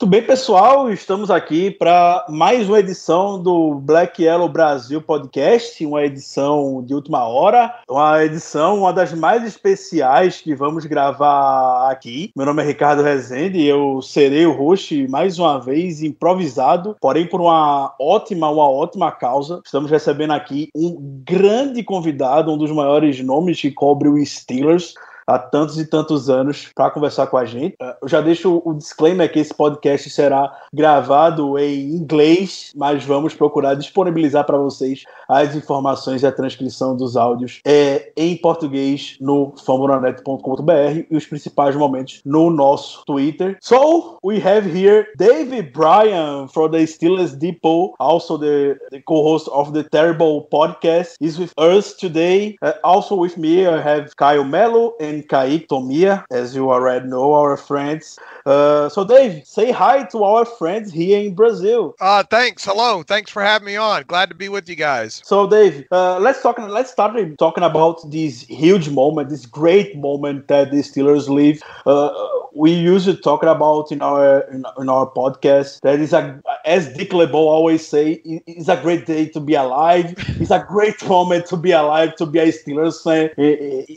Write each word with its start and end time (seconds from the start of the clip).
Muito 0.00 0.10
bem, 0.12 0.22
pessoal, 0.22 0.90
estamos 0.90 1.30
aqui 1.30 1.70
para 1.70 2.24
mais 2.26 2.66
uma 2.66 2.80
edição 2.80 3.38
do 3.38 3.74
Black 3.74 4.22
Yellow 4.22 4.48
Brasil 4.48 5.02
Podcast, 5.02 5.84
uma 5.84 6.02
edição 6.02 6.82
de 6.82 6.94
última 6.94 7.28
hora, 7.28 7.82
uma 7.86 8.24
edição, 8.24 8.78
uma 8.78 8.94
das 8.94 9.12
mais 9.12 9.44
especiais 9.44 10.40
que 10.40 10.54
vamos 10.54 10.86
gravar 10.86 11.90
aqui. 11.90 12.32
Meu 12.34 12.46
nome 12.46 12.62
é 12.62 12.66
Ricardo 12.66 13.02
Rezende 13.02 13.62
eu 13.62 14.00
serei 14.00 14.46
o 14.46 14.56
host 14.56 15.06
mais 15.08 15.38
uma 15.38 15.60
vez 15.60 16.02
improvisado, 16.02 16.96
porém 16.98 17.26
por 17.26 17.42
uma 17.42 17.94
ótima, 18.00 18.48
uma 18.48 18.70
ótima 18.70 19.12
causa. 19.12 19.60
Estamos 19.62 19.90
recebendo 19.90 20.30
aqui 20.30 20.70
um 20.74 21.20
grande 21.22 21.84
convidado, 21.84 22.50
um 22.50 22.56
dos 22.56 22.72
maiores 22.72 23.20
nomes 23.20 23.60
que 23.60 23.70
cobre 23.70 24.08
o 24.08 24.24
Steelers 24.24 24.94
há 25.30 25.38
tantos 25.38 25.78
e 25.78 25.86
tantos 25.86 26.28
anos 26.28 26.70
para 26.74 26.90
conversar 26.90 27.26
com 27.28 27.36
a 27.36 27.44
gente. 27.44 27.76
Eh, 27.80 27.96
Eu 28.02 28.08
já 28.08 28.20
deixo 28.20 28.60
o 28.64 28.74
disclaimer 28.74 29.30
que 29.30 29.38
esse 29.38 29.54
podcast 29.54 30.10
será 30.10 30.52
gravado 30.72 31.58
em 31.58 31.94
inglês, 31.94 32.72
mas 32.74 33.04
vamos 33.04 33.34
procurar 33.34 33.74
disponibilizar 33.74 34.44
para 34.44 34.58
vocês 34.58 35.04
as 35.28 35.54
informações 35.54 36.22
e 36.22 36.26
a 36.26 36.32
transcrição 36.32 36.96
dos 36.96 37.16
áudios 37.16 37.60
é, 37.64 38.10
em 38.16 38.36
português 38.36 39.16
no 39.20 39.52
fambonanet.com.br 39.64 41.04
e 41.10 41.16
os 41.16 41.26
principais 41.26 41.76
momentos 41.76 42.20
no 42.24 42.50
nosso 42.50 43.04
Twitter. 43.04 43.56
So, 43.60 44.18
we 44.24 44.40
have 44.40 44.66
here 44.66 45.06
David 45.16 45.72
Bryan 45.72 46.48
from 46.48 46.70
the 46.70 46.86
Steelers 46.86 47.36
Depot, 47.36 47.94
also 47.98 48.36
the, 48.36 48.76
the 48.90 49.00
co-host 49.02 49.48
of 49.52 49.72
the 49.72 49.84
Terrible 49.84 50.48
Podcast, 50.50 51.14
is 51.20 51.38
with 51.38 51.52
us 51.56 51.94
today. 51.94 52.56
Uh, 52.62 52.72
also 52.82 53.14
with 53.14 53.36
me, 53.36 53.66
I 53.66 53.80
have 53.80 54.16
Kyle 54.16 54.44
Mello 54.44 54.94
and 55.00 55.19
Caíque 55.22 55.66
Tomiya, 55.68 56.24
as 56.30 56.54
you 56.54 56.70
already 56.70 57.06
know, 57.06 57.34
our 57.34 57.56
friends. 57.56 58.18
Uh, 58.46 58.88
so, 58.88 59.04
Dave, 59.04 59.46
say 59.46 59.70
hi 59.70 60.04
to 60.04 60.24
our 60.24 60.44
friends 60.44 60.92
here 60.92 61.20
in 61.20 61.34
Brazil. 61.34 61.94
Uh, 62.00 62.22
thanks. 62.22 62.64
Hello. 62.64 63.02
Thanks 63.02 63.30
for 63.30 63.42
having 63.42 63.66
me 63.66 63.76
on. 63.76 64.04
Glad 64.06 64.28
to 64.30 64.34
be 64.34 64.48
with 64.48 64.68
you 64.68 64.76
guys. 64.76 65.20
So, 65.24 65.48
Dave, 65.48 65.86
uh, 65.90 66.18
let's 66.18 66.42
talk. 66.42 66.58
Let's 66.58 66.90
start 66.90 67.16
talking 67.38 67.64
about 67.64 68.10
this 68.10 68.42
huge 68.42 68.88
moment, 68.88 69.28
this 69.28 69.46
great 69.46 69.96
moment 69.96 70.48
that 70.48 70.70
the 70.70 70.78
Steelers 70.78 71.28
live. 71.28 71.62
Uh, 71.86 72.12
we 72.54 72.72
usually 72.72 73.16
talk 73.16 73.42
about 73.42 73.90
in 73.92 74.02
our 74.02 74.40
in, 74.50 74.64
in 74.78 74.88
our 74.88 75.06
podcast 75.10 75.80
that 75.82 76.00
is 76.00 76.12
a 76.12 76.40
as 76.64 76.92
Dick 76.94 77.12
LeBeau 77.12 77.48
always 77.48 77.86
say, 77.86 78.12
it- 78.24 78.42
it's 78.46 78.68
a 78.68 78.76
great 78.80 79.06
day 79.06 79.26
to 79.28 79.40
be 79.40 79.54
alive. 79.54 80.14
It's 80.40 80.50
a 80.50 80.64
great 80.68 80.98
moment 81.08 81.46
to 81.46 81.56
be 81.56 81.70
alive, 81.72 82.16
to 82.16 82.26
be 82.26 82.38
a 82.38 82.46
Steelers 82.52 83.02
fan 83.04 83.28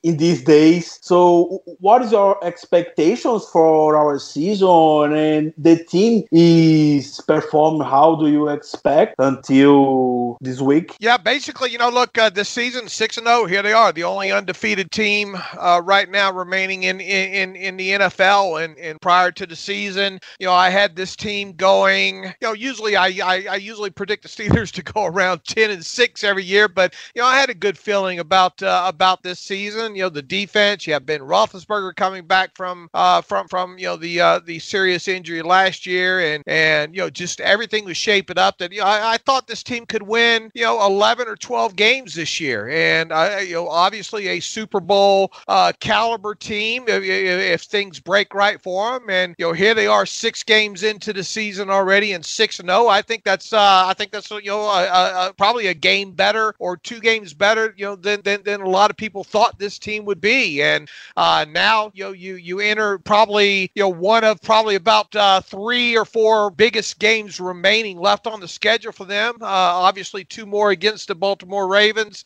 in 0.04 0.18
these 0.18 0.44
days. 0.44 1.00
So, 1.02 1.62
what 1.80 2.02
is 2.02 2.12
your 2.12 2.44
expectations 2.44 3.46
for 3.52 3.96
our 3.98 4.20
season 4.20 5.14
and 5.16 5.54
the 5.58 5.84
team 5.84 6.24
is 6.32 7.22
perform? 7.28 7.80
How 7.82 8.16
do 8.16 8.28
you 8.28 8.50
expect 8.50 9.16
until 9.20 10.38
this 10.42 10.60
week? 10.62 10.96
Yeah, 11.00 11.18
basically, 11.18 11.70
you 11.72 11.78
know, 11.78 11.90
look, 11.90 12.18
uh, 12.18 12.30
this 12.30 12.50
season 12.50 12.88
six 12.88 13.18
and 13.18 13.28
zero. 13.28 13.46
Here 13.46 13.62
they 13.62 13.74
are, 13.74 13.92
the 13.92 14.04
only 14.04 14.32
undefeated 14.32 14.92
team 14.92 15.38
uh, 15.58 15.82
right 15.84 16.10
now 16.10 16.32
remaining 16.32 16.84
in 16.84 17.00
in 17.00 17.56
in 17.56 17.78
the 17.78 17.90
NFL. 17.92 18.43
And 18.58 18.78
and 18.78 19.00
prior 19.02 19.32
to 19.32 19.46
the 19.46 19.56
season, 19.56 20.20
you 20.40 20.48
know, 20.48 20.54
I 20.54 20.70
had 20.70 20.96
this 20.96 21.16
team 21.16 21.54
going. 21.54 22.24
You 22.24 22.50
know, 22.50 22.54
usually 22.54 22.96
I 22.96 23.08
I, 23.24 23.46
I 23.50 23.56
usually 23.56 23.90
predict 23.90 24.24
the 24.24 24.30
Steelers 24.44 24.72
to 24.72 24.84
go 24.84 25.06
around 25.06 25.44
ten 25.46 25.72
and 25.72 25.86
six 25.86 26.24
every 26.24 26.44
year, 26.44 26.68
but 26.68 26.94
you 27.16 27.22
know, 27.22 27.28
I 27.28 27.38
had 27.38 27.50
a 27.50 27.56
good 27.56 27.78
feeling 27.78 28.20
about 28.20 28.62
uh, 28.62 28.84
about 28.86 29.24
this 29.24 29.40
season. 29.40 29.96
You 29.96 30.04
know, 30.04 30.10
the 30.10 30.22
defense. 30.22 30.86
You 30.86 30.94
have 30.94 31.06
Ben 31.06 31.22
Roethlisberger 31.22 31.96
coming 31.96 32.26
back 32.26 32.52
from 32.56 32.90
uh, 32.94 33.22
from 33.22 33.48
from 33.48 33.78
you 33.78 33.86
know 33.86 33.96
the 33.96 34.20
uh, 34.20 34.40
the 34.46 34.60
serious 34.60 35.08
injury 35.08 35.42
last 35.42 35.86
year, 35.86 36.20
and 36.20 36.44
and 36.48 36.96
you 36.96 37.02
know 37.02 37.10
just 37.10 37.42
everything 37.42 37.86
was 37.86 37.98
shaping 37.98 38.38
up 38.38 38.58
that 38.58 38.72
you 38.72 38.80
know 38.80 38.86
I, 38.86 39.14
I 39.14 39.18
thought 39.18 39.48
this 39.48 39.64
team 39.64 39.86
could 39.86 40.04
win 40.04 40.52
you 40.54 40.64
know 40.64 40.86
11 40.86 41.28
or 41.28 41.36
12 41.36 41.76
games 41.76 42.16
this 42.16 42.40
year, 42.40 42.70
and 42.70 43.12
I 43.12 43.42
you 43.42 43.54
know 43.54 43.70
obviously 43.70 44.28
a 44.28 44.40
Super 44.40 44.80
Bowl 44.80 45.32
uh, 45.48 45.72
caliber 45.80 46.36
team 46.36 46.86
if 46.88 47.04
if 47.04 47.62
things 47.62 48.00
break 48.00 48.33
right 48.34 48.62
for 48.62 49.00
them, 49.00 49.10
and 49.10 49.36
you 49.38 49.46
know 49.46 49.54
here 49.54 49.74
they 49.74 49.88
are 49.88 50.06
six 50.06 50.44
games 50.44 50.84
into 50.84 51.14
the 51.14 51.24
season 51.24 51.70
already 51.70 52.14
and 52.14 52.26
six 52.26 52.60
and 52.60 52.70
zero. 52.70 52.88
I 52.88 53.02
think 53.02 53.24
that's 53.24 53.54
uh, 53.54 53.84
I 53.88 53.94
think 53.94 54.12
that's 54.12 54.30
you 54.32 54.42
know 54.46 55.32
probably 55.38 55.68
a 55.68 55.74
game 55.74 56.12
better 56.12 56.56
or 56.60 56.78
two 56.78 57.00
games 57.00 57.34
better 57.34 57.74
you 57.78 57.86
know 57.86 57.96
than, 57.96 58.22
than 58.22 58.44
than 58.44 58.62
a 58.62 58.70
lot 58.70 58.90
of 58.90 58.98
people 58.98 59.24
thought 59.24 59.60
this 59.60 59.80
team 59.80 60.06
would 60.06 60.22
be, 60.22 60.62
and 60.62 60.90
uh, 61.18 61.46
now 61.50 61.92
you 61.94 62.04
know 62.04 62.12
you 62.12 62.36
you 62.36 62.60
enter 62.60 62.98
probably 63.00 63.72
you 63.76 63.84
know 63.84 63.90
one 63.90 64.24
of 64.24 64.42
probably 64.42 64.76
about 64.76 65.16
uh, 65.16 65.42
three 65.42 65.98
or 65.98 66.06
four 66.06 66.50
biggest 66.50 67.00
games 67.00 67.40
remaining 67.40 67.98
left 68.00 68.28
on 68.28 68.40
the 68.40 68.48
schedule 68.48 68.92
for 68.92 69.06
them. 69.06 69.36
Uh, 69.42 69.46
obviously, 69.46 70.24
two 70.24 70.46
more 70.46 70.72
against 70.72 71.08
the 71.08 71.16
Baltimore 71.16 71.68
Ravens, 71.68 72.24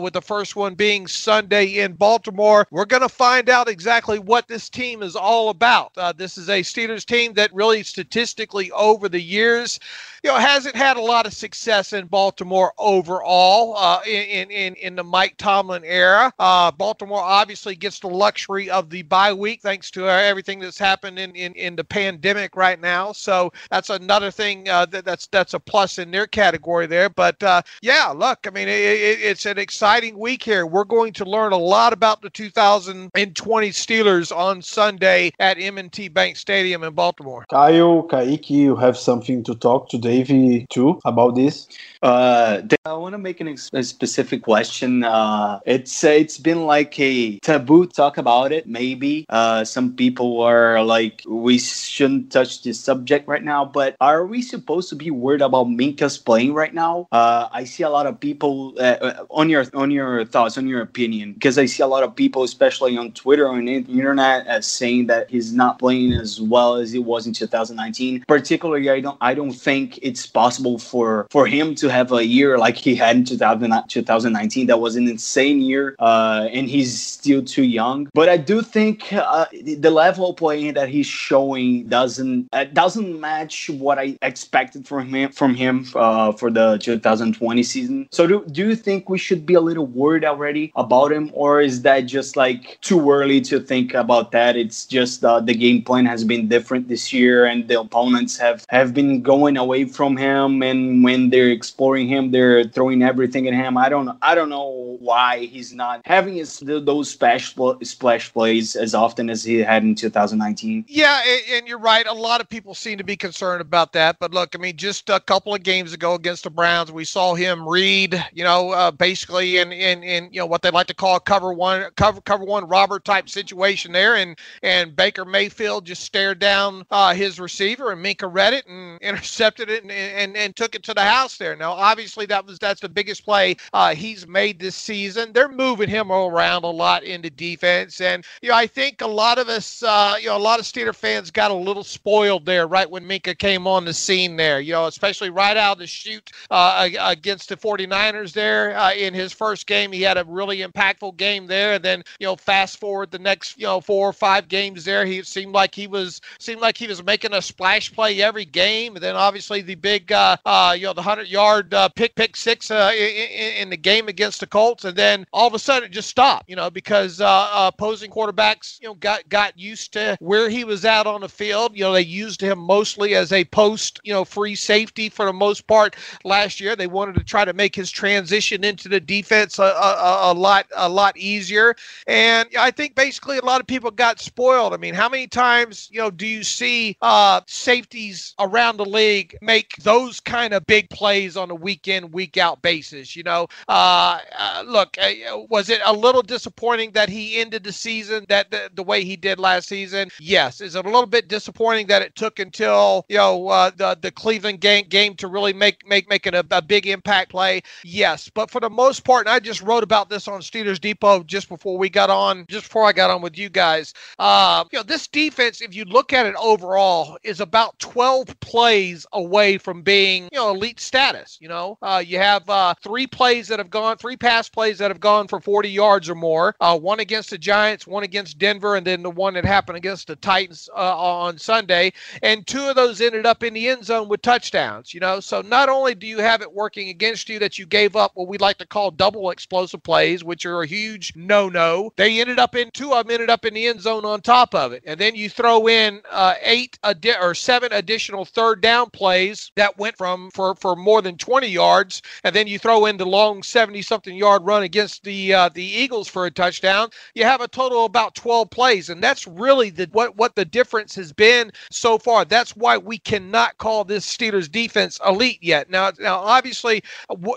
with 0.00 0.12
the 0.12 0.22
first 0.22 0.56
one 0.56 0.74
being 0.74 1.06
Sunday 1.06 1.78
in 1.78 1.94
Baltimore. 1.94 2.66
We're 2.70 2.84
going 2.84 3.02
to 3.02 3.08
find 3.08 3.48
out 3.48 3.68
exactly 3.68 4.18
what 4.18 4.48
this 4.48 4.68
team 4.68 5.02
is 5.02 5.16
all 5.16 5.47
about. 5.50 5.92
Uh, 5.96 6.12
this 6.12 6.38
is 6.38 6.48
a 6.48 6.60
Steelers 6.60 7.04
team 7.04 7.32
that 7.34 7.52
really 7.52 7.82
statistically 7.82 8.70
over 8.72 9.08
the 9.08 9.20
years 9.20 9.78
you 10.24 10.30
know, 10.30 10.36
hasn't 10.36 10.74
had 10.74 10.96
a 10.96 11.00
lot 11.00 11.26
of 11.26 11.32
success 11.32 11.92
in 11.92 12.06
Baltimore 12.06 12.72
overall 12.78 13.76
uh, 13.76 14.00
in, 14.06 14.50
in 14.50 14.74
in 14.74 14.96
the 14.96 15.04
Mike 15.04 15.36
Tomlin 15.38 15.84
era. 15.84 16.32
Uh, 16.38 16.70
Baltimore 16.72 17.20
obviously 17.20 17.76
gets 17.76 18.00
the 18.00 18.08
luxury 18.08 18.68
of 18.68 18.90
the 18.90 19.02
bye 19.02 19.32
week 19.32 19.62
thanks 19.62 19.90
to 19.92 20.06
uh, 20.06 20.12
everything 20.12 20.58
that's 20.58 20.78
happened 20.78 21.18
in, 21.18 21.34
in, 21.36 21.52
in 21.54 21.76
the 21.76 21.84
pandemic 21.84 22.56
right 22.56 22.80
now. 22.80 23.12
So 23.12 23.52
that's 23.70 23.90
another 23.90 24.30
thing 24.30 24.68
uh, 24.68 24.86
that, 24.86 25.04
that's 25.04 25.28
that's 25.28 25.54
a 25.54 25.60
plus 25.60 25.98
in 25.98 26.10
their 26.10 26.26
category 26.26 26.86
there. 26.86 27.08
But 27.08 27.40
uh, 27.42 27.62
yeah, 27.80 28.08
look, 28.08 28.46
I 28.46 28.50
mean, 28.50 28.68
it, 28.68 28.80
it, 28.80 29.20
it's 29.20 29.46
an 29.46 29.58
exciting 29.58 30.18
week 30.18 30.42
here. 30.42 30.66
We're 30.66 30.84
going 30.84 31.12
to 31.14 31.24
learn 31.24 31.52
a 31.52 31.58
lot 31.58 31.92
about 31.92 32.22
the 32.22 32.30
2020 32.30 33.68
Steelers 33.70 34.36
on 34.36 34.62
Sunday 34.62 35.30
at 35.38 35.58
M&T 35.58 36.08
Bank 36.08 36.36
Stadium 36.36 36.82
in 36.82 36.92
Baltimore. 36.94 37.44
Caio, 37.48 38.02
Caíque, 38.02 38.50
you 38.50 38.76
have 38.76 38.96
something 38.96 39.42
to 39.44 39.54
talk 39.54 39.88
to 39.90 39.98
Davey 39.98 40.66
too 40.70 41.00
about 41.04 41.34
this? 41.34 41.68
Uh, 42.02 42.62
I 42.84 42.92
want 42.94 43.12
to 43.12 43.18
make 43.18 43.40
an 43.40 43.48
ex- 43.48 43.70
a 43.72 43.82
specific 43.82 44.42
question. 44.42 45.04
Uh, 45.04 45.60
it's 45.66 46.04
uh, 46.04 46.08
it's 46.08 46.38
been 46.38 46.64
like 46.64 46.98
a 46.98 47.38
taboo 47.40 47.86
talk 47.86 48.18
about 48.18 48.52
it. 48.52 48.66
Maybe 48.66 49.26
uh, 49.28 49.64
some 49.64 49.94
people 49.94 50.40
are 50.40 50.82
like, 50.82 51.22
we 51.26 51.58
shouldn't 51.58 52.32
touch 52.32 52.62
this 52.62 52.80
subject 52.80 53.28
right 53.28 53.42
now. 53.42 53.64
But 53.64 53.96
are 54.00 54.24
we 54.26 54.42
supposed 54.42 54.88
to 54.90 54.96
be 54.96 55.10
worried 55.10 55.42
about 55.42 55.66
Minkah's 55.66 56.18
playing 56.18 56.54
right 56.54 56.72
now? 56.72 57.08
Uh, 57.12 57.48
I 57.52 57.64
see 57.64 57.82
a 57.82 57.90
lot 57.90 58.06
of 58.06 58.18
people 58.18 58.74
uh, 58.78 58.96
uh, 59.00 59.26
on 59.30 59.50
your 59.50 59.64
on 59.74 59.90
your 59.90 60.24
thoughts, 60.24 60.56
on 60.56 60.66
your 60.66 60.80
opinion, 60.80 61.34
because 61.34 61.58
I 61.58 61.66
see 61.66 61.82
a 61.82 61.86
lot 61.86 62.04
of 62.04 62.14
people, 62.14 62.42
especially 62.42 62.96
on 62.96 63.12
Twitter 63.12 63.48
on 63.48 63.64
the 63.64 63.76
internet, 63.76 64.46
uh, 64.46 64.60
saying 64.60 65.08
that 65.08 65.27
he's 65.28 65.52
not 65.52 65.78
playing 65.78 66.12
as 66.12 66.40
well 66.40 66.76
as 66.76 66.92
he 66.92 66.98
was 66.98 67.26
in 67.26 67.32
2019. 67.32 68.24
Particularly, 68.26 68.90
I 68.90 69.00
don't 69.00 69.18
I 69.20 69.34
don't 69.34 69.52
think 69.52 69.98
it's 70.02 70.26
possible 70.26 70.78
for 70.78 71.26
for 71.30 71.46
him 71.46 71.74
to 71.76 71.88
have 71.88 72.12
a 72.12 72.24
year 72.24 72.58
like 72.58 72.76
he 72.76 72.94
had 72.94 73.16
in 73.16 73.24
2000, 73.24 73.88
2019. 73.88 74.66
That 74.66 74.80
was 74.80 74.96
an 74.96 75.08
insane 75.08 75.60
year, 75.60 75.96
uh, 75.98 76.48
and 76.52 76.68
he's 76.68 77.00
still 77.00 77.42
too 77.42 77.64
young. 77.64 78.08
But 78.14 78.28
I 78.28 78.36
do 78.36 78.62
think 78.62 79.12
uh, 79.12 79.46
the 79.52 79.90
level 79.90 80.30
of 80.30 80.36
playing 80.36 80.74
that 80.74 80.88
he's 80.88 81.06
showing 81.06 81.86
doesn't 81.88 82.48
uh, 82.52 82.64
doesn't 82.64 83.20
match 83.20 83.70
what 83.70 83.98
I 83.98 84.16
expected 84.22 84.86
from 84.86 85.08
him 85.08 85.32
from 85.32 85.54
him 85.54 85.86
uh, 85.94 86.32
for 86.32 86.50
the 86.50 86.78
2020 86.78 87.62
season. 87.62 88.08
So 88.10 88.26
do 88.26 88.44
do 88.50 88.68
you 88.68 88.76
think 88.76 89.08
we 89.08 89.18
should 89.18 89.46
be 89.46 89.54
a 89.54 89.60
little 89.60 89.86
worried 89.86 90.24
already 90.24 90.72
about 90.76 91.12
him, 91.12 91.30
or 91.34 91.60
is 91.60 91.82
that 91.82 92.02
just 92.02 92.36
like 92.36 92.78
too 92.80 93.10
early 93.10 93.40
to 93.42 93.60
think 93.60 93.94
about 93.94 94.32
that? 94.32 94.56
It's 94.56 94.86
just 94.86 95.17
the, 95.18 95.40
the 95.40 95.54
game 95.54 95.82
plan 95.82 96.06
has 96.06 96.24
been 96.24 96.48
different 96.48 96.88
this 96.88 97.12
year, 97.12 97.44
and 97.44 97.68
the 97.68 97.80
opponents 97.80 98.38
have 98.38 98.64
have 98.68 98.94
been 98.94 99.22
going 99.22 99.56
away 99.56 99.84
from 99.84 100.16
him. 100.16 100.62
And 100.62 101.04
when 101.04 101.30
they're 101.30 101.50
exploring 101.50 102.08
him, 102.08 102.30
they're 102.30 102.64
throwing 102.64 103.02
everything 103.02 103.46
at 103.46 103.54
him. 103.54 103.76
I 103.76 103.88
don't 103.88 104.16
I 104.22 104.34
don't 104.34 104.48
know 104.48 104.96
why 105.00 105.46
he's 105.46 105.72
not 105.74 106.02
having 106.04 106.34
his, 106.34 106.58
those 106.60 107.10
splash 107.10 107.54
splash 107.82 108.32
plays 108.32 108.76
as 108.76 108.94
often 108.94 109.30
as 109.30 109.44
he 109.44 109.58
had 109.58 109.82
in 109.82 109.94
2019. 109.94 110.84
Yeah, 110.88 111.22
and, 111.52 111.68
you're 111.68 111.78
right. 111.78 112.06
A 112.06 112.12
lot 112.12 112.40
of 112.40 112.48
people 112.48 112.74
seem 112.74 112.96
to 112.98 113.04
be 113.04 113.16
concerned 113.16 113.60
about 113.60 113.92
that. 113.92 114.18
But 114.18 114.32
look, 114.32 114.54
I 114.54 114.58
mean, 114.58 114.76
just 114.76 115.10
a 115.10 115.20
couple 115.20 115.54
of 115.54 115.62
games 115.62 115.92
ago 115.92 116.14
against 116.14 116.44
the 116.44 116.50
Browns, 116.50 116.90
we 116.90 117.04
saw 117.04 117.34
him 117.34 117.68
read, 117.68 118.24
you 118.32 118.42
know, 118.42 118.70
uh, 118.70 118.90
basically 118.90 119.58
in, 119.58 119.72
in 119.72 120.02
in 120.02 120.28
you 120.32 120.40
know 120.40 120.46
what 120.46 120.62
they 120.62 120.70
like 120.70 120.86
to 120.86 120.94
call 120.94 121.20
cover 121.20 121.52
one 121.52 121.90
cover 121.96 122.20
cover 122.20 122.44
one 122.44 122.66
robber 122.66 122.98
type 122.98 123.28
situation 123.28 123.92
there, 123.92 124.16
and 124.16 124.38
and 124.62 124.96
Baker 125.08 125.24
Mayfield 125.24 125.86
just 125.86 126.02
stared 126.02 126.38
down 126.38 126.84
uh, 126.90 127.14
his 127.14 127.40
receiver, 127.40 127.92
and 127.92 128.04
Minkah 128.04 128.28
read 128.30 128.52
it 128.52 128.66
and 128.66 128.98
intercepted 129.00 129.70
it 129.70 129.82
and, 129.82 129.90
and 129.90 130.36
and 130.36 130.54
took 130.54 130.74
it 130.74 130.82
to 130.82 130.92
the 130.92 131.02
house 131.02 131.38
there. 131.38 131.56
Now, 131.56 131.72
obviously, 131.72 132.26
that 132.26 132.44
was 132.44 132.58
that's 132.58 132.82
the 132.82 132.90
biggest 132.90 133.24
play 133.24 133.56
uh, 133.72 133.94
he's 133.94 134.26
made 134.26 134.58
this 134.58 134.76
season. 134.76 135.32
They're 135.32 135.48
moving 135.48 135.88
him 135.88 136.12
around 136.12 136.64
a 136.64 136.70
lot 136.70 137.04
into 137.04 137.30
defense, 137.30 138.02
and 138.02 138.22
you 138.42 138.50
know, 138.50 138.54
I 138.54 138.66
think 138.66 139.00
a 139.00 139.06
lot 139.06 139.38
of 139.38 139.48
us, 139.48 139.82
uh, 139.82 140.16
you 140.20 140.26
know, 140.26 140.36
a 140.36 140.38
lot 140.38 140.58
of 140.58 140.66
Steeler 140.66 140.94
fans 140.94 141.30
got 141.30 141.50
a 141.50 141.54
little 141.54 141.84
spoiled 141.84 142.44
there 142.44 142.66
right 142.66 142.90
when 142.90 143.04
Minkah 143.04 143.38
came 143.38 143.66
on 143.66 143.86
the 143.86 143.94
scene 143.94 144.36
there. 144.36 144.60
You 144.60 144.74
know, 144.74 144.88
especially 144.88 145.30
right 145.30 145.56
out 145.56 145.72
of 145.72 145.78
the 145.78 145.86
chute 145.86 146.32
uh, 146.50 146.86
against 147.00 147.48
the 147.48 147.56
49ers 147.56 148.34
there 148.34 148.76
uh, 148.76 148.92
in 148.92 149.14
his 149.14 149.32
first 149.32 149.66
game. 149.66 149.90
He 149.90 150.02
had 150.02 150.18
a 150.18 150.24
really 150.24 150.58
impactful 150.58 151.16
game 151.16 151.46
there. 151.46 151.74
And 151.74 151.84
then, 151.84 152.02
you 152.18 152.26
know, 152.26 152.36
fast 152.36 152.78
forward 152.78 153.10
the 153.10 153.18
next, 153.18 153.58
you 153.58 153.64
know, 153.64 153.80
four 153.80 154.08
or 154.08 154.12
five 154.12 154.48
games 154.48 154.84
there, 154.88 155.04
he 155.04 155.22
seemed 155.22 155.52
like 155.52 155.74
he 155.74 155.86
was 155.86 156.20
seemed 156.38 156.60
like 156.60 156.76
he 156.76 156.86
was 156.86 157.04
making 157.04 157.34
a 157.34 157.42
splash 157.42 157.92
play 157.92 158.20
every 158.22 158.46
game. 158.46 158.96
And 158.96 159.02
then 159.02 159.16
obviously 159.16 159.60
the 159.60 159.74
big, 159.74 160.10
uh, 160.10 160.38
uh, 160.44 160.74
you 160.76 160.86
know, 160.86 160.94
the 160.94 161.02
hundred 161.02 161.28
yard 161.28 161.74
uh, 161.74 161.90
pick 161.90 162.14
pick 162.14 162.36
six 162.36 162.70
uh, 162.70 162.90
in, 162.96 163.52
in, 163.62 163.70
the 163.70 163.76
game 163.76 164.08
against 164.08 164.40
the 164.40 164.46
Colts, 164.46 164.84
and 164.84 164.96
then 164.96 165.26
all 165.32 165.46
of 165.46 165.54
a 165.54 165.58
sudden 165.58 165.88
it 165.88 165.92
just 165.92 166.08
stopped. 166.08 166.48
You 166.48 166.56
know, 166.56 166.70
because 166.70 167.20
uh, 167.20 167.70
opposing 167.74 168.10
quarterbacks, 168.10 168.80
you 168.80 168.88
know, 168.88 168.94
got 168.94 169.28
got 169.28 169.58
used 169.58 169.92
to 169.92 170.16
where 170.20 170.48
he 170.48 170.64
was 170.64 170.84
out 170.84 171.06
on 171.06 171.20
the 171.20 171.28
field. 171.28 171.76
You 171.76 171.84
know, 171.84 171.92
they 171.92 172.00
used 172.00 172.40
him 172.40 172.58
mostly 172.58 173.14
as 173.14 173.30
a 173.32 173.44
post, 173.44 174.00
you 174.04 174.12
know, 174.12 174.24
free 174.24 174.54
safety 174.54 175.10
for 175.10 175.26
the 175.26 175.32
most 175.32 175.66
part 175.66 175.96
last 176.24 176.60
year. 176.60 176.74
They 176.74 176.86
wanted 176.86 177.16
to 177.16 177.24
try 177.24 177.44
to 177.44 177.52
make 177.52 177.76
his 177.76 177.90
transition 177.90 178.64
into 178.64 178.88
the 178.88 179.00
defense 179.00 179.58
a, 179.58 179.64
a, 179.64 180.32
a 180.32 180.34
lot 180.34 180.66
a 180.74 180.88
lot 180.88 181.16
easier. 181.18 181.74
And 182.06 182.48
I 182.58 182.70
think 182.70 182.94
basically 182.94 183.36
a 183.36 183.44
lot 183.44 183.60
of 183.60 183.66
people 183.66 183.90
got 183.90 184.18
spoiled. 184.18 184.77
I 184.78 184.80
mean, 184.80 184.94
how 184.94 185.08
many 185.08 185.26
times 185.26 185.88
you 185.90 185.98
know 185.98 186.08
do 186.08 186.24
you 186.24 186.44
see 186.44 186.96
uh, 187.02 187.40
safeties 187.48 188.36
around 188.38 188.76
the 188.76 188.84
league 188.84 189.36
make 189.42 189.74
those 189.78 190.20
kind 190.20 190.54
of 190.54 190.64
big 190.66 190.88
plays 190.88 191.36
on 191.36 191.50
a 191.50 191.54
week 191.54 191.88
in 191.88 192.12
week 192.12 192.36
out 192.36 192.62
basis? 192.62 193.16
You 193.16 193.24
know, 193.24 193.48
uh, 193.66 194.20
uh, 194.38 194.62
look, 194.64 194.96
uh, 194.98 195.38
was 195.50 195.68
it 195.68 195.80
a 195.84 195.92
little 195.92 196.22
disappointing 196.22 196.92
that 196.92 197.08
he 197.08 197.40
ended 197.40 197.64
the 197.64 197.72
season 197.72 198.24
that 198.28 198.52
the, 198.52 198.70
the, 198.72 198.84
way 198.84 199.02
he 199.02 199.16
did 199.16 199.40
last 199.40 199.66
season? 199.66 200.10
Yes. 200.20 200.60
Is 200.60 200.76
it 200.76 200.86
a 200.86 200.88
little 200.88 201.06
bit 201.06 201.26
disappointing 201.26 201.88
that 201.88 202.02
it 202.02 202.14
took 202.14 202.38
until 202.38 203.04
you 203.08 203.16
know 203.16 203.48
uh, 203.48 203.72
the 203.74 203.98
the 204.00 204.12
Cleveland 204.12 204.60
game 204.60 204.86
game 204.88 205.16
to 205.16 205.26
really 205.26 205.52
make 205.52 205.88
make 205.88 206.08
making 206.08 206.34
a, 206.34 206.44
a 206.52 206.62
big 206.62 206.86
impact 206.86 207.32
play? 207.32 207.62
Yes. 207.82 208.30
But 208.32 208.48
for 208.48 208.60
the 208.60 208.70
most 208.70 209.02
part, 209.02 209.26
and 209.26 209.34
I 209.34 209.40
just 209.40 209.60
wrote 209.60 209.82
about 209.82 210.08
this 210.08 210.28
on 210.28 210.40
Steelers 210.40 210.80
Depot 210.80 211.24
just 211.24 211.48
before 211.48 211.76
we 211.76 211.88
got 211.88 212.10
on, 212.10 212.46
just 212.48 212.66
before 212.66 212.84
I 212.84 212.92
got 212.92 213.10
on 213.10 213.22
with 213.22 213.36
you 213.36 213.48
guys. 213.48 213.92
Uh, 214.20 214.66
you 214.72 214.78
know, 214.78 214.82
this 214.82 215.06
defense, 215.08 215.60
if 215.60 215.74
you 215.74 215.84
look 215.84 216.12
at 216.12 216.26
it 216.26 216.34
overall, 216.36 217.18
is 217.22 217.40
about 217.40 217.78
12 217.78 218.38
plays 218.40 219.06
away 219.12 219.58
from 219.58 219.82
being, 219.82 220.24
you 220.32 220.38
know, 220.38 220.50
elite 220.50 220.80
status. 220.80 221.38
You 221.40 221.48
know, 221.48 221.78
uh, 221.82 222.02
you 222.04 222.18
have 222.18 222.48
uh, 222.48 222.74
three 222.82 223.06
plays 223.06 223.48
that 223.48 223.58
have 223.58 223.70
gone, 223.70 223.96
three 223.96 224.16
pass 224.16 224.48
plays 224.48 224.78
that 224.78 224.90
have 224.90 225.00
gone 225.00 225.28
for 225.28 225.40
40 225.40 225.68
yards 225.68 226.08
or 226.08 226.14
more. 226.14 226.54
Uh, 226.60 226.78
one 226.78 227.00
against 227.00 227.30
the 227.30 227.38
Giants, 227.38 227.86
one 227.86 228.02
against 228.02 228.38
Denver, 228.38 228.76
and 228.76 228.86
then 228.86 229.02
the 229.02 229.10
one 229.10 229.34
that 229.34 229.44
happened 229.44 229.76
against 229.78 230.06
the 230.06 230.16
Titans 230.16 230.68
uh, 230.76 230.96
on 230.96 231.38
Sunday. 231.38 231.92
And 232.22 232.46
two 232.46 232.68
of 232.68 232.76
those 232.76 233.00
ended 233.00 233.26
up 233.26 233.42
in 233.42 233.54
the 233.54 233.68
end 233.68 233.84
zone 233.84 234.08
with 234.08 234.22
touchdowns. 234.22 234.92
You 234.92 235.00
know, 235.00 235.20
so 235.20 235.40
not 235.40 235.68
only 235.68 235.94
do 235.94 236.06
you 236.06 236.18
have 236.18 236.42
it 236.42 236.52
working 236.52 236.88
against 236.88 237.28
you 237.28 237.38
that 237.38 237.58
you 237.58 237.66
gave 237.66 237.96
up 237.96 238.12
what 238.14 238.28
we 238.28 238.38
like 238.38 238.58
to 238.58 238.66
call 238.66 238.90
double 238.90 239.30
explosive 239.30 239.82
plays, 239.82 240.24
which 240.24 240.44
are 240.46 240.62
a 240.62 240.66
huge 240.66 241.14
no-no. 241.16 241.92
They 241.96 242.20
ended 242.20 242.38
up 242.38 242.54
in 242.54 242.70
two 242.72 242.92
of 242.92 243.06
them 243.06 243.14
ended 243.14 243.30
up 243.30 243.44
in 243.44 243.54
the 243.54 243.66
end 243.66 243.80
zone 243.80 244.04
on 244.04 244.20
top 244.20 244.54
of 244.54 244.57
it, 244.72 244.82
and 244.86 244.98
then 245.00 245.14
you 245.14 245.28
throw 245.28 245.68
in 245.68 246.00
uh, 246.10 246.34
eight 246.42 246.78
adi- 246.82 247.14
or 247.20 247.34
seven 247.34 247.72
additional 247.72 248.24
third 248.24 248.60
down 248.60 248.90
plays 248.90 249.50
that 249.56 249.76
went 249.78 249.96
from 249.96 250.30
for 250.30 250.54
for 250.54 250.76
more 250.76 251.02
than 251.02 251.16
20 251.16 251.46
yards, 251.46 252.02
and 252.24 252.34
then 252.34 252.46
you 252.46 252.58
throw 252.58 252.86
in 252.86 252.96
the 252.96 253.06
long 253.06 253.42
70-something 253.42 254.16
yard 254.16 254.44
run 254.44 254.62
against 254.62 255.04
the 255.04 255.34
uh, 255.34 255.48
the 255.48 255.64
Eagles 255.64 256.08
for 256.08 256.26
a 256.26 256.30
touchdown. 256.30 256.88
You 257.14 257.24
have 257.24 257.40
a 257.40 257.48
total 257.48 257.80
of 257.80 257.86
about 257.86 258.14
12 258.14 258.50
plays, 258.50 258.90
and 258.90 259.02
that's 259.02 259.26
really 259.26 259.70
the 259.70 259.88
what 259.92 260.16
what 260.16 260.34
the 260.34 260.44
difference 260.44 260.94
has 260.96 261.12
been 261.12 261.52
so 261.70 261.98
far. 261.98 262.24
That's 262.24 262.56
why 262.56 262.76
we 262.78 262.98
cannot 262.98 263.58
call 263.58 263.84
this 263.84 264.06
Steelers 264.06 264.50
defense 264.50 264.98
elite 265.06 265.42
yet. 265.42 265.70
Now, 265.70 265.92
now 265.98 266.18
obviously, 266.18 266.82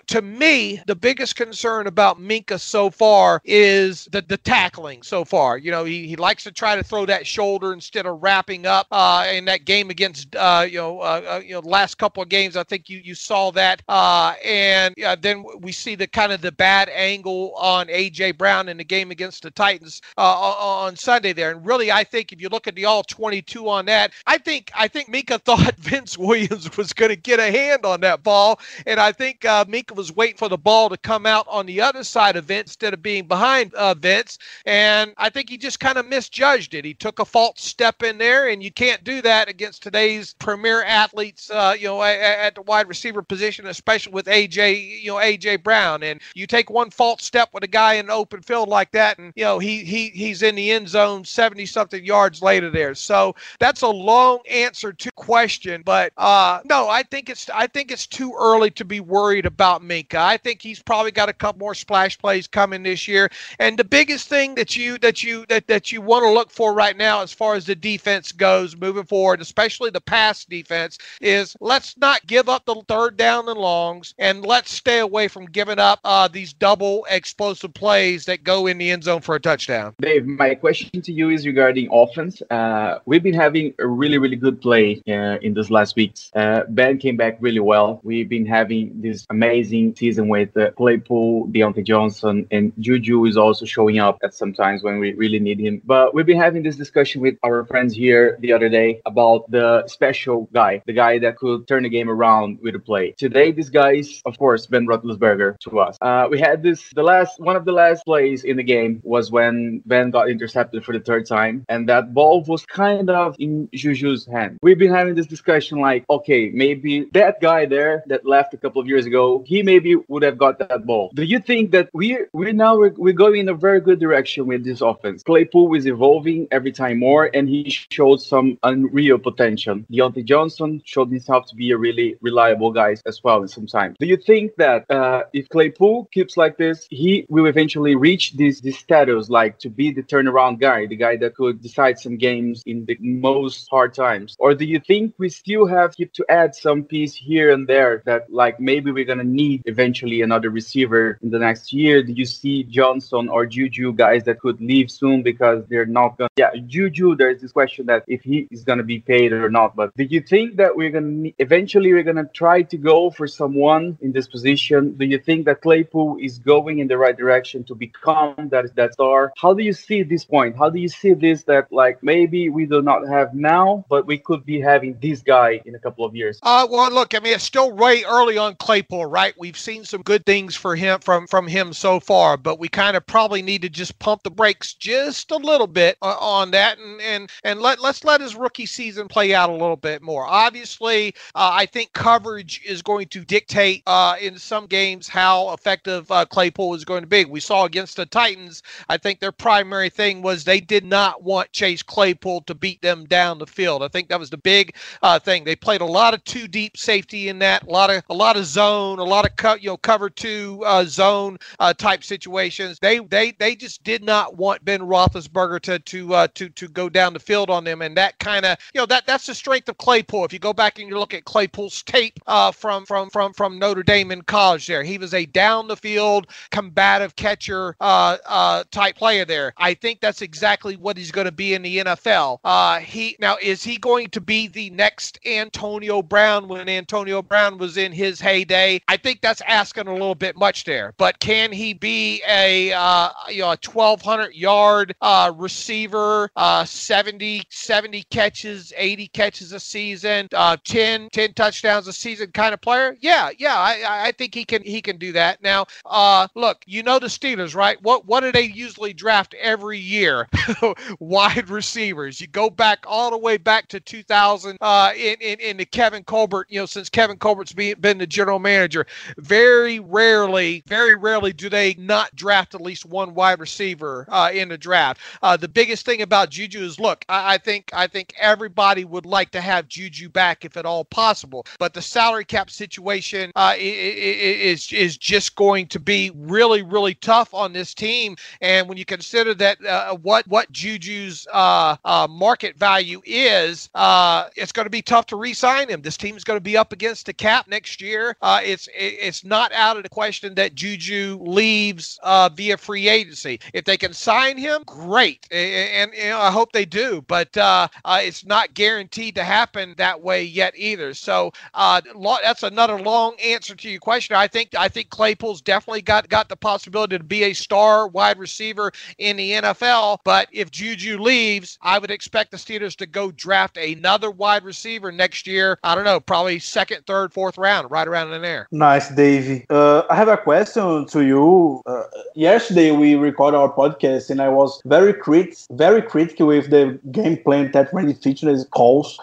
to 0.08 0.22
me, 0.22 0.82
the 0.88 0.96
biggest 0.96 1.36
concern 1.36 1.88
about 1.88 2.20
Minkah 2.20 2.60
so 2.60 2.90
far 2.90 3.42
is 3.46 4.06
the, 4.12 4.22
the 4.22 4.38
tackling 4.38 5.04
so 5.04 5.26
far. 5.26 5.58
You 5.58 5.72
know, 5.72 5.84
he, 5.84 6.08
he 6.08 6.16
likes 6.16 6.44
to 6.44 6.52
try 6.52 6.76
to 6.76 6.84
throw 6.84 7.06
that 7.12 7.28
shoulder 7.28 7.74
instead 7.74 8.06
of 8.06 8.24
wrapping 8.24 8.66
up. 8.66 8.88
Uh, 8.90 9.28
in 9.32 9.46
that 9.46 9.66
game 9.66 9.90
against, 9.90 10.36
uh, 10.36 10.66
you 10.68 10.78
know, 10.78 11.00
uh, 11.02 11.22
uh 11.28 11.42
you 11.44 11.54
know, 11.54 11.60
last 11.60 11.98
couple 11.98 12.24
of 12.24 12.30
games, 12.30 12.56
I 12.56 12.64
think 12.64 12.90
you, 12.90 13.00
you 13.04 13.16
saw 13.16 13.52
that. 13.52 13.82
Uh, 13.88 14.34
and 14.44 14.96
then 15.20 15.44
we 15.60 15.72
see 15.72 15.96
the 15.96 16.08
kind 16.08 16.32
of 16.32 16.42
the 16.42 16.52
bad 16.52 16.90
angle 16.90 17.54
on 17.56 17.88
AJ 17.88 18.38
Brown 18.38 18.70
in 18.70 18.78
the 18.78 18.84
game 18.84 19.12
against 19.12 19.44
the 19.44 19.52
Titans 19.52 20.02
uh, 20.18 20.22
on 20.22 20.96
Sunday 20.96 21.34
there. 21.34 21.52
And 21.52 21.66
really, 21.66 21.92
I 21.92 22.04
think 22.04 22.32
if 22.32 22.42
you 22.42 22.48
look 22.50 22.68
at 22.68 22.76
the 22.76 22.86
all 22.86 23.04
22 23.04 23.68
on 23.68 23.86
that, 23.86 24.14
I 24.26 24.38
think 24.38 24.72
I 24.74 24.88
think 24.88 25.12
Minkah 25.12 25.42
thought 25.46 25.76
Vince 25.76 26.18
Williams 26.18 26.78
was 26.78 26.94
going 26.94 27.10
to 27.10 27.18
get 27.18 27.40
a 27.40 27.52
hand 27.52 27.86
on 27.86 28.00
that 28.02 28.24
ball, 28.24 28.60
and 28.86 29.00
I 29.00 29.12
think 29.12 29.42
Minkah 29.42 29.96
was 29.96 30.16
waiting 30.16 30.38
for 30.38 30.48
the 30.48 30.58
ball 30.58 30.90
to 30.90 30.98
come 30.98 31.26
out 31.26 31.46
on 31.50 31.66
the 31.66 31.82
other 31.82 32.04
side 32.04 32.38
of 32.38 32.46
Vince 32.46 32.72
instead 32.72 32.94
of 32.94 33.02
being 33.02 33.28
behind 33.28 33.74
Vince. 33.98 34.38
And 34.66 35.14
I 35.18 35.30
think 35.30 35.50
he 35.50 35.58
just 35.58 35.80
kind 35.80 35.98
of 35.98 36.08
misjudged 36.08 36.74
it. 36.74 36.86
He 36.86 36.94
took 37.02 37.18
a 37.18 37.26
false 37.26 37.64
step 37.64 38.04
in 38.04 38.20
there, 38.20 38.50
and 38.50 38.62
you 38.62 38.72
can't 38.72 39.04
do 39.04 39.24
that 39.24 39.50
against 39.50 39.82
today's 39.82 40.36
premier 40.36 40.84
athletes, 40.84 41.50
uh, 41.50 41.76
you 41.78 41.88
know, 41.88 42.02
at, 42.04 42.20
at, 42.20 42.56
the 42.56 42.62
wide 42.62 42.88
receiver 42.88 43.24
position, 43.24 43.66
especially 43.66 44.14
with 44.14 44.28
AJ, 44.28 45.02
you 45.02 45.08
know, 45.08 45.18
AJ 45.18 45.64
Brown. 45.64 46.04
And 46.04 46.22
you 46.36 46.46
take 46.46 46.70
one 46.70 46.92
false 46.92 47.24
step 47.24 47.50
with 47.54 47.64
a 47.64 47.68
guy 47.68 47.96
in 47.96 48.06
an 48.06 48.12
open 48.12 48.44
field 48.44 48.70
like 48.70 48.92
that, 48.92 49.18
and 49.18 49.34
you 49.36 49.44
know, 49.44 49.58
he 49.58 49.84
he 49.84 50.10
he's 50.10 50.44
in 50.44 50.54
the 50.54 50.72
end 50.72 50.88
zone 50.88 51.26
70 51.26 51.66
something 51.66 52.06
yards 52.06 52.44
later 52.44 52.70
there. 52.70 52.94
So 52.94 53.36
that's 53.58 53.82
a 53.82 53.88
long 53.88 54.40
answer 54.48 54.94
to 54.94 55.12
question, 55.14 55.82
but 55.84 56.14
uh, 56.18 56.60
no, 56.66 56.88
I 56.88 57.02
think 57.02 57.32
it's 57.32 57.50
I 57.50 57.66
think 57.66 57.92
it's 57.92 58.06
too 58.06 58.36
early 58.40 58.70
to 58.72 58.86
be 58.86 59.00
worried 59.00 59.48
about 59.48 59.82
Minkah. 59.82 60.16
I 60.16 60.38
think 60.38 60.62
he's 60.62 60.84
probably 60.84 61.12
got 61.12 61.30
a 61.30 61.34
couple 61.34 61.60
more 61.60 61.74
splash 61.74 62.16
plays 62.20 62.48
coming 62.48 62.84
this 62.84 63.08
year. 63.08 63.32
And 63.58 63.80
the 63.80 63.84
biggest 63.84 64.28
thing 64.28 64.54
that 64.56 64.78
you 64.78 65.00
that 65.00 65.24
you 65.24 65.48
that, 65.50 65.66
that 65.66 65.92
you 65.92 66.02
want 66.02 66.26
to 66.26 66.32
look 66.32 66.52
for 66.52 66.76
right 66.76 66.91
now 66.98 67.22
as 67.22 67.34
far 67.34 67.56
as 67.56 67.66
the 67.66 67.76
defense 67.76 68.32
goes 68.32 68.76
moving 68.76 69.06
forward, 69.06 69.42
especially 69.42 69.90
the 69.90 70.02
pass 70.02 70.46
defense, 70.46 70.98
is 71.22 71.56
let's 71.60 71.98
not 71.98 72.26
give 72.28 72.50
up 72.50 72.66
the 72.66 72.76
third 72.88 73.18
down 73.18 73.48
and 73.50 73.60
longs 73.60 74.14
and 74.18 74.46
let's 74.46 74.74
stay 74.74 75.00
away 75.00 75.28
from 75.28 75.46
giving 75.46 75.80
up 75.80 76.00
uh, 76.04 76.28
these 76.28 76.54
double 76.54 77.06
explosive 77.10 77.74
plays 77.74 78.26
that 78.26 78.44
go 78.44 78.68
in 78.68 78.78
the 78.78 78.92
end 78.92 79.04
zone 79.04 79.22
for 79.22 79.36
a 79.36 79.40
touchdown. 79.40 79.94
Dave, 80.02 80.26
my 80.26 80.56
question 80.56 81.02
to 81.02 81.12
you 81.12 81.30
is 81.30 81.46
regarding 81.46 81.90
offense. 81.92 82.42
Uh, 82.50 83.00
we've 83.06 83.24
been 83.24 83.34
having 83.34 83.74
a 83.80 83.88
really, 83.88 84.18
really 84.18 84.36
good 84.36 84.62
play 84.62 85.02
uh, 85.08 85.38
in 85.42 85.54
these 85.54 85.72
last 85.72 85.96
weeks. 85.96 86.32
Uh, 86.36 86.64
ben 86.70 86.98
came 86.98 87.18
back 87.18 87.38
really 87.40 87.60
well. 87.60 88.00
We've 88.04 88.30
been 88.30 88.46
having 88.46 89.02
this 89.02 89.26
amazing 89.30 89.96
season 89.96 90.28
with 90.28 90.56
uh, 90.58 90.72
Claypool, 90.72 91.48
Diontae 91.48 91.86
Johnson, 91.86 92.48
and 92.52 92.74
Juju 92.80 93.26
is 93.26 93.38
also 93.38 93.66
showing 93.66 94.00
up 94.00 94.20
at 94.24 94.34
some 94.34 94.54
times 94.54 94.84
when 94.84 95.00
we 95.00 95.14
really 95.14 95.40
need 95.40 95.60
him. 95.60 95.82
But 95.86 96.14
we've 96.14 96.26
been 96.26 96.40
having 96.40 96.64
this 96.64 96.78
discussion 96.86 97.22
with 97.22 97.36
our 97.48 97.64
friends 97.72 97.92
here 97.94 98.38
the 98.42 98.52
other 98.56 98.70
day 98.80 98.90
about 99.06 99.40
the 99.52 99.88
special 99.88 100.50
guy, 100.60 100.74
the 100.90 100.98
guy 101.04 101.14
that 101.20 101.34
could 101.38 101.68
turn 101.68 101.84
the 101.84 101.94
game 101.98 102.10
around 102.10 102.60
with 102.64 102.74
a 102.82 102.84
play. 102.90 103.14
Today, 103.26 103.52
this 103.52 103.70
guy 103.70 103.92
is, 104.04 104.22
of 104.26 104.38
course, 104.44 104.62
Ben 104.72 104.86
Roethlisberger 104.92 105.50
to 105.66 105.80
us. 105.80 105.98
Uh, 106.02 106.28
we 106.34 106.40
had 106.40 106.64
this, 106.64 106.90
the 106.96 107.04
last, 107.04 107.40
one 107.40 107.56
of 107.56 107.66
the 107.66 107.76
last 107.84 108.04
plays 108.06 108.44
in 108.44 108.56
the 108.58 108.68
game 108.76 109.02
was 109.04 109.32
when 109.32 109.82
Ben 109.86 110.12
got 110.12 110.30
intercepted 110.30 110.84
for 110.86 110.94
the 110.98 111.04
third 111.10 111.26
time, 111.28 111.66
and 111.70 111.88
that 111.88 112.14
ball 112.14 112.44
was 112.48 112.66
kind 112.66 113.10
of 113.10 113.36
in 113.40 113.68
Juju's 113.82 114.26
hand. 114.26 114.58
We've 114.62 114.78
been 114.78 114.94
having 114.94 115.16
this 115.16 115.28
discussion 115.28 115.80
like, 115.80 116.06
okay, 116.10 116.50
maybe 116.54 117.08
that 117.14 117.42
guy 117.42 117.66
there 117.66 118.04
that 118.08 118.26
left 118.26 118.54
a 118.54 118.58
couple 118.58 118.82
of 118.82 118.88
years 118.88 119.06
ago, 119.06 119.44
he 119.46 119.64
maybe 119.64 119.96
would 120.08 120.24
have 120.24 120.38
got 120.38 120.60
that 120.60 120.86
ball. 120.86 121.12
Do 121.16 121.24
you 121.24 121.40
think 121.40 121.72
that 121.72 121.90
we 121.94 122.18
we 122.34 122.52
now 122.52 122.78
we're, 122.78 122.94
we're 122.98 123.22
going 123.26 123.40
in 123.42 123.50
a 123.50 123.54
very 123.54 123.82
good 123.82 124.00
direction 124.00 124.48
with 124.48 124.64
this 124.64 124.82
offense? 124.82 125.24
Claypool 125.24 125.74
is 125.76 125.86
evolving 125.88 126.48
every 126.52 126.61
time 126.70 127.00
more, 127.00 127.32
and 127.34 127.50
he 127.50 127.68
showed 127.70 128.22
some 128.22 128.60
unreal 128.62 129.18
potential. 129.18 129.80
Diontae 129.92 130.26
Johnson 130.26 130.82
showed 130.86 131.10
himself 131.10 131.48
to 131.48 131.56
be 131.56 131.72
a 131.72 131.78
really 131.78 132.18
reliable 132.22 132.72
guy 132.72 132.98
as 133.06 133.22
well 133.24 133.42
in 133.42 133.48
some 133.48 133.66
time. 133.66 133.96
Do 134.00 134.06
you 134.06 134.18
think 134.18 134.56
that 134.58 134.86
uh, 134.92 135.24
if 135.34 135.48
Claypool 135.50 136.10
keeps 136.12 136.36
like 136.36 136.58
this, 136.58 136.86
he 136.90 137.26
will 137.30 137.46
eventually 137.46 137.96
reach 137.96 138.34
this, 138.34 138.60
this 138.60 138.78
status, 138.78 139.30
like 139.30 139.58
to 139.60 139.70
be 139.70 139.92
the 139.92 140.04
turnaround 140.04 140.60
guy, 140.60 140.86
the 140.86 140.98
guy 140.98 141.16
that 141.18 141.36
could 141.36 141.62
decide 141.62 141.98
some 141.98 142.18
games 142.18 142.62
in 142.66 142.86
the 142.86 142.98
most 143.00 143.68
hard 143.70 143.94
times? 143.94 144.36
Or 144.40 144.54
do 144.54 144.66
you 144.66 144.80
think 144.80 145.16
we 145.18 145.30
still 145.30 145.66
have 145.66 145.96
to 145.96 146.26
add 146.30 146.54
some 146.54 146.84
piece 146.84 147.16
here 147.16 147.52
and 147.52 147.68
there 147.68 148.04
that, 148.06 148.32
like, 148.32 148.60
maybe 148.60 148.92
we're 148.92 149.06
to 149.06 149.24
need 149.24 149.62
eventually 149.66 150.22
another 150.22 150.50
receiver 150.50 151.18
in 151.22 151.30
the 151.30 151.40
next 151.40 151.72
year? 151.72 152.04
Do 152.04 152.14
you 152.14 152.26
see 152.26 152.64
Johnson 152.64 153.30
or 153.30 153.46
Juju 153.46 153.94
guys 153.94 154.24
that 154.26 154.40
could 154.40 154.60
leave 154.60 154.92
soon 154.92 155.24
because 155.24 155.64
they're 155.70 155.86
not 155.86 156.18
to? 156.18 156.28
Yeah, 156.36 156.51
Juju, 156.58 157.16
there's 157.16 157.42
this 157.42 157.52
question 157.52 157.86
that 157.88 158.04
if 158.08 158.22
he 158.22 158.48
is 158.52 158.64
going 158.64 158.78
to 158.78 158.84
be 158.84 159.00
paid 159.00 159.34
or 159.34 159.50
not. 159.50 159.76
But 159.76 159.96
do 159.96 160.04
you 160.04 160.22
think 160.22 160.58
that 160.58 160.76
we're 160.76 160.90
going 160.90 161.24
to 161.24 161.34
eventually 161.40 161.94
we're 161.94 162.04
going 162.04 162.18
to 162.18 162.30
try 162.34 162.62
to 162.64 162.78
go 162.78 163.10
for 163.12 163.28
someone 163.28 163.98
in 164.02 164.12
this 164.12 164.28
position? 164.28 164.94
Do 164.94 165.06
you 165.06 165.20
think 165.20 165.46
that 165.46 165.62
Claypool 165.62 166.18
is 166.22 166.40
going 166.40 166.80
in 166.80 166.88
the 166.88 166.98
right 166.98 167.18
direction 167.18 167.64
to 167.66 167.76
become 167.76 168.50
that 168.50 168.76
that 168.76 168.94
star? 168.94 169.32
How 169.38 169.54
do 169.54 169.64
you 169.64 169.74
see 169.74 170.04
this 170.04 170.26
point? 170.26 170.58
How 170.58 170.70
do 170.70 170.80
you 170.80 170.90
see 170.90 171.14
this 171.14 171.44
that 171.44 171.72
like 171.72 172.02
maybe 172.04 172.50
we 172.50 172.66
do 172.66 172.82
not 172.82 173.08
have 173.08 173.34
now, 173.34 173.86
but 173.90 174.06
we 174.06 174.18
could 174.18 174.46
be 174.46 174.60
having 174.60 174.98
this 175.02 175.22
guy 175.22 175.62
in 175.66 175.76
a 175.76 175.80
couple 175.80 176.06
of 176.06 176.16
years? 176.16 176.40
Uh, 176.44 176.68
well, 176.70 176.92
look, 176.92 177.16
I 177.16 177.20
mean, 177.20 177.34
it's 177.34 177.44
still 177.44 177.72
way 177.72 178.04
early 178.04 178.38
on 178.38 178.56
Claypool, 178.56 179.06
right? 179.06 179.34
We've 179.38 179.58
seen 179.58 179.84
some 179.86 180.02
good 180.02 180.26
things 180.26 180.56
for 180.56 180.76
him 180.76 181.00
from 181.00 181.28
from 181.28 181.48
him 181.48 181.74
so 181.74 182.00
far, 182.00 182.38
but 182.38 182.60
we 182.60 182.68
kind 182.68 182.98
of 182.98 183.06
probably 183.06 183.42
need 183.42 183.62
to 183.64 183.70
just 183.70 183.98
pump 184.00 184.24
the 184.24 184.32
brakes 184.32 184.74
just 184.74 185.32
a 185.32 185.38
little 185.38 185.68
bit 185.68 185.98
uh, 186.02 186.18
on 186.42 186.52
that, 186.52 186.80
and 186.80 187.02
and 187.02 187.30
and 187.44 187.62
let 187.62 187.80
let's 187.80 188.04
let 188.04 188.22
his 188.22 188.36
rookie 188.36 188.66
season 188.66 189.08
play 189.08 189.34
out 189.34 189.50
a 189.50 189.54
little 189.54 189.76
bit 189.78 190.02
more. 190.02 190.26
Obviously, 190.26 191.14
uh, 191.36 191.52
I 191.54 191.66
think 191.66 191.94
coverage 191.94 192.62
is 192.66 192.82
going 192.82 193.08
to 193.10 193.24
dictate 193.24 193.84
uh, 193.88 194.16
in 194.20 194.38
some 194.38 194.66
games 194.68 195.08
how 195.08 195.54
effective 195.54 196.12
uh, 196.12 196.26
Claypool 196.26 196.76
is 196.76 196.86
going 196.86 197.02
to 197.02 197.08
be. 197.08 197.26
We 197.26 197.40
saw 197.40 197.66
against 197.66 197.96
the 197.98 198.06
Titans, 198.06 198.64
I 198.90 198.98
think 198.98 199.20
their 199.20 199.32
primary 199.32 199.90
thing 199.90 200.22
was 200.22 200.44
they 200.44 200.60
did 200.60 200.86
not 200.86 201.24
want 201.24 201.52
Chase 201.52 201.84
Claypool 201.84 202.42
to 202.42 202.56
beat 202.56 202.82
them 202.82 203.06
down 203.06 203.40
the 203.40 203.48
field. 203.48 203.84
I 203.84 203.88
think 203.88 204.10
that 204.10 204.20
was 204.20 204.30
the 204.30 204.38
big 204.38 204.76
uh, 205.02 205.20
thing. 205.20 205.44
They 205.44 205.56
played 205.56 205.82
a 205.82 205.86
lot 205.86 206.14
of 206.14 206.24
two 206.24 206.48
deep 206.48 206.78
safety 206.78 207.30
in 207.30 207.40
that, 207.40 207.64
a 207.64 207.70
lot 207.70 207.90
of 207.90 208.04
a 208.10 208.14
lot 208.14 208.38
of 208.38 208.46
zone, 208.46 209.00
a 209.00 209.04
lot 209.04 209.26
of 209.26 209.36
co- 209.36 209.56
you 209.56 209.68
know 209.68 209.78
cover 209.78 210.10
two 210.10 210.62
uh, 210.66 210.86
zone 210.86 211.38
uh, 211.60 211.74
type 211.74 212.04
situations. 212.04 212.80
They 212.80 213.00
they 213.00 213.32
they 213.32 213.56
just 213.56 213.84
did 213.84 214.04
not 214.04 214.36
want 214.38 214.66
Ben 214.66 214.82
Roethlisberger 214.82 215.62
to 215.62 215.80
to 215.80 216.16
to 216.36 216.50
to 216.50 216.68
go 216.68 216.90
down 216.90 217.14
the 217.14 217.20
field 217.20 217.50
on 217.50 217.64
them, 217.64 217.82
and 217.82 217.96
that 217.98 218.18
kind 218.20 218.46
of 218.46 218.58
you 218.74 218.82
know 218.82 218.86
that 218.86 219.06
that's 219.06 219.26
the 219.26 219.36
strength 219.36 219.70
of 219.70 219.78
Claypool. 219.78 220.26
If 220.26 220.34
you 220.34 220.40
go 220.40 220.54
back 220.54 220.80
and 220.80 220.88
you 220.88 220.98
look 220.98 221.14
at 221.14 221.26
Claypool's 221.26 221.84
tape 221.84 222.20
uh, 222.28 222.52
from 222.52 222.86
from 222.86 223.10
from 223.10 223.34
from 223.34 223.60
Notre 223.60 223.84
Dame 223.84 224.12
in 224.12 224.22
college, 224.24 224.68
there 224.68 224.84
he 224.84 224.98
was 224.98 225.14
a 225.14 225.26
down 225.26 225.68
the 225.68 225.78
field 225.78 226.28
combative 226.52 227.16
catcher 227.16 227.76
uh, 227.80 228.18
uh, 228.26 228.64
type 228.72 228.96
player. 228.96 229.26
There, 229.26 229.54
I 229.58 229.74
think 229.74 230.02
that's 230.02 230.22
exactly 230.22 230.76
what 230.76 230.98
he's 230.98 231.12
going 231.12 231.26
to 231.26 231.32
be 231.32 231.54
in 231.54 231.62
the 231.62 231.78
NFL. 231.78 232.82
He 232.82 233.16
now 233.20 233.38
is 233.42 233.64
he 233.64 233.78
going 233.78 234.10
to 234.10 234.22
be 234.22 234.48
the 234.48 234.70
next 234.72 235.20
Antonio 235.26 236.02
Brown 236.02 236.48
when 236.48 236.70
Antonio 236.70 237.22
Brown 237.22 237.58
was 237.58 237.78
in 237.78 237.92
his 237.92 238.20
heyday? 238.20 238.82
I 238.88 238.98
think 238.98 239.22
that's 239.22 239.42
asking 239.48 239.88
a 239.88 239.94
little 239.94 240.16
bit 240.16 240.38
much 240.38 240.64
there. 240.64 240.94
But 240.98 241.20
can 241.20 241.52
he 241.52 241.74
be 241.74 242.22
a 242.28 242.72
uh, 242.72 243.10
you 243.30 243.40
know 243.40 243.52
a 243.52 243.58
1200 243.64 244.34
yard 244.34 244.96
uh, 245.02 245.32
receiver, 245.36 246.21
uh, 246.36 246.66
70 246.66 247.44
70 247.50 248.04
catches, 248.04 248.74
80 248.76 249.08
catches 249.10 249.52
a 249.52 249.60
season, 249.60 250.28
uh, 250.34 250.58
10 250.64 251.10
10 251.12 251.34
touchdowns 251.34 251.88
a 251.88 251.94
season 251.94 252.32
kind 252.32 252.54
of 252.54 252.62
player? 252.62 252.96
Yeah, 253.00 253.30
yeah, 253.38 253.58
I, 253.58 254.08
I 254.08 254.12
think 254.12 254.34
he 254.34 254.46
can 254.46 254.64
he 254.64 254.82
can 254.82 254.98
do 254.98 255.12
that. 255.14 255.42
Now, 255.42 255.66
uh, 255.86 256.28
look, 256.36 256.64
you 256.66 256.84
know 256.84 257.00
the 257.00 257.08
Steelers, 257.08 257.56
right? 257.56 257.82
What 257.82 258.06
what 258.06 258.22
do 258.22 258.32
they 258.32 258.44
usually 258.44 258.94
draft 258.94 259.34
every 259.40 259.78
year? 259.78 260.28
Wide 261.00 261.50
receivers. 261.50 262.22
You 262.22 262.28
go 262.28 262.50
back 262.50 262.86
all 262.88 263.12
the 263.12 263.18
way 263.18 263.38
back 263.38 263.68
to 263.70 263.80
2000 263.80 264.58
uh, 264.62 264.92
in, 264.96 265.16
in 265.22 265.40
in 265.40 265.58
the 265.58 265.66
Kevin 265.66 266.04
Colbert. 266.04 266.48
You 266.50 266.62
know, 266.62 266.66
since 266.66 266.90
Kevin 266.90 267.18
Colbert's 267.18 267.54
be, 267.54 267.74
been 267.74 267.98
the 267.98 268.08
general 268.08 268.40
manager, 268.40 268.86
very 269.18 269.80
rarely, 269.80 270.64
very 270.68 270.96
rarely 270.96 271.34
do 271.34 271.50
they 271.50 271.76
not 271.78 272.16
draft 272.16 272.56
at 272.56 272.62
least 272.62 272.86
one 272.86 273.14
wide 273.14 273.40
receiver 273.40 274.06
uh, 274.10 274.30
in 274.34 274.50
the 274.50 274.58
draft. 274.58 275.02
Uh, 275.22 275.38
the 275.38 275.48
biggest 275.48 275.86
thing 275.86 276.02
about 276.02 276.11
Juju 276.30 276.64
is, 276.64 276.80
look, 276.80 277.06
I, 277.10 277.36
I 277.36 277.38
think 277.38 277.72
I 277.74 277.88
think 277.88 278.14
everybody 278.20 278.86
would 278.86 279.06
like 279.06 279.32
to 279.32 279.42
have 279.42 279.68
Juju 279.68 280.10
back 280.10 280.46
if 280.46 280.58
at 280.58 280.66
all 280.66 280.84
possible, 280.86 281.46
but 281.60 281.74
the 281.74 281.82
salary 281.82 282.26
cap 282.26 282.50
situation 282.50 283.32
uh, 283.36 283.56
is 283.58 284.72
is 284.72 284.98
just 284.98 285.36
going 285.36 285.68
to 285.68 285.80
be 285.80 286.12
really 286.16 286.62
really 286.62 286.96
tough 286.96 287.34
on 287.34 287.54
this 287.54 287.74
team. 287.74 288.16
And 288.42 288.68
when 288.68 288.78
you 288.78 288.86
consider 288.86 289.34
that 289.36 289.64
uh, 289.66 289.96
what 289.96 290.28
what 290.28 290.52
Juju's 290.52 291.28
uh, 291.32 291.78
uh, 291.86 292.08
market 292.10 292.58
value 292.58 293.02
is, 293.06 293.70
uh, 293.76 294.30
it's 294.36 294.52
going 294.52 294.66
to 294.66 294.72
be 294.72 294.82
tough 294.82 295.06
to 295.08 295.16
re-sign 295.16 295.70
him. 295.70 295.82
This 295.82 295.98
team 295.98 296.16
is 296.16 296.24
going 296.24 296.38
to 296.38 296.42
be 296.44 296.58
up 296.58 296.74
against 296.74 297.06
the 297.06 297.14
cap 297.14 297.48
next 297.48 297.82
year. 297.82 298.16
Uh, 298.22 298.42
it's 298.44 298.68
it's 298.76 299.24
not 299.24 299.52
out 299.54 299.78
of 299.78 299.84
the 299.84 299.90
question 299.90 300.36
that 300.36 300.56
Juju 300.56 301.20
leaves 301.22 302.00
via 302.34 302.58
free 302.58 302.90
agency. 302.90 303.40
If 303.54 303.66
they 303.66 303.78
can 303.78 303.94
sign 303.94 304.38
him, 304.38 304.64
great, 304.66 305.28
and, 305.32 305.94
and 305.94 306.01
you 306.02 306.10
know, 306.10 306.20
I 306.20 306.32
hope 306.32 306.52
they 306.52 306.66
do. 306.66 307.04
But 307.08 307.30
it's 307.36 308.26
not 308.26 308.54
guaranteed 308.54 309.16
to 309.16 309.24
happen 309.24 309.76
that 309.78 310.02
way 310.02 310.24
yet 310.24 310.54
either. 310.56 310.94
So 310.94 311.32
that's 311.54 312.44
another 312.44 312.80
long 312.80 313.16
answer 313.24 313.56
to 313.56 313.70
your 313.70 313.80
question. 313.80 314.16
I 314.16 314.28
think 314.28 314.56
I 314.58 314.68
think 314.68 314.90
Claypool's 314.90 315.42
definitely 315.42 315.82
got 315.82 316.10
got 316.10 316.30
the 316.30 316.36
possibility 316.36 316.98
to 316.98 317.04
be 317.04 317.24
a 317.24 317.34
star 317.34 317.88
wide 317.88 318.18
receiver 318.18 318.72
in 318.98 319.18
the 319.18 319.32
NFL. 319.32 320.00
But 320.04 320.28
if 320.32 320.52
Juju 320.52 320.98
leaves, 321.00 321.58
I 321.62 321.80
would 321.80 321.92
expect 321.92 322.32
the 322.32 322.38
Steelers 322.38 322.76
to 322.78 322.86
go 322.86 323.12
draft 323.12 323.58
another 323.58 324.12
wide 324.12 324.44
receiver 324.44 324.92
next 324.92 325.28
year. 325.28 325.60
I 325.64 325.76
don't 325.76 325.84
know, 325.84 326.00
probably 326.00 326.40
second, 326.40 326.86
third, 326.86 327.14
fourth 327.14 327.38
round, 327.38 327.70
right 327.72 327.88
around 327.88 328.12
in 328.14 328.22
there. 328.22 328.48
Nice, 328.52 328.90
Davey. 328.90 329.46
Uh, 329.50 329.84
I 329.90 329.96
have 329.96 330.08
a 330.08 330.18
question 330.18 330.86
to 330.88 331.06
you. 331.06 331.62
Uh, 331.66 331.84
yesterday 332.16 332.72
we 332.72 332.96
recorded 332.96 333.38
our 333.38 333.52
podcast, 333.52 334.10
and 334.10 334.22
I 334.22 334.30
was 334.30 334.62
very 334.66 334.94
crit, 334.94 335.46
very 335.52 335.82
critical 335.92 336.28
with 336.28 336.50
the 336.50 336.80
game 336.92 337.18
plan 337.18 337.52
that 337.52 337.74
Randy 337.74 337.94
Fichtner 337.94 338.50
calls 338.50 338.98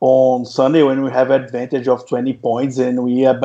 on 0.00 0.44
Sunday 0.44 0.82
when 0.82 1.02
we 1.02 1.10
have 1.10 1.30
advantage 1.30 1.88
of 1.88 2.06
20 2.06 2.34
points 2.34 2.76
and 2.76 3.02
we 3.02 3.20
have 3.20 3.42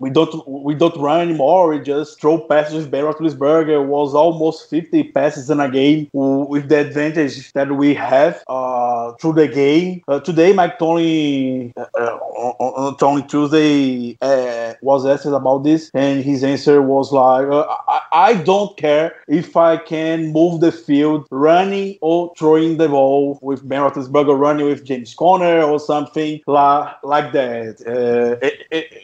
we 0.00 0.10
don't 0.10 0.34
we 0.48 0.74
don't 0.74 0.96
run 0.96 1.20
anymore. 1.20 1.68
We 1.68 1.78
just 1.78 2.20
throw 2.20 2.38
passes. 2.38 2.88
Ben 2.88 3.04
Roethlisberger 3.04 3.86
was 3.86 4.12
almost 4.12 4.68
50 4.68 5.04
passes 5.12 5.48
in 5.48 5.60
a 5.60 5.70
game 5.70 6.08
with 6.12 6.68
the 6.68 6.78
advantage 6.80 7.52
that 7.52 7.70
we 7.76 7.94
have 7.94 8.42
uh, 8.48 8.81
through 9.20 9.34
the 9.34 9.48
game. 9.48 10.02
Uh, 10.08 10.20
today, 10.20 10.52
Mike 10.52 10.78
Tony 10.78 11.72
uh, 11.76 11.86
on, 11.96 12.94
on 12.94 13.28
Tuesday 13.28 14.16
uh, 14.20 14.74
was 14.82 15.06
asked 15.06 15.26
about 15.26 15.64
this, 15.64 15.90
and 15.94 16.24
his 16.24 16.44
answer 16.44 16.82
was 16.82 17.12
like, 17.12 17.46
uh, 17.46 17.66
I, 17.88 18.00
I, 18.12 18.34
don't 18.34 18.76
care 18.76 19.14
if 19.28 19.56
I 19.56 19.76
can 19.76 20.32
move 20.32 20.60
the 20.60 20.72
field 20.72 21.26
running 21.30 21.98
or 22.00 22.32
throwing 22.36 22.76
the 22.76 22.88
ball 22.88 23.38
with 23.42 23.66
Ben 23.68 23.80
Roethlisberger 23.80 24.38
running 24.38 24.66
with 24.66 24.84
James 24.84 25.14
Conner 25.14 25.62
or 25.62 25.78
something 25.78 26.40
like 26.46 27.32
that. 27.32 27.82
Uh, 27.86 28.46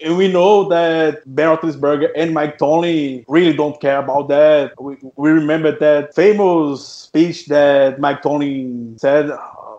and 0.02 0.16
we 0.16 0.30
know 0.32 0.68
that 0.68 1.22
Ben 1.34 1.56
Roethlisberger 1.56 2.10
and 2.16 2.34
Mike 2.34 2.58
Tony 2.58 3.24
really 3.28 3.52
don't 3.52 3.80
care 3.80 3.98
about 3.98 4.28
that. 4.28 4.80
We, 4.80 4.96
we 5.16 5.30
remember 5.30 5.76
that 5.78 6.14
famous 6.14 6.86
speech 6.86 7.46
that 7.46 8.00
Mike 8.00 8.22
Tony 8.22 8.94
said 8.96 9.30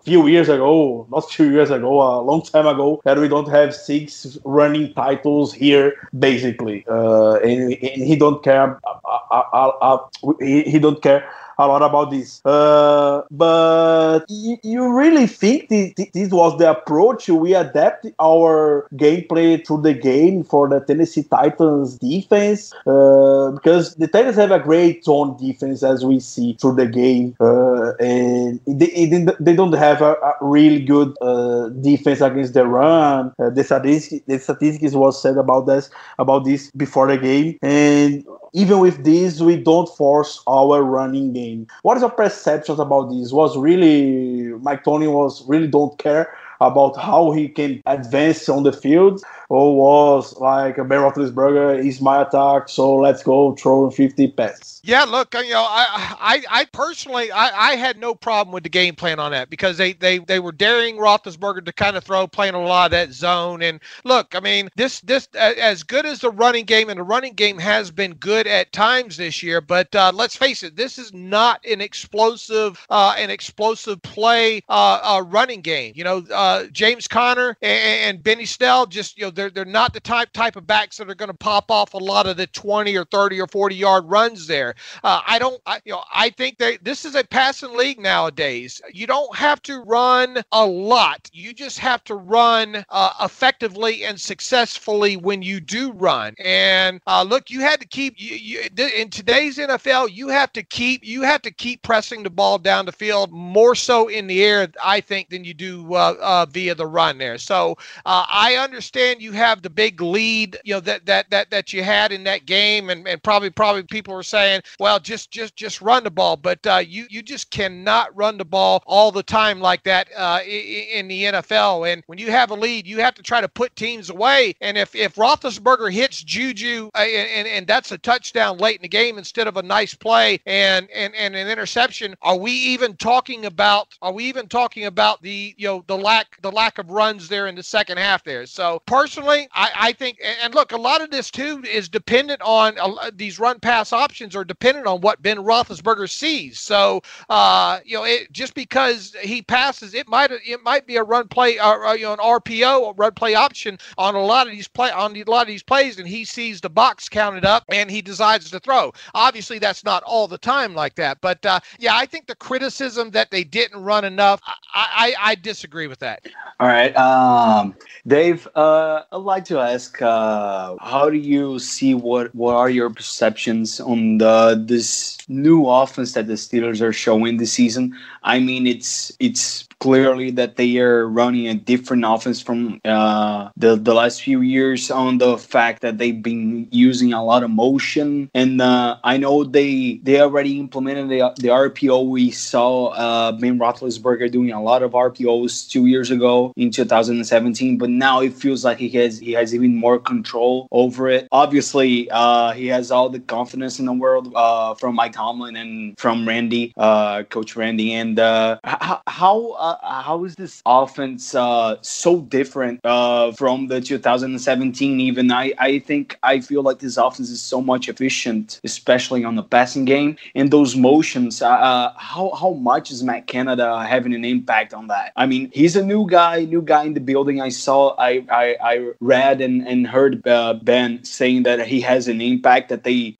few 0.04 0.26
years 0.26 0.48
ago, 0.48 1.06
not 1.10 1.30
few 1.30 1.50
years 1.50 1.70
ago, 1.70 2.00
a 2.00 2.22
long 2.22 2.42
time 2.42 2.66
ago, 2.66 3.00
that 3.04 3.18
we 3.18 3.28
don't 3.28 3.48
have 3.48 3.74
six 3.74 4.38
running 4.44 4.92
titles 4.94 5.52
here, 5.52 5.94
basically, 6.18 6.84
uh, 6.88 7.34
and, 7.36 7.72
and, 7.72 8.02
he 8.04 8.16
don't 8.16 8.42
care. 8.42 8.80
Uh, 8.84 9.42
uh, 9.52 9.72
uh, 9.80 9.98
he, 10.40 10.62
he 10.62 10.78
don't 10.78 11.02
care 11.02 11.28
a 11.60 11.66
lot 11.66 11.82
about 11.82 12.10
this. 12.10 12.40
Uh, 12.44 13.22
but 13.30 14.24
you, 14.28 14.56
you 14.62 14.92
really 14.92 15.26
think 15.26 15.68
this, 15.68 16.30
was 16.32 16.58
the 16.58 16.70
approach? 16.70 17.28
We 17.28 17.54
adapt 17.54 18.06
our 18.18 18.88
gameplay 18.94 19.62
to 19.64 19.80
the 19.80 19.94
game 19.94 20.42
for 20.44 20.68
the 20.68 20.80
Tennessee 20.80 21.22
Titans 21.22 21.98
defense? 21.98 22.72
Uh, 22.86 23.50
because 23.52 23.94
the 23.96 24.08
Titans 24.08 24.36
have 24.36 24.50
a 24.50 24.58
great 24.58 25.04
zone 25.04 25.36
defense 25.36 25.82
as 25.82 26.04
we 26.04 26.20
see 26.20 26.54
through 26.54 26.76
the 26.76 26.86
game. 26.86 27.36
Uh, 27.40 27.92
and 28.00 28.60
they, 28.66 29.26
they 29.38 29.54
don't 29.54 29.74
have 29.74 30.00
a, 30.00 30.12
a 30.14 30.34
really 30.40 30.80
good 30.80 31.14
uh, 31.20 31.68
defense 31.80 32.20
against 32.20 32.54
the 32.54 32.66
run. 32.66 33.32
Uh, 33.38 33.50
the, 33.50 33.64
statistics, 33.64 34.24
the 34.26 34.38
statistics 34.38 34.94
was 34.94 35.20
said 35.20 35.36
about 35.36 35.66
this 35.66 35.90
about 36.18 36.44
this 36.44 36.70
before 36.72 37.06
the 37.06 37.18
game. 37.18 37.58
And 37.62 38.24
even 38.52 38.80
with 38.80 39.04
this, 39.04 39.40
we 39.40 39.56
don't 39.56 39.88
force 39.96 40.42
our 40.46 40.82
running 40.82 41.32
game. 41.32 41.66
What 41.82 41.96
is 41.96 42.00
your 42.00 42.10
perceptions 42.10 42.78
about 42.78 43.10
this? 43.10 43.32
Was 43.32 43.56
really 43.56 44.52
Mike 44.60 44.84
Tony 44.84 45.06
was 45.06 45.46
really 45.46 45.68
don't 45.68 45.96
care 45.98 46.36
about 46.60 46.96
how 46.96 47.30
he 47.32 47.48
can 47.48 47.80
advance 47.86 48.48
on 48.48 48.64
the 48.64 48.72
field, 48.72 49.22
or 49.50 49.76
was 49.76 50.38
like 50.38 50.78
a 50.78 50.84
Ben 50.84 51.00
Roethlisberger 51.00 51.84
is 51.84 52.00
my 52.00 52.22
attack, 52.22 52.68
so 52.68 52.94
let's 52.94 53.20
go 53.24 53.52
throw 53.56 53.90
50 53.90 54.28
passes. 54.28 54.80
Yeah, 54.84 55.02
look, 55.02 55.34
you 55.34 55.50
know, 55.50 55.66
I, 55.68 56.14
I, 56.20 56.60
I 56.60 56.64
personally, 56.66 57.32
I, 57.32 57.72
I 57.72 57.74
had 57.74 57.98
no 57.98 58.14
problem 58.14 58.54
with 58.54 58.62
the 58.62 58.68
game 58.68 58.94
plan 58.94 59.18
on 59.18 59.32
that 59.32 59.50
because 59.50 59.76
they, 59.76 59.94
they, 59.94 60.18
they 60.18 60.38
were 60.38 60.52
daring 60.52 60.98
Roethlisberger 60.98 61.64
to 61.64 61.72
kind 61.72 61.96
of 61.96 62.04
throw, 62.04 62.28
playing 62.28 62.54
a 62.54 62.62
lot 62.62 62.86
of 62.86 62.90
that 62.92 63.12
zone. 63.12 63.60
And 63.60 63.80
look, 64.04 64.36
I 64.36 64.40
mean, 64.40 64.68
this, 64.76 65.00
this, 65.00 65.26
as 65.34 65.82
good 65.82 66.06
as 66.06 66.20
the 66.20 66.30
running 66.30 66.64
game, 66.64 66.88
and 66.88 67.00
the 67.00 67.04
running 67.04 67.34
game 67.34 67.58
has 67.58 67.90
been 67.90 68.14
good 68.14 68.46
at 68.46 68.72
times 68.72 69.16
this 69.16 69.42
year, 69.42 69.60
but 69.60 69.92
uh, 69.96 70.12
let's 70.14 70.36
face 70.36 70.62
it, 70.62 70.76
this 70.76 70.96
is 70.96 71.12
not 71.12 71.64
an 71.66 71.80
explosive, 71.80 72.86
uh, 72.88 73.16
an 73.18 73.30
explosive 73.30 74.00
play, 74.02 74.62
uh, 74.68 75.24
running 75.26 75.60
game. 75.60 75.92
You 75.96 76.04
know, 76.04 76.24
uh, 76.32 76.66
James 76.70 77.08
Conner 77.08 77.56
and, 77.60 78.16
and 78.16 78.22
Benny 78.22 78.46
Snell 78.46 78.86
just, 78.86 79.18
you 79.18 79.24
know, 79.24 79.39
they're 79.40 79.50
they're 79.50 79.64
not 79.64 79.94
the 79.94 80.00
type 80.00 80.32
type 80.32 80.56
of 80.56 80.66
backs 80.66 80.98
that 80.98 81.08
are 81.08 81.14
going 81.14 81.30
to 81.30 81.36
pop 81.36 81.70
off 81.70 81.94
a 81.94 81.98
lot 81.98 82.26
of 82.26 82.36
the 82.36 82.46
20 82.48 82.96
or 82.96 83.04
30 83.06 83.40
or 83.40 83.46
40 83.46 83.74
yard 83.74 84.04
runs 84.06 84.46
there. 84.46 84.74
Uh, 85.02 85.20
I 85.26 85.38
don't, 85.38 85.60
I, 85.66 85.80
you 85.84 85.92
know, 85.92 86.02
I 86.14 86.30
think 86.30 86.58
that 86.58 86.84
this 86.84 87.04
is 87.04 87.14
a 87.14 87.24
passing 87.24 87.76
league 87.76 87.98
nowadays. 87.98 88.82
You 88.92 89.06
don't 89.06 89.34
have 89.36 89.62
to 89.62 89.80
run 89.80 90.42
a 90.52 90.66
lot. 90.66 91.30
You 91.32 91.54
just 91.54 91.78
have 91.78 92.04
to 92.04 92.14
run 92.14 92.84
uh, 92.90 93.12
effectively 93.22 94.04
and 94.04 94.20
successfully 94.20 95.16
when 95.16 95.42
you 95.42 95.60
do 95.60 95.92
run. 95.92 96.34
And 96.44 97.00
uh, 97.06 97.22
look, 97.22 97.50
you 97.50 97.60
had 97.60 97.80
to 97.80 97.86
keep 97.86 98.14
you, 98.18 98.36
you, 98.36 98.86
in 98.96 99.08
today's 99.08 99.56
NFL. 99.56 100.10
You 100.12 100.28
have 100.28 100.52
to 100.52 100.62
keep 100.62 101.04
you 101.04 101.22
have 101.22 101.42
to 101.42 101.50
keep 101.50 101.82
pressing 101.82 102.22
the 102.22 102.30
ball 102.30 102.58
down 102.58 102.84
the 102.84 102.92
field 102.92 103.32
more 103.32 103.74
so 103.74 104.08
in 104.08 104.26
the 104.26 104.44
air, 104.44 104.68
I 104.84 105.00
think, 105.00 105.30
than 105.30 105.44
you 105.44 105.54
do 105.54 105.94
uh, 105.94 106.14
uh, 106.20 106.46
via 106.50 106.74
the 106.74 106.86
run 106.86 107.18
there. 107.18 107.38
So 107.38 107.76
uh, 108.04 108.26
I 108.28 108.56
understand 108.56 109.22
you 109.22 109.29
you 109.30 109.36
have 109.36 109.62
the 109.62 109.70
big 109.70 110.00
lead, 110.00 110.58
you 110.64 110.74
know, 110.74 110.80
that 110.80 111.06
that 111.06 111.30
that 111.30 111.50
that 111.50 111.72
you 111.72 111.82
had 111.82 112.12
in 112.12 112.24
that 112.24 112.46
game, 112.46 112.90
and, 112.90 113.06
and 113.06 113.22
probably 113.22 113.50
probably 113.50 113.82
people 113.84 114.14
were 114.14 114.22
saying, 114.22 114.62
well, 114.78 114.98
just 114.98 115.30
just 115.30 115.56
just 115.56 115.80
run 115.80 116.04
the 116.04 116.10
ball, 116.10 116.36
but 116.36 116.64
uh, 116.66 116.82
you 116.84 117.06
you 117.08 117.22
just 117.22 117.50
cannot 117.50 118.14
run 118.16 118.36
the 118.36 118.44
ball 118.44 118.82
all 118.86 119.12
the 119.12 119.22
time 119.22 119.60
like 119.60 119.82
that 119.84 120.08
uh, 120.16 120.40
in 120.44 121.08
the 121.08 121.24
NFL. 121.24 121.92
And 121.92 122.02
when 122.06 122.18
you 122.18 122.30
have 122.30 122.50
a 122.50 122.54
lead, 122.54 122.86
you 122.86 122.98
have 123.00 123.14
to 123.14 123.22
try 123.22 123.40
to 123.40 123.48
put 123.48 123.74
teams 123.76 124.10
away. 124.10 124.54
And 124.60 124.76
if 124.76 124.94
if 124.94 125.14
Roethlisberger 125.14 125.92
hits 125.92 126.22
Juju 126.22 126.90
uh, 126.94 126.98
and, 126.98 127.28
and, 127.30 127.48
and 127.48 127.66
that's 127.66 127.92
a 127.92 127.98
touchdown 127.98 128.58
late 128.58 128.76
in 128.76 128.82
the 128.82 128.88
game 128.88 129.18
instead 129.18 129.46
of 129.46 129.56
a 129.56 129.62
nice 129.62 129.94
play 129.94 130.40
and 130.46 130.88
and 130.90 131.14
and 131.14 131.36
an 131.36 131.48
interception, 131.48 132.14
are 132.22 132.36
we 132.36 132.52
even 132.52 132.96
talking 132.96 133.44
about 133.46 133.96
are 134.02 134.12
we 134.12 134.24
even 134.24 134.48
talking 134.48 134.86
about 134.86 135.22
the 135.22 135.54
you 135.56 135.68
know 135.68 135.84
the 135.86 135.96
lack 135.96 136.40
the 136.42 136.50
lack 136.50 136.78
of 136.78 136.90
runs 136.90 137.28
there 137.28 137.46
in 137.46 137.54
the 137.54 137.62
second 137.62 137.98
half 137.98 138.24
there? 138.24 138.46
So 138.46 138.82
personally 138.86 139.19
personally, 139.20 139.48
I, 139.52 139.70
I 139.76 139.92
think, 139.92 140.20
and 140.42 140.54
look, 140.54 140.72
a 140.72 140.76
lot 140.76 141.02
of 141.02 141.10
this 141.10 141.30
too 141.30 141.62
is 141.70 141.88
dependent 141.88 142.40
on 142.42 142.78
uh, 142.78 143.10
these 143.14 143.38
run 143.38 143.60
pass 143.60 143.92
options 143.92 144.34
are 144.34 144.44
dependent 144.44 144.86
on 144.86 145.00
what 145.00 145.20
Ben 145.22 145.38
Roethlisberger 145.38 146.08
sees. 146.08 146.58
So, 146.58 147.02
uh, 147.28 147.80
you 147.84 147.98
know, 147.98 148.04
it, 148.04 148.32
just 148.32 148.54
because 148.54 149.14
he 149.20 149.42
passes, 149.42 149.94
it 149.94 150.08
might 150.08 150.30
it 150.30 150.62
might 150.62 150.86
be 150.86 150.96
a 150.96 151.02
run 151.02 151.28
play, 151.28 151.58
uh, 151.58 151.90
uh 151.90 151.92
you 151.92 152.04
know, 152.04 152.12
an 152.14 152.18
RPO, 152.18 152.90
a 152.90 152.94
run 152.94 153.12
play 153.12 153.34
option 153.34 153.78
on 153.98 154.14
a 154.14 154.22
lot 154.22 154.46
of 154.46 154.52
these 154.52 154.68
play 154.68 154.90
on 154.90 155.16
a 155.16 155.24
lot 155.24 155.42
of 155.42 155.48
these 155.48 155.62
plays, 155.62 155.98
and 155.98 156.08
he 156.08 156.24
sees 156.24 156.60
the 156.60 156.70
box 156.70 157.08
counted 157.08 157.44
up 157.44 157.64
and 157.68 157.90
he 157.90 158.02
decides 158.02 158.50
to 158.50 158.60
throw. 158.60 158.92
Obviously, 159.14 159.58
that's 159.58 159.84
not 159.84 160.02
all 160.04 160.28
the 160.28 160.38
time 160.38 160.74
like 160.74 160.94
that, 160.94 161.20
but 161.20 161.44
uh, 161.44 161.60
yeah, 161.78 161.94
I 161.94 162.06
think 162.06 162.26
the 162.26 162.36
criticism 162.36 163.10
that 163.10 163.30
they 163.30 163.44
didn't 163.44 163.82
run 163.82 164.04
enough, 164.04 164.40
I, 164.46 165.14
I, 165.20 165.30
I 165.30 165.34
disagree 165.34 165.86
with 165.86 165.98
that. 165.98 166.24
All 166.58 166.68
right, 166.68 166.96
um, 166.96 167.74
Dave. 168.06 168.48
Uh, 168.54 168.99
I'd 169.12 169.16
like 169.16 169.44
to 169.46 169.58
ask, 169.58 170.00
uh, 170.02 170.76
how 170.80 171.10
do 171.10 171.16
you 171.16 171.58
see 171.58 171.94
what 171.94 172.34
what 172.34 172.54
are 172.54 172.70
your 172.70 172.90
perceptions 172.90 173.80
on 173.80 174.18
the 174.18 174.62
this 174.66 175.18
new 175.28 175.66
offense 175.66 176.12
that 176.14 176.26
the 176.26 176.34
Steelers 176.34 176.80
are 176.80 176.92
showing 176.92 177.36
this 177.36 177.52
season? 177.52 177.96
I 178.22 178.40
mean, 178.40 178.66
it's 178.66 179.12
it's 179.18 179.68
clearly 179.80 180.30
that 180.30 180.56
they 180.56 180.78
are 180.78 181.08
running 181.08 181.48
a 181.48 181.54
different 181.54 182.04
offense 182.06 182.40
from 182.40 182.80
uh, 182.84 183.48
the 183.56 183.74
the 183.76 183.94
last 183.94 184.22
few 184.22 184.42
years 184.42 184.90
on 184.90 185.18
the 185.18 185.36
fact 185.38 185.82
that 185.82 185.98
they've 185.98 186.22
been 186.22 186.68
using 186.70 187.12
a 187.12 187.24
lot 187.24 187.42
of 187.42 187.50
motion. 187.50 188.30
And 188.34 188.60
uh, 188.60 188.98
I 189.02 189.16
know 189.16 189.44
they 189.44 190.00
they 190.02 190.20
already 190.20 190.60
implemented 190.60 191.08
the, 191.08 191.32
the 191.40 191.48
RPO 191.48 192.08
we 192.08 192.30
saw 192.30 192.88
uh, 192.88 193.32
Ben 193.32 193.58
Roethlisberger 193.58 194.30
doing 194.30 194.52
a 194.52 194.62
lot 194.62 194.82
of 194.82 194.92
RPOs 194.92 195.68
two 195.68 195.86
years 195.86 196.10
ago 196.10 196.52
in 196.56 196.70
2017 196.70 197.78
but 197.78 197.90
now 197.90 198.20
it 198.20 198.34
feels 198.34 198.64
like 198.64 198.78
he 198.78 198.90
has 198.90 199.18
he 199.18 199.32
has 199.32 199.54
even 199.54 199.74
more 199.74 199.98
control 199.98 200.68
over 200.70 201.08
it. 201.08 201.26
Obviously 201.32 202.10
uh, 202.10 202.52
he 202.52 202.66
has 202.66 202.90
all 202.90 203.08
the 203.08 203.20
confidence 203.20 203.78
in 203.78 203.86
the 203.86 203.92
world 203.92 204.32
uh, 204.36 204.74
from 204.74 204.94
Mike 204.94 205.12
Tomlin 205.12 205.56
and 205.56 205.98
from 205.98 206.28
Randy 206.28 206.72
uh, 206.76 207.22
coach 207.24 207.56
Randy. 207.56 207.94
And 207.94 208.18
how, 208.18 209.00
how 209.06 209.69
uh, 209.82 210.02
how 210.02 210.24
is 210.24 210.34
this 210.34 210.62
offense 210.66 211.34
uh, 211.34 211.76
so 211.82 212.20
different 212.22 212.80
uh, 212.84 213.32
from 213.32 213.68
the 213.68 213.80
2017? 213.80 215.00
Even 215.00 215.30
I, 215.30 215.52
I 215.58 215.78
think 215.80 216.18
I 216.22 216.40
feel 216.40 216.62
like 216.62 216.78
this 216.78 216.96
offense 216.96 217.30
is 217.30 217.42
so 217.42 217.60
much 217.60 217.88
efficient, 217.88 218.60
especially 218.64 219.24
on 219.24 219.36
the 219.36 219.42
passing 219.42 219.84
game 219.84 220.16
and 220.34 220.50
those 220.50 220.76
motions. 220.76 221.42
Uh, 221.42 221.48
uh, 221.48 221.92
how 221.96 222.30
how 222.40 222.52
much 222.52 222.90
is 222.90 223.02
Matt 223.02 223.26
Canada 223.26 223.84
having 223.84 224.14
an 224.14 224.24
impact 224.24 224.72
on 224.72 224.88
that? 224.88 225.12
I 225.16 225.26
mean, 225.26 225.50
he's 225.52 225.76
a 225.76 225.84
new 225.84 226.08
guy, 226.08 226.44
new 226.44 226.62
guy 226.62 226.84
in 226.84 226.94
the 226.94 227.00
building. 227.00 227.40
I 227.40 227.50
saw, 227.50 227.94
I 227.98 228.24
I, 228.30 228.56
I 228.62 228.90
read 229.00 229.40
and 229.40 229.66
and 229.66 229.86
heard 229.86 230.26
uh, 230.26 230.54
Ben 230.54 231.04
saying 231.04 231.42
that 231.44 231.66
he 231.66 231.80
has 231.82 232.08
an 232.08 232.20
impact 232.20 232.68
that 232.70 232.84
they 232.84 233.16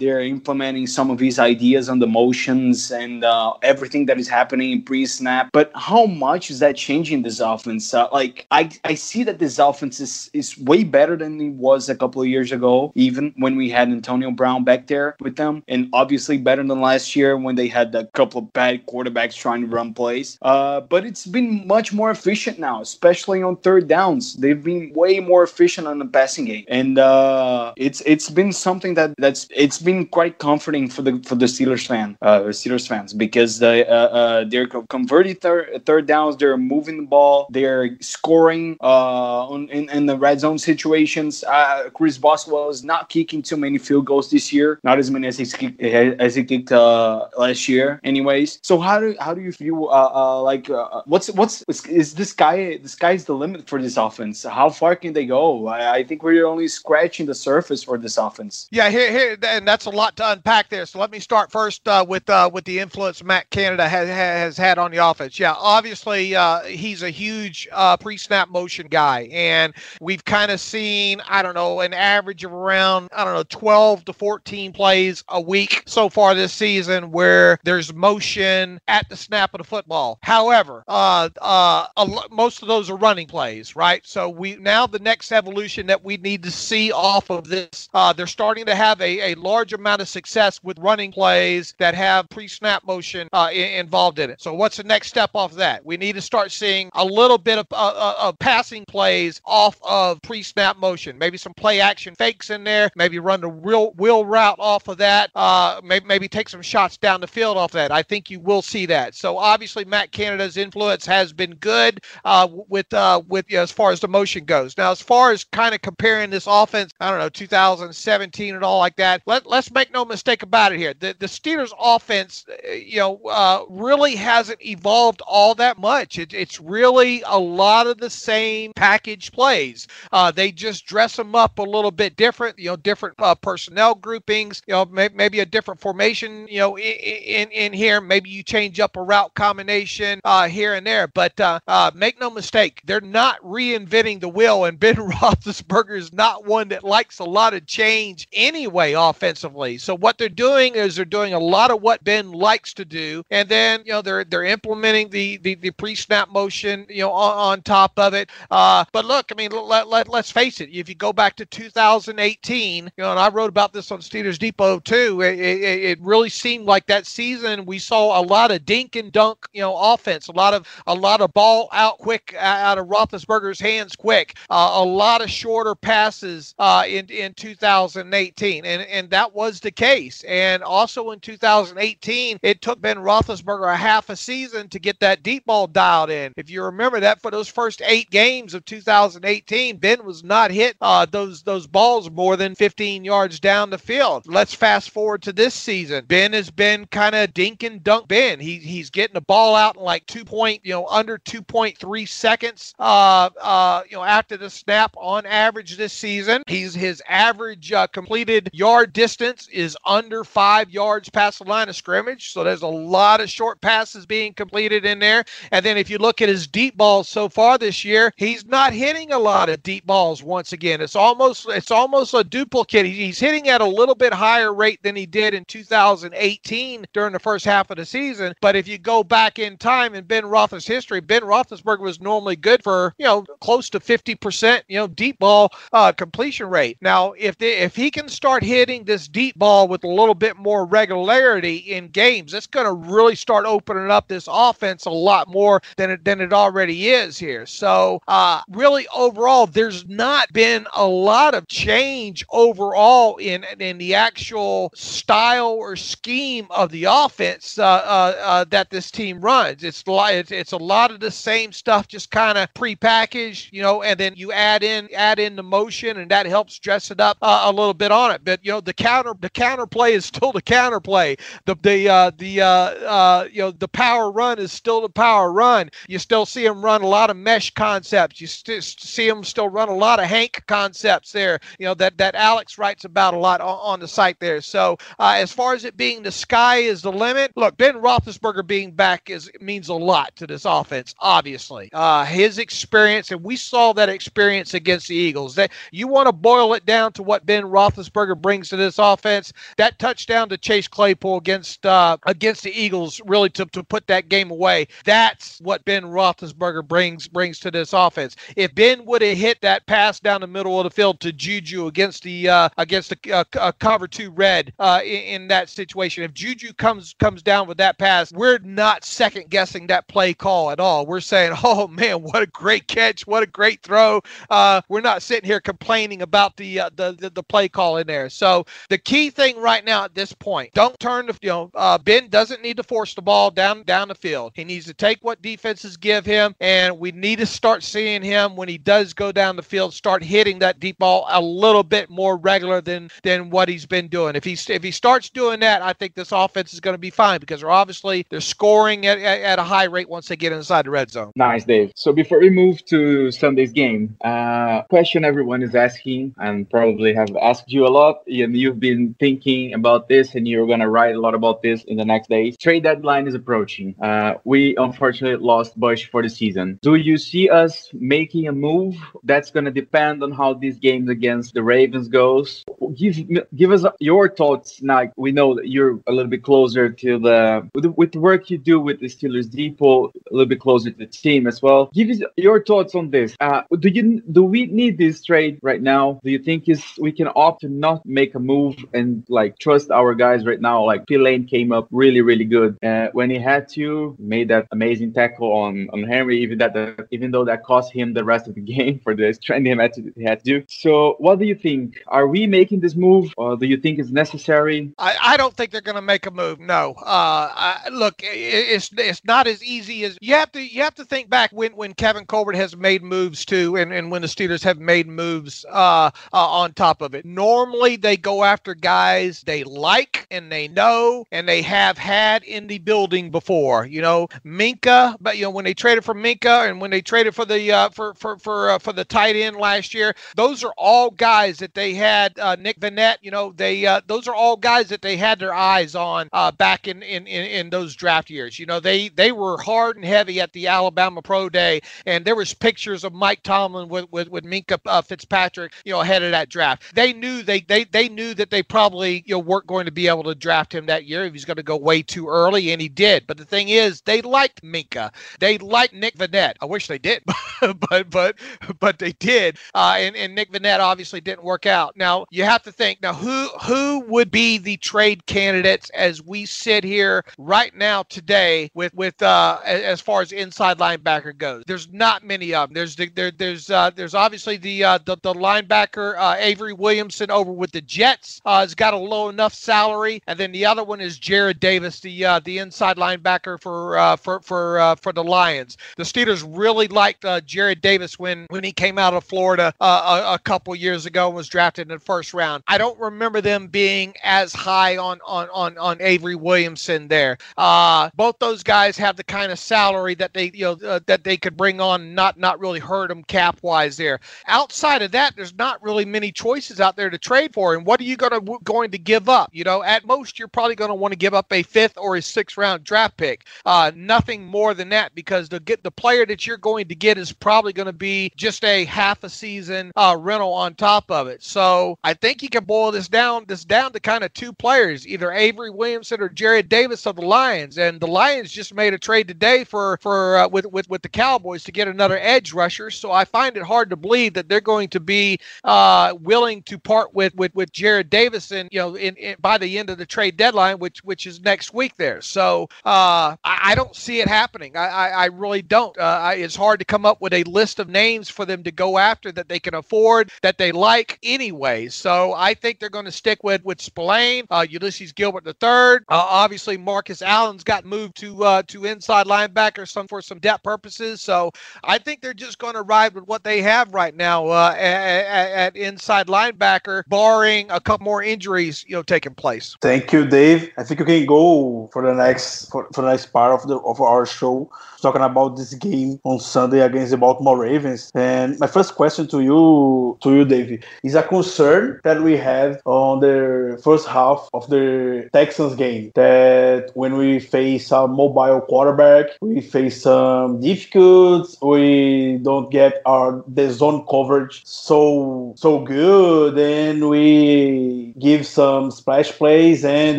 they're 0.00 0.20
implementing 0.20 0.86
some 0.86 1.10
of 1.10 1.20
his 1.20 1.38
ideas 1.38 1.88
on 1.88 1.98
the 1.98 2.06
motions 2.06 2.90
and 2.90 3.24
everything 3.62 4.06
that 4.06 4.18
is 4.18 4.28
happening 4.28 4.72
in 4.72 4.82
pre-snap. 4.82 5.50
But 5.52 5.70
how 5.74 5.93
how 5.94 6.06
much 6.06 6.50
is 6.50 6.58
that 6.58 6.74
changing 6.74 7.22
this 7.22 7.38
offense? 7.38 7.94
Uh, 7.94 8.08
like 8.10 8.48
I, 8.50 8.68
I 8.82 8.94
see 8.96 9.22
that 9.22 9.38
this 9.38 9.60
offense 9.60 10.00
is, 10.00 10.28
is 10.32 10.58
way 10.58 10.82
better 10.82 11.16
than 11.16 11.40
it 11.40 11.52
was 11.52 11.88
a 11.88 11.94
couple 11.94 12.20
of 12.20 12.26
years 12.26 12.50
ago, 12.50 12.90
even 12.96 13.32
when 13.36 13.54
we 13.54 13.70
had 13.70 13.86
Antonio 13.88 14.32
Brown 14.32 14.64
back 14.64 14.88
there 14.88 15.14
with 15.20 15.36
them, 15.36 15.62
and 15.68 15.88
obviously 15.92 16.36
better 16.36 16.64
than 16.64 16.80
last 16.80 17.14
year 17.14 17.38
when 17.38 17.54
they 17.54 17.68
had 17.68 17.94
a 17.94 18.06
couple 18.08 18.40
of 18.40 18.52
bad 18.52 18.84
quarterbacks 18.86 19.36
trying 19.36 19.60
to 19.60 19.68
run 19.68 19.94
plays. 19.94 20.36
Uh, 20.42 20.80
but 20.80 21.06
it's 21.06 21.26
been 21.26 21.64
much 21.64 21.92
more 21.92 22.10
efficient 22.10 22.58
now, 22.58 22.80
especially 22.80 23.40
on 23.40 23.54
third 23.58 23.86
downs. 23.86 24.34
They've 24.34 24.64
been 24.64 24.92
way 24.94 25.20
more 25.20 25.44
efficient 25.44 25.86
on 25.86 26.00
the 26.00 26.06
passing 26.06 26.46
game, 26.46 26.64
and 26.66 26.98
uh, 26.98 27.72
it's 27.76 28.00
it's 28.04 28.30
been 28.30 28.52
something 28.52 28.94
that 28.94 29.14
that's 29.18 29.46
it's 29.54 29.78
been 29.78 30.06
quite 30.06 30.40
comforting 30.40 30.88
for 30.88 31.02
the 31.02 31.22
for 31.24 31.36
the 31.36 31.46
Steelers 31.46 31.86
fan, 31.86 32.18
uh, 32.20 32.40
Steelers 32.50 32.88
fans, 32.88 33.14
because 33.14 33.60
they, 33.60 33.86
uh, 33.86 34.08
uh, 34.20 34.44
they're 34.44 34.66
converted 34.66 35.40
third 35.40 35.83
third 35.84 36.06
downs. 36.06 36.36
They're 36.36 36.56
moving 36.56 36.96
the 36.96 37.06
ball. 37.06 37.46
They're 37.50 37.96
scoring 38.00 38.76
uh, 38.80 39.48
in, 39.70 39.88
in 39.90 40.06
the 40.06 40.16
red 40.16 40.40
zone 40.40 40.58
situations. 40.58 41.44
Uh, 41.44 41.90
Chris 41.92 42.18
Boswell 42.18 42.70
is 42.70 42.84
not 42.84 43.08
kicking 43.08 43.42
too 43.42 43.56
many 43.56 43.78
field 43.78 44.06
goals 44.06 44.30
this 44.30 44.52
year. 44.52 44.80
Not 44.82 44.98
as 44.98 45.10
many 45.10 45.26
as 45.26 45.38
he 45.38 45.46
kicked, 45.46 45.80
as 45.80 46.34
he 46.34 46.44
kicked 46.44 46.72
uh, 46.72 47.28
last 47.36 47.68
year, 47.68 48.00
anyways. 48.04 48.58
So 48.62 48.80
how 48.80 49.00
do 49.00 49.14
how 49.20 49.34
do 49.34 49.40
you 49.40 49.52
feel? 49.52 49.88
Uh, 49.90 50.10
uh, 50.14 50.42
like 50.42 50.70
uh, 50.70 51.02
what's 51.06 51.28
what's 51.30 51.62
is 51.86 52.14
this 52.14 52.32
guy? 52.32 52.78
The 52.78 52.88
sky's 52.88 53.24
the 53.24 53.34
limit 53.34 53.68
for 53.68 53.80
this 53.80 53.96
offense. 53.96 54.42
How 54.42 54.70
far 54.70 54.96
can 54.96 55.12
they 55.12 55.26
go? 55.26 55.66
I, 55.66 55.96
I 55.96 56.04
think 56.04 56.22
we're 56.22 56.46
only 56.46 56.68
scratching 56.68 57.26
the 57.26 57.34
surface 57.34 57.82
for 57.82 57.98
this 57.98 58.18
offense. 58.18 58.68
Yeah, 58.70 58.90
here, 58.90 59.10
here, 59.10 59.36
and 59.46 59.66
that's 59.66 59.86
a 59.86 59.90
lot 59.90 60.16
to 60.16 60.32
unpack 60.32 60.68
there. 60.68 60.86
So 60.86 60.98
let 60.98 61.10
me 61.10 61.20
start 61.20 61.50
first 61.50 61.82
with 62.06 62.28
with 62.52 62.64
the 62.64 62.78
influence 62.78 63.22
Matt 63.22 63.50
Canada 63.50 63.88
has 63.88 64.08
has 64.08 64.56
had 64.56 64.78
on 64.78 64.90
the 64.90 64.98
offense. 64.98 65.38
Yeah 65.38 65.54
obviously 65.74 66.36
uh, 66.36 66.62
he's 66.62 67.02
a 67.02 67.10
huge 67.10 67.66
uh, 67.72 67.96
pre-snap 67.96 68.48
motion 68.48 68.86
guy, 68.88 69.28
and 69.32 69.74
we've 70.00 70.24
kind 70.24 70.52
of 70.52 70.60
seen 70.60 71.20
I 71.28 71.42
don't 71.42 71.54
know 71.54 71.80
an 71.80 71.92
average 71.92 72.44
of 72.44 72.52
around 72.52 73.08
I 73.12 73.24
don't 73.24 73.34
know 73.34 73.44
12 73.48 74.04
to 74.04 74.12
14 74.12 74.72
plays 74.72 75.24
a 75.28 75.40
week 75.40 75.82
so 75.86 76.08
far 76.08 76.34
this 76.34 76.52
season 76.52 77.10
where 77.10 77.58
there's 77.64 77.92
motion 77.92 78.80
at 78.86 79.08
the 79.08 79.16
snap 79.16 79.52
of 79.54 79.58
the 79.58 79.64
football. 79.64 80.20
However, 80.22 80.84
uh, 80.86 81.28
uh, 81.40 81.86
most 82.30 82.62
of 82.62 82.68
those 82.68 82.88
are 82.88 82.96
running 82.96 83.26
plays, 83.26 83.74
right? 83.74 84.06
So 84.06 84.28
we 84.28 84.54
now 84.56 84.86
the 84.86 85.00
next 85.00 85.32
evolution 85.32 85.86
that 85.88 86.04
we 86.04 86.18
need 86.18 86.44
to 86.44 86.52
see 86.52 86.92
off 86.92 87.30
of 87.30 87.48
this, 87.48 87.88
uh, 87.94 88.12
they're 88.12 88.28
starting 88.28 88.66
to 88.66 88.76
have 88.76 89.00
a, 89.00 89.32
a 89.32 89.34
large 89.34 89.72
amount 89.72 90.02
of 90.02 90.08
success 90.08 90.60
with 90.62 90.78
running 90.78 91.10
plays 91.10 91.74
that 91.78 91.96
have 91.96 92.28
pre-snap 92.28 92.84
motion 92.86 93.28
uh, 93.32 93.50
involved 93.52 94.20
in 94.20 94.30
it. 94.30 94.40
So 94.40 94.54
what's 94.54 94.76
the 94.76 94.84
next 94.84 95.08
step 95.08 95.30
off 95.34 95.53
that. 95.56 95.84
We 95.84 95.96
need 95.96 96.14
to 96.14 96.20
start 96.20 96.52
seeing 96.52 96.90
a 96.94 97.04
little 97.04 97.38
bit 97.38 97.58
of, 97.58 97.66
uh, 97.72 97.76
uh, 97.76 98.14
of 98.20 98.38
passing 98.38 98.84
plays 98.86 99.40
off 99.44 99.78
of 99.82 100.20
pre-snap 100.22 100.76
motion. 100.76 101.18
Maybe 101.18 101.38
some 101.38 101.54
play 101.54 101.80
action 101.80 102.14
fakes 102.16 102.50
in 102.50 102.64
there. 102.64 102.90
Maybe 102.96 103.18
run 103.18 103.40
the 103.40 103.48
real 103.48 103.92
wheel 103.92 104.24
route 104.24 104.56
off 104.58 104.88
of 104.88 104.98
that. 104.98 105.30
Uh, 105.34 105.80
maybe, 105.84 106.06
maybe 106.06 106.28
take 106.28 106.48
some 106.48 106.62
shots 106.62 106.96
down 106.96 107.20
the 107.20 107.26
field 107.26 107.56
off 107.56 107.72
that. 107.72 107.92
I 107.92 108.02
think 108.02 108.30
you 108.30 108.40
will 108.40 108.62
see 108.62 108.86
that. 108.86 109.14
So 109.14 109.36
obviously, 109.36 109.84
Matt 109.84 110.12
Canada's 110.12 110.56
influence 110.56 111.04
has 111.06 111.32
been 111.32 111.54
good 111.56 112.00
uh, 112.24 112.48
with 112.50 112.92
uh, 112.94 113.22
with 113.28 113.46
you 113.50 113.56
know, 113.56 113.62
as 113.62 113.70
far 113.70 113.92
as 113.92 114.00
the 114.00 114.08
motion 114.08 114.44
goes. 114.44 114.76
Now, 114.78 114.90
as 114.90 115.00
far 115.02 115.32
as 115.32 115.44
kind 115.44 115.74
of 115.74 115.82
comparing 115.82 116.30
this 116.30 116.46
offense, 116.48 116.92
I 117.00 117.10
don't 117.10 117.18
know, 117.18 117.28
2017 117.28 118.54
and 118.54 118.64
all 118.64 118.78
like 118.78 118.96
that. 118.96 119.22
Let 119.26 119.46
let's 119.46 119.70
make 119.70 119.92
no 119.92 120.04
mistake 120.04 120.42
about 120.42 120.72
it 120.72 120.78
here. 120.78 120.94
The 120.98 121.14
the 121.18 121.26
Steelers 121.26 121.72
offense, 121.78 122.46
uh, 122.48 122.72
you 122.72 122.98
know, 122.98 123.20
uh, 123.28 123.64
really 123.68 124.16
hasn't 124.16 124.64
evolved 124.64 125.20
all 125.26 125.43
that 125.52 125.78
much. 125.78 126.18
It, 126.18 126.32
it's 126.32 126.58
really 126.58 127.22
a 127.26 127.38
lot 127.38 127.86
of 127.86 127.98
the 127.98 128.08
same 128.08 128.72
package 128.74 129.32
plays. 129.32 129.86
Uh, 130.12 130.30
they 130.30 130.50
just 130.50 130.86
dress 130.86 131.16
them 131.16 131.34
up 131.34 131.58
a 131.58 131.62
little 131.62 131.90
bit 131.90 132.16
different. 132.16 132.58
You 132.58 132.70
know, 132.70 132.76
different 132.76 133.16
uh, 133.18 133.34
personnel 133.34 133.94
groupings. 133.94 134.62
You 134.66 134.72
know, 134.72 134.84
may, 134.86 135.10
maybe 135.12 135.40
a 135.40 135.46
different 135.46 135.80
formation. 135.80 136.46
You 136.48 136.60
know, 136.60 136.78
in, 136.78 136.94
in, 136.94 137.50
in 137.50 137.72
here, 137.74 138.00
maybe 138.00 138.30
you 138.30 138.42
change 138.42 138.80
up 138.80 138.96
a 138.96 139.02
route 139.02 139.34
combination 139.34 140.20
uh, 140.24 140.48
here 140.48 140.74
and 140.74 140.86
there. 140.86 141.08
But 141.08 141.38
uh, 141.38 141.60
uh, 141.66 141.90
make 141.94 142.18
no 142.20 142.30
mistake, 142.30 142.80
they're 142.84 143.00
not 143.00 143.40
reinventing 143.42 144.20
the 144.20 144.28
wheel. 144.28 144.64
And 144.64 144.80
Ben 144.80 144.94
Roethlisberger 145.10 145.98
is 145.98 146.12
not 146.12 146.46
one 146.46 146.68
that 146.68 146.84
likes 146.84 147.18
a 147.18 147.24
lot 147.24 147.54
of 147.54 147.66
change 147.66 148.28
anyway 148.32 148.92
offensively. 148.92 149.78
So 149.78 149.96
what 149.96 150.18
they're 150.18 150.28
doing 150.28 150.74
is 150.74 150.96
they're 150.96 151.04
doing 151.04 151.34
a 151.34 151.38
lot 151.38 151.70
of 151.70 151.82
what 151.82 152.04
Ben 152.04 152.32
likes 152.32 152.72
to 152.74 152.84
do, 152.84 153.24
and 153.30 153.48
then 153.48 153.82
you 153.84 153.92
know 153.92 154.02
they're 154.02 154.24
they're 154.24 154.44
implementing 154.44 155.10
the 155.10 155.33
the, 155.36 155.54
the 155.54 155.70
pre-snap 155.70 156.30
motion 156.30 156.86
you 156.88 157.02
know 157.02 157.10
on, 157.10 157.36
on 157.36 157.62
top 157.62 157.98
of 157.98 158.14
it. 158.14 158.30
Uh, 158.50 158.84
but 158.92 159.04
look, 159.04 159.30
I 159.30 159.34
mean, 159.34 159.50
let, 159.50 159.88
let, 159.88 160.08
let's 160.08 160.30
face 160.30 160.60
it. 160.60 160.70
If 160.70 160.88
you 160.88 160.94
go 160.94 161.12
back 161.12 161.36
to 161.36 161.46
2018, 161.46 162.84
you 162.84 162.90
know, 162.98 163.10
and 163.10 163.20
I 163.20 163.28
wrote 163.28 163.48
about 163.48 163.72
this 163.72 163.90
on 163.90 164.00
Steelers 164.00 164.38
Depot 164.38 164.80
too. 164.80 165.20
It, 165.22 165.38
it, 165.38 165.84
it 165.84 166.00
really 166.00 166.28
seemed 166.28 166.66
like 166.66 166.86
that 166.86 167.06
season 167.06 167.66
we 167.66 167.78
saw 167.78 168.20
a 168.20 168.22
lot 168.22 168.50
of 168.50 168.64
dink 168.64 168.96
and 168.96 169.12
dunk, 169.12 169.46
you 169.52 169.60
know, 169.60 169.76
offense. 169.76 170.28
A 170.28 170.32
lot 170.32 170.54
of 170.54 170.66
a 170.86 170.94
lot 170.94 171.20
of 171.20 171.32
ball 171.34 171.68
out 171.72 171.98
quick 171.98 172.34
out 172.38 172.78
of 172.78 172.86
Roethlisberger's 172.86 173.60
hands 173.60 173.96
quick. 173.96 174.36
Uh, 174.50 174.72
a 174.74 174.84
lot 174.84 175.22
of 175.22 175.30
shorter 175.30 175.74
passes 175.74 176.54
uh, 176.58 176.84
in 176.86 177.06
in 177.06 177.34
2018, 177.34 178.64
and 178.64 178.82
and 178.82 179.10
that 179.10 179.34
was 179.34 179.60
the 179.60 179.70
case. 179.70 180.22
And 180.24 180.62
also 180.62 181.10
in 181.10 181.20
2018, 181.20 182.38
it 182.42 182.62
took 182.62 182.80
Ben 182.80 182.98
Roethlisberger 182.98 183.72
a 183.72 183.76
half 183.76 184.10
a 184.10 184.16
season 184.16 184.68
to 184.68 184.78
get 184.78 185.00
that 185.00 185.22
deep 185.24 185.46
ball 185.46 185.66
dialed 185.66 186.10
in. 186.10 186.32
If 186.36 186.48
you 186.50 186.62
remember 186.62 187.00
that 187.00 187.20
for 187.20 187.32
those 187.32 187.48
first 187.48 187.82
eight 187.84 188.10
games 188.10 188.54
of 188.54 188.64
2018, 188.64 189.78
Ben 189.78 190.04
was 190.04 190.22
not 190.22 190.52
hit 190.52 190.76
uh, 190.80 191.06
those 191.06 191.42
those 191.42 191.66
balls 191.66 192.10
more 192.10 192.36
than 192.36 192.54
15 192.54 193.04
yards 193.04 193.40
down 193.40 193.70
the 193.70 193.78
field. 193.78 194.24
Let's 194.26 194.54
fast 194.54 194.90
forward 194.90 195.22
to 195.22 195.32
this 195.32 195.54
season. 195.54 196.04
Ben 196.06 196.32
has 196.34 196.50
been 196.50 196.86
kind 196.86 197.14
of 197.14 197.34
dink 197.34 197.62
and 197.62 197.82
dunk. 197.82 198.06
Ben, 198.06 198.38
he, 198.38 198.58
he's 198.58 198.90
getting 198.90 199.14
the 199.14 199.20
ball 199.22 199.56
out 199.56 199.76
in 199.76 199.82
like 199.82 200.06
two 200.06 200.24
point, 200.24 200.60
you 200.62 200.72
know, 200.72 200.86
under 200.86 201.18
2.3 201.18 202.08
seconds. 202.08 202.74
Uh, 202.78 203.30
uh, 203.40 203.82
you 203.88 203.96
know, 203.96 204.04
after 204.04 204.36
the 204.36 204.50
snap 204.50 204.94
on 204.96 205.24
average 205.26 205.76
this 205.76 205.92
season, 205.92 206.42
he's 206.46 206.74
his 206.74 207.02
average 207.08 207.72
uh, 207.72 207.86
completed 207.86 208.50
yard 208.52 208.92
distance 208.92 209.48
is 209.48 209.76
under 209.86 210.22
five 210.22 210.68
yards 210.70 211.08
past 211.08 211.38
the 211.38 211.44
line 211.44 211.68
of 211.68 211.76
scrimmage. 211.76 212.32
So 212.32 212.44
there's 212.44 212.62
a 212.62 212.66
lot 212.66 213.20
of 213.20 213.30
short 213.30 213.60
passes 213.62 214.04
being 214.04 214.34
completed 214.34 214.84
in 214.84 214.98
there. 214.98 215.13
And 215.52 215.64
then 215.64 215.76
if 215.76 215.90
you 215.90 215.98
look 215.98 216.22
at 216.22 216.28
his 216.28 216.46
deep 216.46 216.76
balls 216.76 217.08
so 217.08 217.28
far 217.28 217.58
this 217.58 217.84
year, 217.84 218.12
he's 218.16 218.44
not 218.46 218.72
hitting 218.72 219.12
a 219.12 219.18
lot 219.18 219.48
of 219.48 219.62
deep 219.62 219.86
balls 219.86 220.22
once 220.22 220.52
again. 220.52 220.80
It's 220.80 220.96
almost 220.96 221.46
it's 221.48 221.70
almost 221.70 222.14
a 222.14 222.24
duplicate. 222.24 222.86
He's 222.86 223.20
hitting 223.20 223.48
at 223.48 223.60
a 223.60 223.66
little 223.66 223.94
bit 223.94 224.12
higher 224.12 224.52
rate 224.52 224.82
than 224.82 224.96
he 224.96 225.06
did 225.06 225.34
in 225.34 225.44
2018 225.44 226.86
during 226.92 227.12
the 227.12 227.18
first 227.18 227.44
half 227.44 227.70
of 227.70 227.76
the 227.76 227.84
season. 227.84 228.34
But 228.40 228.56
if 228.56 228.66
you 228.66 228.78
go 228.78 229.04
back 229.04 229.38
in 229.38 229.56
time 229.56 229.94
in 229.94 230.04
Ben 230.04 230.24
Roethlisberger's 230.24 230.66
history, 230.66 231.00
Ben 231.00 231.22
Roethlisberger 231.22 231.80
was 231.80 232.00
normally 232.00 232.36
good 232.36 232.62
for 232.62 232.94
you 232.98 233.04
know 233.04 233.22
close 233.40 233.68
to 233.70 233.80
50% 233.80 234.62
you 234.68 234.76
know 234.76 234.86
deep 234.86 235.18
ball 235.18 235.50
uh, 235.72 235.92
completion 235.92 236.48
rate. 236.48 236.78
Now 236.80 237.12
if 237.18 237.36
if 237.40 237.76
he 237.76 237.90
can 237.90 238.08
start 238.08 238.42
hitting 238.42 238.84
this 238.84 239.08
deep 239.08 239.38
ball 239.38 239.68
with 239.68 239.84
a 239.84 239.88
little 239.88 240.14
bit 240.14 240.36
more 240.36 240.64
regularity 240.64 241.56
in 241.56 241.88
games, 241.88 242.34
it's 242.34 242.46
going 242.46 242.66
to 242.66 242.92
really 242.92 243.14
start 243.14 243.44
opening 243.46 243.90
up 243.90 244.08
this 244.08 244.28
offense 244.30 244.86
a 244.86 244.90
lot 245.04 245.28
more 245.28 245.60
than 245.76 245.90
it 245.90 246.04
than 246.04 246.20
it 246.20 246.32
already 246.32 246.88
is 246.88 247.18
here. 247.18 247.46
So 247.46 248.00
uh, 248.08 248.42
really 248.48 248.86
overall, 248.94 249.46
there's 249.46 249.86
not 249.88 250.32
been 250.32 250.66
a 250.74 250.86
lot 250.86 251.34
of 251.34 251.46
change 251.48 252.24
overall 252.30 253.16
in 253.16 253.44
in 253.60 253.78
the 253.78 253.94
actual 253.94 254.70
style 254.74 255.50
or 255.50 255.76
scheme 255.76 256.46
of 256.50 256.70
the 256.70 256.84
offense 256.84 257.58
uh, 257.58 257.64
uh, 257.64 258.14
uh 258.22 258.44
that 258.50 258.70
this 258.70 258.90
team 258.90 259.20
runs. 259.20 259.62
It's 259.62 259.86
like 259.86 260.30
it's 260.30 260.52
a 260.52 260.56
lot 260.56 260.90
of 260.90 261.00
the 261.00 261.10
same 261.10 261.52
stuff, 261.52 261.88
just 261.88 262.10
kind 262.10 262.38
of 262.38 262.52
prepackaged, 262.54 263.52
you 263.52 263.62
know, 263.62 263.82
and 263.82 263.98
then 263.98 264.14
you 264.16 264.32
add 264.32 264.62
in 264.62 264.88
add 264.94 265.18
in 265.18 265.36
the 265.36 265.42
motion, 265.42 265.98
and 265.98 266.10
that 266.10 266.26
helps 266.26 266.58
dress 266.58 266.90
it 266.90 267.00
up 267.00 267.18
uh, 267.22 267.42
a 267.44 267.52
little 267.52 267.74
bit 267.74 267.92
on 267.92 268.10
it. 268.10 268.22
But 268.24 268.40
you 268.42 268.52
know, 268.52 268.60
the 268.60 268.74
counter 268.74 269.14
the 269.20 269.30
counter 269.30 269.66
play 269.66 269.92
is 269.92 270.04
still 270.04 270.32
the 270.32 270.42
counter 270.42 270.80
play. 270.80 271.16
The 271.44 271.56
the 271.62 271.88
uh, 271.88 272.10
the 272.16 273.30
you 273.32 273.42
know 273.42 273.50
the 273.50 273.68
power 273.68 274.10
run 274.10 274.38
is 274.38 274.52
still 274.52 274.80
the 274.80 274.88
power 274.94 275.32
run. 275.32 275.70
You 275.88 275.98
still 275.98 276.26
see 276.26 276.44
them 276.44 276.64
run 276.64 276.82
a 276.82 276.86
lot 276.86 277.10
of 277.10 277.16
mesh 277.16 277.52
concepts. 277.52 278.20
You 278.20 278.26
st- 278.26 278.62
see 278.62 279.08
them 279.08 279.24
still 279.24 279.48
run 279.48 279.68
a 279.68 279.74
lot 279.74 280.00
of 280.00 280.06
Hank 280.06 280.42
concepts 280.46 281.12
there. 281.12 281.40
You 281.58 281.66
know 281.66 281.74
that 281.74 281.98
that 281.98 282.14
Alex 282.14 282.58
writes 282.58 282.84
about 282.84 283.14
a 283.14 283.18
lot 283.18 283.40
on, 283.40 283.58
on 283.62 283.80
the 283.80 283.88
site 283.88 284.18
there. 284.20 284.40
So 284.40 284.78
uh, 284.98 285.14
as 285.16 285.32
far 285.32 285.54
as 285.54 285.64
it 285.64 285.76
being 285.76 286.02
the 286.02 286.12
sky 286.12 286.56
is 286.56 286.82
the 286.82 286.92
limit, 286.92 287.32
look, 287.36 287.56
Ben 287.56 287.74
Roethlisberger 287.74 288.46
being 288.46 288.72
back 288.72 289.10
is 289.10 289.30
means 289.40 289.68
a 289.68 289.74
lot 289.74 290.14
to 290.16 290.26
this 290.26 290.44
offense. 290.44 290.94
Obviously, 291.00 291.70
uh, 291.72 292.04
his 292.04 292.38
experience, 292.38 293.10
and 293.10 293.22
we 293.22 293.36
saw 293.36 293.72
that 293.72 293.88
experience 293.88 294.54
against 294.54 294.88
the 294.88 294.94
Eagles. 294.94 295.34
That 295.34 295.52
you 295.72 295.88
want 295.88 296.06
to 296.06 296.12
boil 296.12 296.54
it 296.54 296.66
down 296.66 296.92
to 296.92 297.02
what 297.02 297.26
Ben 297.26 297.44
Roethlisberger 297.44 298.20
brings 298.20 298.48
to 298.48 298.56
this 298.56 298.78
offense. 298.78 299.32
That 299.56 299.78
touchdown 299.78 300.28
to 300.28 300.38
Chase 300.38 300.68
Claypool 300.68 301.16
against 301.16 301.66
uh, 301.66 301.96
against 302.06 302.42
the 302.42 302.52
Eagles, 302.52 303.00
really 303.06 303.30
to, 303.30 303.44
to 303.46 303.62
put 303.62 303.86
that 303.88 304.08
game 304.08 304.30
away. 304.30 304.66
That's 304.84 305.40
what 305.40 305.64
Ben 305.64 305.84
Roethlisberger 305.84 306.66
brings 306.66 307.08
brings 307.08 307.38
to 307.40 307.50
this 307.50 307.72
offense. 307.72 308.16
If 308.36 308.54
Ben 308.54 308.84
would 308.84 309.02
have 309.02 309.16
hit 309.16 309.40
that 309.40 309.66
pass 309.66 310.00
down 310.00 310.20
the 310.20 310.26
middle 310.26 310.58
of 310.60 310.64
the 310.64 310.70
field 310.70 311.00
to 311.00 311.12
Juju 311.12 311.66
against 311.66 312.02
the 312.02 312.28
uh, 312.28 312.48
against 312.58 312.90
the 312.90 313.12
uh, 313.12 313.24
uh, 313.38 313.52
cover 313.52 313.88
two 313.88 314.10
red 314.10 314.52
uh, 314.58 314.80
in, 314.82 315.22
in, 315.22 315.28
that 315.28 315.48
situation, 315.48 316.04
if 316.04 316.12
Juju 316.12 316.52
comes 316.52 316.94
comes 316.98 317.22
down 317.22 317.48
with 317.48 317.56
that 317.58 317.78
pass, 317.78 318.12
we're 318.12 318.38
not 318.38 318.84
second 318.84 319.30
guessing 319.30 319.66
that 319.68 319.88
play 319.88 320.12
call 320.12 320.50
at 320.50 320.60
all. 320.60 320.86
We're 320.86 321.00
saying, 321.00 321.34
oh 321.44 321.68
man, 321.68 322.02
what 322.02 322.22
a 322.22 322.26
great 322.26 322.68
catch, 322.68 323.06
what 323.06 323.22
a 323.22 323.26
great 323.26 323.62
throw. 323.62 324.02
Uh, 324.30 324.60
we're 324.68 324.80
not 324.80 325.02
sitting 325.02 325.26
here 325.26 325.40
complaining 325.40 326.02
about 326.02 326.36
the, 326.36 326.60
uh, 326.60 326.70
the, 326.74 326.92
the 326.92 327.10
the 327.10 327.22
play 327.22 327.48
call 327.48 327.78
in 327.78 327.86
there. 327.86 328.08
So 328.10 328.44
the 328.68 328.78
key 328.78 329.10
thing 329.10 329.38
right 329.38 329.64
now 329.64 329.84
at 329.84 329.94
this 329.94 330.12
point, 330.12 330.52
don't 330.54 330.78
turn 330.78 331.06
the 331.06 331.18
you 331.22 331.28
know 331.28 331.78
Ben 331.84 332.08
doesn't 332.08 332.42
need 332.42 332.56
to 332.58 332.62
force 332.62 332.94
the 332.94 333.02
ball 333.02 333.30
down 333.30 333.62
down 333.62 333.88
the 333.88 333.94
field. 333.94 334.32
He 334.34 334.44
needs 334.44 334.63
to 334.66 334.74
take 334.74 334.98
what 335.02 335.22
defenses 335.22 335.76
give 335.76 336.04
him, 336.04 336.34
and 336.40 336.78
we 336.78 336.92
need 336.92 337.18
to 337.18 337.26
start 337.26 337.62
seeing 337.62 338.02
him 338.02 338.36
when 338.36 338.48
he 338.48 338.58
does 338.58 338.92
go 338.92 339.12
down 339.12 339.36
the 339.36 339.42
field, 339.42 339.74
start 339.74 340.02
hitting 340.02 340.38
that 340.40 340.60
deep 340.60 340.78
ball 340.78 341.06
a 341.08 341.20
little 341.20 341.62
bit 341.62 341.90
more 341.90 342.16
regular 342.16 342.60
than 342.60 342.90
than 343.02 343.30
what 343.30 343.48
he's 343.48 343.66
been 343.66 343.88
doing. 343.88 344.16
If 344.16 344.24
he's 344.24 344.48
if 344.50 344.62
he 344.62 344.70
starts 344.70 345.10
doing 345.10 345.40
that, 345.40 345.62
I 345.62 345.72
think 345.72 345.94
this 345.94 346.12
offense 346.12 346.52
is 346.52 346.60
going 346.60 346.74
to 346.74 346.78
be 346.78 346.90
fine 346.90 347.20
because 347.20 347.40
they're 347.40 347.50
obviously 347.50 348.06
they're 348.10 348.20
scoring 348.20 348.86
at, 348.86 348.98
at, 348.98 349.20
at, 349.20 349.38
a 349.38 349.42
high 349.42 349.64
rate 349.64 349.88
once 349.88 350.08
they 350.08 350.16
get 350.16 350.32
inside 350.32 350.66
the 350.66 350.70
red 350.70 350.90
zone. 350.90 351.12
Nice, 351.16 351.44
Dave. 351.44 351.72
So 351.76 351.92
before 351.92 352.20
we 352.20 352.30
move 352.30 352.64
to 352.66 353.10
Sunday's 353.10 353.52
game, 353.52 353.96
uh, 354.02 354.62
question 354.62 355.04
everyone 355.04 355.42
is 355.42 355.54
asking 355.54 356.14
and 356.18 356.48
probably 356.48 356.94
have 356.94 357.14
asked 357.20 357.52
you 357.52 357.66
a 357.66 357.68
lot, 357.68 358.02
and 358.06 358.36
you've 358.36 358.60
been 358.60 358.94
thinking 358.98 359.54
about 359.54 359.88
this, 359.88 360.14
and 360.14 360.26
you're 360.26 360.46
going 360.46 360.60
to 360.60 360.68
write 360.68 360.94
a 360.94 361.00
lot 361.00 361.14
about 361.14 361.42
this 361.42 361.64
in 361.64 361.76
the 361.76 361.84
next 361.84 362.08
days. 362.08 362.36
Trade 362.36 362.62
deadline 362.64 363.06
is 363.06 363.14
approaching. 363.14 363.74
Uh, 363.80 364.14
we 364.24 364.53
unfortunately 364.56 365.24
lost 365.24 365.58
Bush 365.58 365.88
for 365.90 366.02
the 366.02 366.08
season. 366.08 366.58
Do 366.62 366.74
you 366.74 366.96
see 366.98 367.28
us 367.28 367.70
making 367.72 368.28
a 368.28 368.32
move? 368.32 368.76
That's 369.02 369.30
going 369.30 369.44
to 369.44 369.50
depend 369.50 370.02
on 370.02 370.12
how 370.12 370.34
these 370.34 370.58
games 370.58 370.88
against 370.88 371.34
the 371.34 371.42
Ravens 371.42 371.88
goes. 371.88 372.44
Give 372.74 372.96
give 373.34 373.52
us 373.52 373.64
your 373.80 374.08
thoughts. 374.08 374.62
Now 374.62 374.92
we 374.96 375.12
know 375.12 375.34
that 375.34 375.48
you're 375.48 375.80
a 375.86 375.92
little 375.92 376.10
bit 376.10 376.22
closer 376.22 376.70
to 376.70 376.98
the 376.98 377.48
with, 377.54 377.64
the 377.64 377.70
with 377.70 377.92
the 377.92 378.00
work 378.00 378.30
you 378.30 378.38
do 378.38 378.60
with 378.60 378.80
the 378.80 378.86
Steelers 378.86 379.30
Depot, 379.30 379.88
a 379.88 379.90
little 380.10 380.26
bit 380.26 380.40
closer 380.40 380.70
to 380.70 380.76
the 380.76 380.86
team 380.86 381.26
as 381.26 381.42
well. 381.42 381.70
Give 381.74 381.90
us 381.90 382.00
your 382.16 382.42
thoughts 382.42 382.74
on 382.74 382.90
this. 382.90 383.16
Uh, 383.20 383.42
do 383.58 383.68
you 383.68 384.00
do 384.10 384.24
we 384.24 384.46
need 384.46 384.78
this 384.78 385.02
trade 385.02 385.38
right 385.42 385.62
now? 385.62 386.00
Do 386.04 386.10
you 386.10 386.18
think 386.18 386.48
is 386.48 386.64
we 386.78 386.92
can 386.92 387.08
opt 387.14 387.42
to 387.42 387.48
not 387.48 387.84
make 387.84 388.14
a 388.14 388.18
move 388.18 388.56
and 388.72 389.04
like 389.08 389.38
trust 389.38 389.70
our 389.70 389.94
guys 389.94 390.24
right 390.24 390.40
now? 390.40 390.64
Like 390.64 390.82
Spillane 390.82 391.26
came 391.26 391.52
up 391.52 391.68
really 391.70 392.00
really 392.00 392.24
good 392.24 392.56
uh, 392.64 392.88
when 392.92 393.10
he 393.10 393.18
had 393.18 393.48
to, 393.50 393.96
made 393.98 394.28
that 394.28 394.43
that 394.44 394.54
amazing 394.54 394.92
tackle 394.92 395.32
on, 395.32 395.68
on 395.72 395.82
Henry, 395.82 396.20
even 396.22 396.38
that 396.38 396.52
the, 396.52 396.86
even 396.90 397.10
though 397.10 397.24
that 397.24 397.44
cost 397.44 397.72
him 397.72 397.94
the 397.94 398.04
rest 398.04 398.28
of 398.28 398.34
the 398.34 398.40
game 398.54 398.80
for 398.80 398.94
the 398.94 399.12
strength 399.12 399.46
he 399.46 399.50
had 399.50 399.72
to, 399.74 399.92
he 399.96 400.04
had 400.04 400.24
to 400.24 400.24
do. 400.24 400.44
So, 400.48 400.96
what 400.98 401.18
do 401.18 401.24
you 401.24 401.34
think? 401.34 401.82
Are 401.88 402.06
we 402.06 402.26
making 402.26 402.60
this 402.60 402.74
move, 402.74 403.12
or 403.16 403.36
do 403.36 403.46
you 403.46 403.56
think 403.56 403.78
it's 403.78 403.90
necessary? 403.90 404.72
I, 404.78 404.96
I 405.02 405.16
don't 405.16 405.34
think 405.34 405.50
they're 405.50 405.60
going 405.60 405.74
to 405.76 405.82
make 405.82 406.06
a 406.06 406.10
move. 406.10 406.40
No. 406.40 406.74
Uh, 406.78 407.28
I, 407.34 407.68
look, 407.70 408.02
it, 408.02 408.06
it's 408.06 408.70
it's 408.76 409.04
not 409.04 409.26
as 409.26 409.42
easy 409.42 409.84
as 409.84 409.98
you 410.00 410.14
have 410.14 410.32
to 410.32 410.42
you 410.42 410.62
have 410.62 410.74
to 410.76 410.84
think 410.84 411.08
back 411.08 411.30
when 411.32 411.52
when 411.52 411.74
Kevin 411.74 412.06
Colbert 412.06 412.36
has 412.36 412.56
made 412.56 412.82
moves 412.82 413.24
too, 413.24 413.56
and, 413.56 413.72
and 413.72 413.90
when 413.90 414.02
the 414.02 414.08
Steelers 414.08 414.42
have 414.42 414.58
made 414.58 414.86
moves 414.86 415.44
uh, 415.50 415.90
uh, 416.12 416.28
on 416.28 416.52
top 416.52 416.82
of 416.82 416.94
it. 416.94 417.04
Normally, 417.04 417.76
they 417.76 417.96
go 417.96 418.24
after 418.24 418.54
guys 418.54 419.22
they 419.22 419.44
like 419.44 420.06
and 420.10 420.30
they 420.30 420.48
know 420.48 421.06
and 421.10 421.28
they 421.28 421.42
have 421.42 421.78
had 421.78 422.22
in 422.24 422.46
the 422.46 422.58
building 422.58 423.10
before. 423.10 423.66
You 423.66 423.82
know, 423.82 424.08
Minkah, 424.38 424.96
but 425.00 425.16
you 425.16 425.22
know 425.22 425.30
when 425.30 425.44
they 425.44 425.54
traded 425.54 425.84
for 425.84 425.94
Minkah 425.94 426.48
and 426.48 426.60
when 426.60 426.70
they 426.70 426.82
traded 426.82 427.14
for 427.14 427.24
the 427.24 427.52
uh, 427.52 427.68
for 427.70 427.94
for 427.94 428.18
for 428.18 428.50
uh, 428.50 428.58
for 428.58 428.72
the 428.72 428.84
tight 428.84 429.16
end 429.16 429.36
last 429.36 429.74
year, 429.74 429.94
those 430.16 430.42
are 430.42 430.52
all 430.58 430.90
guys 430.90 431.38
that 431.38 431.54
they 431.54 431.74
had. 431.74 432.18
Uh, 432.18 432.36
Nick 432.38 432.60
Vannett, 432.60 432.96
you 433.02 433.10
know, 433.10 433.32
they 433.32 433.64
uh, 433.66 433.80
those 433.86 434.08
are 434.08 434.14
all 434.14 434.36
guys 434.36 434.68
that 434.68 434.82
they 434.82 434.96
had 434.96 435.18
their 435.18 435.34
eyes 435.34 435.74
on 435.74 436.08
uh, 436.12 436.32
back 436.32 436.66
in, 436.68 436.82
in 436.82 437.06
in 437.06 437.26
in 437.26 437.50
those 437.50 437.74
draft 437.74 438.10
years. 438.10 438.38
You 438.38 438.46
know, 438.46 438.60
they 438.60 438.88
they 438.88 439.12
were 439.12 439.38
hard 439.40 439.76
and 439.76 439.84
heavy 439.84 440.20
at 440.20 440.32
the 440.32 440.48
Alabama 440.48 441.02
Pro 441.02 441.28
Day, 441.28 441.60
and 441.86 442.04
there 442.04 442.16
was 442.16 442.34
pictures 442.34 442.84
of 442.84 442.92
Mike 442.92 443.22
Tomlin 443.22 443.68
with 443.68 443.90
with, 443.92 444.08
with 444.08 444.24
Minkah 444.24 444.60
uh, 444.66 444.82
Fitzpatrick, 444.82 445.52
you 445.64 445.72
know, 445.72 445.80
ahead 445.80 446.02
of 446.02 446.10
that 446.10 446.28
draft. 446.28 446.74
They 446.74 446.92
knew 446.92 447.22
they 447.22 447.40
they 447.40 447.64
they 447.64 447.88
knew 447.88 448.14
that 448.14 448.30
they 448.30 448.42
probably 448.42 449.04
you 449.06 449.14
know 449.14 449.20
weren't 449.20 449.46
going 449.46 449.66
to 449.66 449.72
be 449.72 449.88
able 449.88 450.04
to 450.04 450.14
draft 450.14 450.54
him 450.54 450.66
that 450.66 450.84
year 450.84 451.04
if 451.04 451.12
he's 451.12 451.24
going 451.24 451.36
to 451.36 451.42
go 451.42 451.56
way 451.56 451.82
too 451.82 452.08
early, 452.08 452.50
and 452.52 452.60
he 452.60 452.68
did. 452.68 453.06
But 453.06 453.16
the 453.18 453.24
thing 453.24 453.48
is, 453.48 453.80
they 453.82 454.02
liked 454.24 454.42
Minkah. 454.42 454.90
They 455.20 455.36
liked 455.36 455.74
Nick 455.74 455.96
Vannett. 455.96 456.34
I 456.40 456.46
wish 456.46 456.66
they 456.66 456.78
did, 456.78 457.02
but 457.70 457.90
but 457.90 458.16
but 458.58 458.78
they 458.78 458.92
did. 458.92 459.36
Uh, 459.54 459.74
and 459.78 459.94
and 459.96 460.14
Nick 460.14 460.32
Vannett 460.32 460.60
obviously 460.60 461.00
didn't 461.02 461.24
work 461.24 461.44
out. 461.44 461.76
Now 461.76 462.06
you 462.10 462.24
have 462.24 462.42
to 462.44 462.52
think 462.52 462.80
now 462.80 462.94
who 462.94 463.28
who 463.42 463.80
would 463.88 464.10
be 464.10 464.38
the 464.38 464.56
trade 464.58 465.04
candidates 465.04 465.68
as 465.70 466.02
we 466.02 466.24
sit 466.24 466.64
here 466.64 467.04
right 467.18 467.54
now 467.54 467.82
today 467.82 468.50
with 468.54 468.72
with 468.74 469.02
uh, 469.02 469.40
as 469.44 469.82
far 469.82 470.00
as 470.00 470.10
inside 470.12 470.56
linebacker 470.56 471.16
goes. 471.16 471.44
There's 471.46 471.70
not 471.70 472.02
many 472.02 472.32
of 472.32 472.48
them. 472.48 472.54
There's 472.54 472.76
the, 472.76 472.88
there 472.88 473.10
there's 473.10 473.50
uh, 473.50 473.72
there's 473.76 473.94
obviously 473.94 474.38
the 474.38 474.64
uh, 474.64 474.78
the, 474.86 474.96
the 475.02 475.12
linebacker 475.12 475.96
uh, 475.98 476.16
Avery 476.18 476.54
Williamson 476.54 477.10
over 477.10 477.30
with 477.30 477.52
the 477.52 477.60
Jets 477.60 478.22
uh, 478.24 478.40
has 478.40 478.54
got 478.54 478.72
a 478.72 478.78
low 478.78 479.10
enough 479.10 479.34
salary, 479.34 480.00
and 480.06 480.18
then 480.18 480.32
the 480.32 480.46
other 480.46 480.64
one 480.64 480.80
is 480.80 480.98
Jarrad 480.98 481.40
Davis, 481.40 481.80
the 481.80 482.06
uh, 482.06 482.20
the 482.20 482.38
inside 482.38 482.78
linebacker 482.78 483.38
for 483.38 483.76
uh, 483.76 483.96
for 483.96 484.13
for 484.20 484.58
uh, 484.58 484.74
for 484.76 484.92
the 484.92 485.04
Lions. 485.04 485.56
The 485.76 485.82
Steelers 485.82 486.24
really 486.26 486.68
liked 486.68 487.04
uh, 487.04 487.20
Jarrad 487.20 487.60
Davis 487.60 487.98
when 487.98 488.26
when 488.30 488.44
he 488.44 488.52
came 488.52 488.78
out 488.78 488.94
of 488.94 489.04
Florida 489.04 489.52
uh, 489.60 490.02
a, 490.04 490.14
a 490.14 490.18
couple 490.18 490.54
years 490.54 490.86
ago 490.86 491.06
and 491.06 491.16
was 491.16 491.28
drafted 491.28 491.68
in 491.70 491.74
the 491.76 491.80
first 491.80 492.14
round. 492.14 492.42
I 492.48 492.58
don't 492.58 492.78
remember 492.78 493.20
them 493.20 493.48
being 493.48 493.94
as 494.02 494.32
high 494.32 494.76
on 494.76 495.00
on 495.06 495.28
on, 495.32 495.58
on 495.58 495.80
Avery 495.80 496.14
Williamson 496.14 496.88
there. 496.88 497.18
Uh, 497.36 497.90
both 497.96 498.18
those 498.18 498.42
guys 498.42 498.76
have 498.78 498.96
the 498.96 499.04
kind 499.04 499.32
of 499.32 499.38
salary 499.38 499.94
that 499.94 500.14
they 500.14 500.30
you 500.34 500.44
know 500.44 500.68
uh, 500.68 500.80
that 500.86 501.04
they 501.04 501.16
could 501.16 501.36
bring 501.36 501.60
on, 501.60 501.94
not 501.94 502.18
not 502.18 502.40
really 502.40 502.60
hurt 502.60 502.88
them 502.88 503.02
cap 503.04 503.38
wise 503.42 503.76
there. 503.76 504.00
Outside 504.26 504.82
of 504.82 504.92
that, 504.92 505.16
there's 505.16 505.34
not 505.34 505.62
really 505.62 505.84
many 505.84 506.12
choices 506.12 506.60
out 506.60 506.76
there 506.76 506.90
to 506.90 506.98
trade 506.98 507.32
for. 507.32 507.54
And 507.54 507.66
what 507.66 507.80
are 507.80 507.84
you 507.84 507.96
gonna 507.96 508.20
going 508.44 508.70
to 508.70 508.78
give 508.78 509.08
up? 509.08 509.30
You 509.32 509.44
know, 509.44 509.62
at 509.62 509.86
most 509.86 510.18
you're 510.18 510.28
probably 510.28 510.54
going 510.54 510.70
to 510.70 510.74
want 510.74 510.92
to 510.92 510.98
give 510.98 511.14
up 511.14 511.32
a 511.32 511.42
fifth 511.42 511.76
or 511.76 511.96
a 511.96 512.02
sixth 512.02 512.36
round 512.36 512.64
draft 512.64 512.96
pick. 512.96 513.26
Uh, 513.44 513.70
nothing 514.04 514.26
more 514.26 514.52
than 514.52 514.68
that 514.68 514.94
because 514.94 515.30
the 515.30 515.40
get 515.40 515.62
the 515.62 515.70
player 515.70 516.04
that 516.04 516.26
you're 516.26 516.36
going 516.36 516.68
to 516.68 516.74
get 516.74 516.98
is 516.98 517.10
probably 517.10 517.54
going 517.54 517.64
to 517.64 517.72
be 517.72 518.12
just 518.16 518.44
a 518.44 518.66
half 518.66 519.02
a 519.02 519.08
season 519.08 519.72
uh, 519.76 519.96
rental 519.98 520.30
on 520.34 520.54
top 520.54 520.90
of 520.90 521.06
it. 521.06 521.22
So 521.22 521.78
I 521.84 521.94
think 521.94 522.22
you 522.22 522.28
can 522.28 522.44
boil 522.44 522.70
this 522.70 522.86
down 522.86 523.24
this 523.28 523.46
down 523.46 523.72
to 523.72 523.80
kind 523.80 524.04
of 524.04 524.12
two 524.12 524.34
players, 524.34 524.86
either 524.86 525.10
Avery 525.10 525.48
Williamson 525.48 526.02
or 526.02 526.10
Jarrad 526.10 526.50
Davis 526.50 526.86
of 526.86 526.96
the 526.96 527.06
Lions. 527.06 527.56
And 527.56 527.80
the 527.80 527.86
Lions 527.86 528.30
just 528.30 528.52
made 528.52 528.74
a 528.74 528.78
trade 528.78 529.08
today 529.08 529.42
for 529.42 529.78
for 529.80 530.18
uh, 530.18 530.28
with 530.28 530.44
with 530.46 530.68
with 530.68 530.82
the 530.82 530.90
Cowboys 530.90 531.42
to 531.44 531.52
get 531.52 531.66
another 531.66 531.98
edge 531.98 532.34
rusher. 532.34 532.70
So 532.70 532.92
I 532.92 533.06
find 533.06 533.38
it 533.38 533.42
hard 533.42 533.70
to 533.70 533.76
believe 533.76 534.12
that 534.14 534.28
they're 534.28 534.42
going 534.42 534.68
to 534.68 534.80
be 534.80 535.18
uh, 535.44 535.94
willing 535.98 536.42
to 536.42 536.58
part 536.58 536.92
with 536.92 537.14
with 537.14 537.34
with 537.34 537.52
Jarrad 537.52 537.88
Davis 537.88 538.32
and 538.32 538.50
you 538.52 538.58
know 538.58 538.74
in, 538.74 538.96
in 538.96 539.16
by 539.18 539.38
the 539.38 539.58
end 539.58 539.70
of 539.70 539.78
the 539.78 539.86
trade 539.86 540.18
deadline, 540.18 540.58
which 540.58 540.84
which 540.84 541.06
is 541.06 541.22
next 541.22 541.54
week 541.54 541.74
there. 541.78 542.02
So 542.02 542.50
uh, 542.66 543.16
I, 543.24 543.38
I 543.42 543.54
don't 543.54 543.74
see 543.74 543.93
it 544.00 544.08
happening. 544.08 544.56
I 544.56 544.66
I, 544.66 544.88
I 544.88 545.04
really 545.06 545.42
don't. 545.42 545.76
Uh, 545.78 545.82
I, 545.82 546.14
it's 546.14 546.36
hard 546.36 546.58
to 546.58 546.64
come 546.64 546.84
up 546.84 547.00
with 547.00 547.12
a 547.12 547.22
list 547.24 547.58
of 547.58 547.68
names 547.68 548.08
for 548.08 548.24
them 548.24 548.42
to 548.44 548.50
go 548.50 548.78
after 548.78 549.12
that 549.12 549.28
they 549.28 549.38
can 549.38 549.54
afford 549.54 550.10
that 550.22 550.38
they 550.38 550.52
like 550.52 550.98
anyway. 551.02 551.68
So 551.68 552.14
I 552.14 552.34
think 552.34 552.60
they're 552.60 552.68
going 552.68 552.84
to 552.84 552.92
stick 552.92 553.22
with 553.22 553.44
with 553.44 553.60
Spillane, 553.60 554.26
uh, 554.30 554.46
Ulysses 554.48 554.92
Gilbert 554.92 555.26
III. 555.26 555.34
Uh, 555.44 555.80
obviously, 555.88 556.56
Marcus 556.56 557.02
Allen's 557.02 557.44
got 557.44 557.64
moved 557.64 557.96
to 557.96 558.24
uh, 558.24 558.42
to 558.48 558.64
inside 558.64 559.06
linebacker 559.06 559.68
some 559.68 559.86
for 559.86 560.02
some 560.02 560.18
depth 560.18 560.42
purposes. 560.42 561.00
So 561.00 561.32
I 561.62 561.78
think 561.78 562.00
they're 562.00 562.14
just 562.14 562.38
going 562.38 562.54
to 562.54 562.62
ride 562.62 562.94
with 562.94 563.06
what 563.06 563.24
they 563.24 563.42
have 563.42 563.72
right 563.74 563.94
now 563.94 564.26
uh, 564.28 564.54
at, 564.56 565.30
at, 565.32 565.56
inside 565.56 566.06
linebacker, 566.06 566.82
barring 566.88 567.50
a 567.50 567.60
couple 567.60 567.84
more 567.84 568.02
injuries, 568.02 568.64
you 568.66 568.76
know, 568.76 568.82
taking 568.82 569.14
place. 569.14 569.56
Thank 569.60 569.92
you, 569.92 570.06
Dave. 570.06 570.50
I 570.56 570.64
think 570.64 570.80
you 570.80 570.86
can 570.86 571.06
go 571.06 571.68
for 571.72 571.82
the 571.82 571.94
next 571.94 572.50
for, 572.50 572.68
for 572.72 572.82
the 572.82 572.90
next 572.90 573.06
part 573.06 573.32
of 573.32 573.48
the 573.48 573.58
of 573.74 573.80
our 573.80 574.06
show, 574.06 574.50
talking 574.80 575.02
about 575.02 575.36
this 575.36 575.54
game 575.54 575.98
on 576.04 576.18
Sunday 576.20 576.60
against 576.60 576.90
the 576.90 576.96
Baltimore 576.96 577.38
Ravens. 577.38 577.90
And 577.94 578.38
my 578.38 578.46
first 578.46 578.74
question 578.74 579.06
to 579.08 579.20
you, 579.20 579.98
to 580.02 580.14
you, 580.16 580.24
Dave, 580.24 580.62
is 580.82 580.94
a 580.94 581.02
concern 581.02 581.80
that 581.84 582.02
we 582.02 582.16
had 582.16 582.60
on 582.64 583.00
the 583.00 583.60
first 583.62 583.86
half 583.88 584.28
of 584.32 584.48
the 584.48 585.08
Texans 585.12 585.54
game. 585.54 585.90
That 585.94 586.70
when 586.74 586.96
we 586.96 587.18
face 587.18 587.70
a 587.72 587.88
mobile 587.88 588.40
quarterback, 588.42 589.06
we 589.20 589.40
face 589.40 589.82
some 589.82 590.40
difficulties. 590.40 591.36
We 591.42 592.18
don't 592.22 592.50
get 592.50 592.82
our 592.86 593.24
the 593.26 593.50
zone 593.50 593.84
coverage 593.90 594.42
so 594.44 595.34
so 595.36 595.60
good, 595.64 596.38
and 596.38 596.88
we 596.88 597.94
give 597.98 598.26
some 598.26 598.70
splash 598.70 599.10
plays, 599.12 599.64
and 599.64 599.98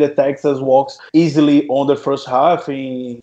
the 0.00 0.08
Texas 0.08 0.60
walks 0.60 0.98
easily 1.12 1.66
on 1.68 1.86
the 1.86 1.96
first 1.96 2.26
half 2.26 2.68
in 2.68 3.22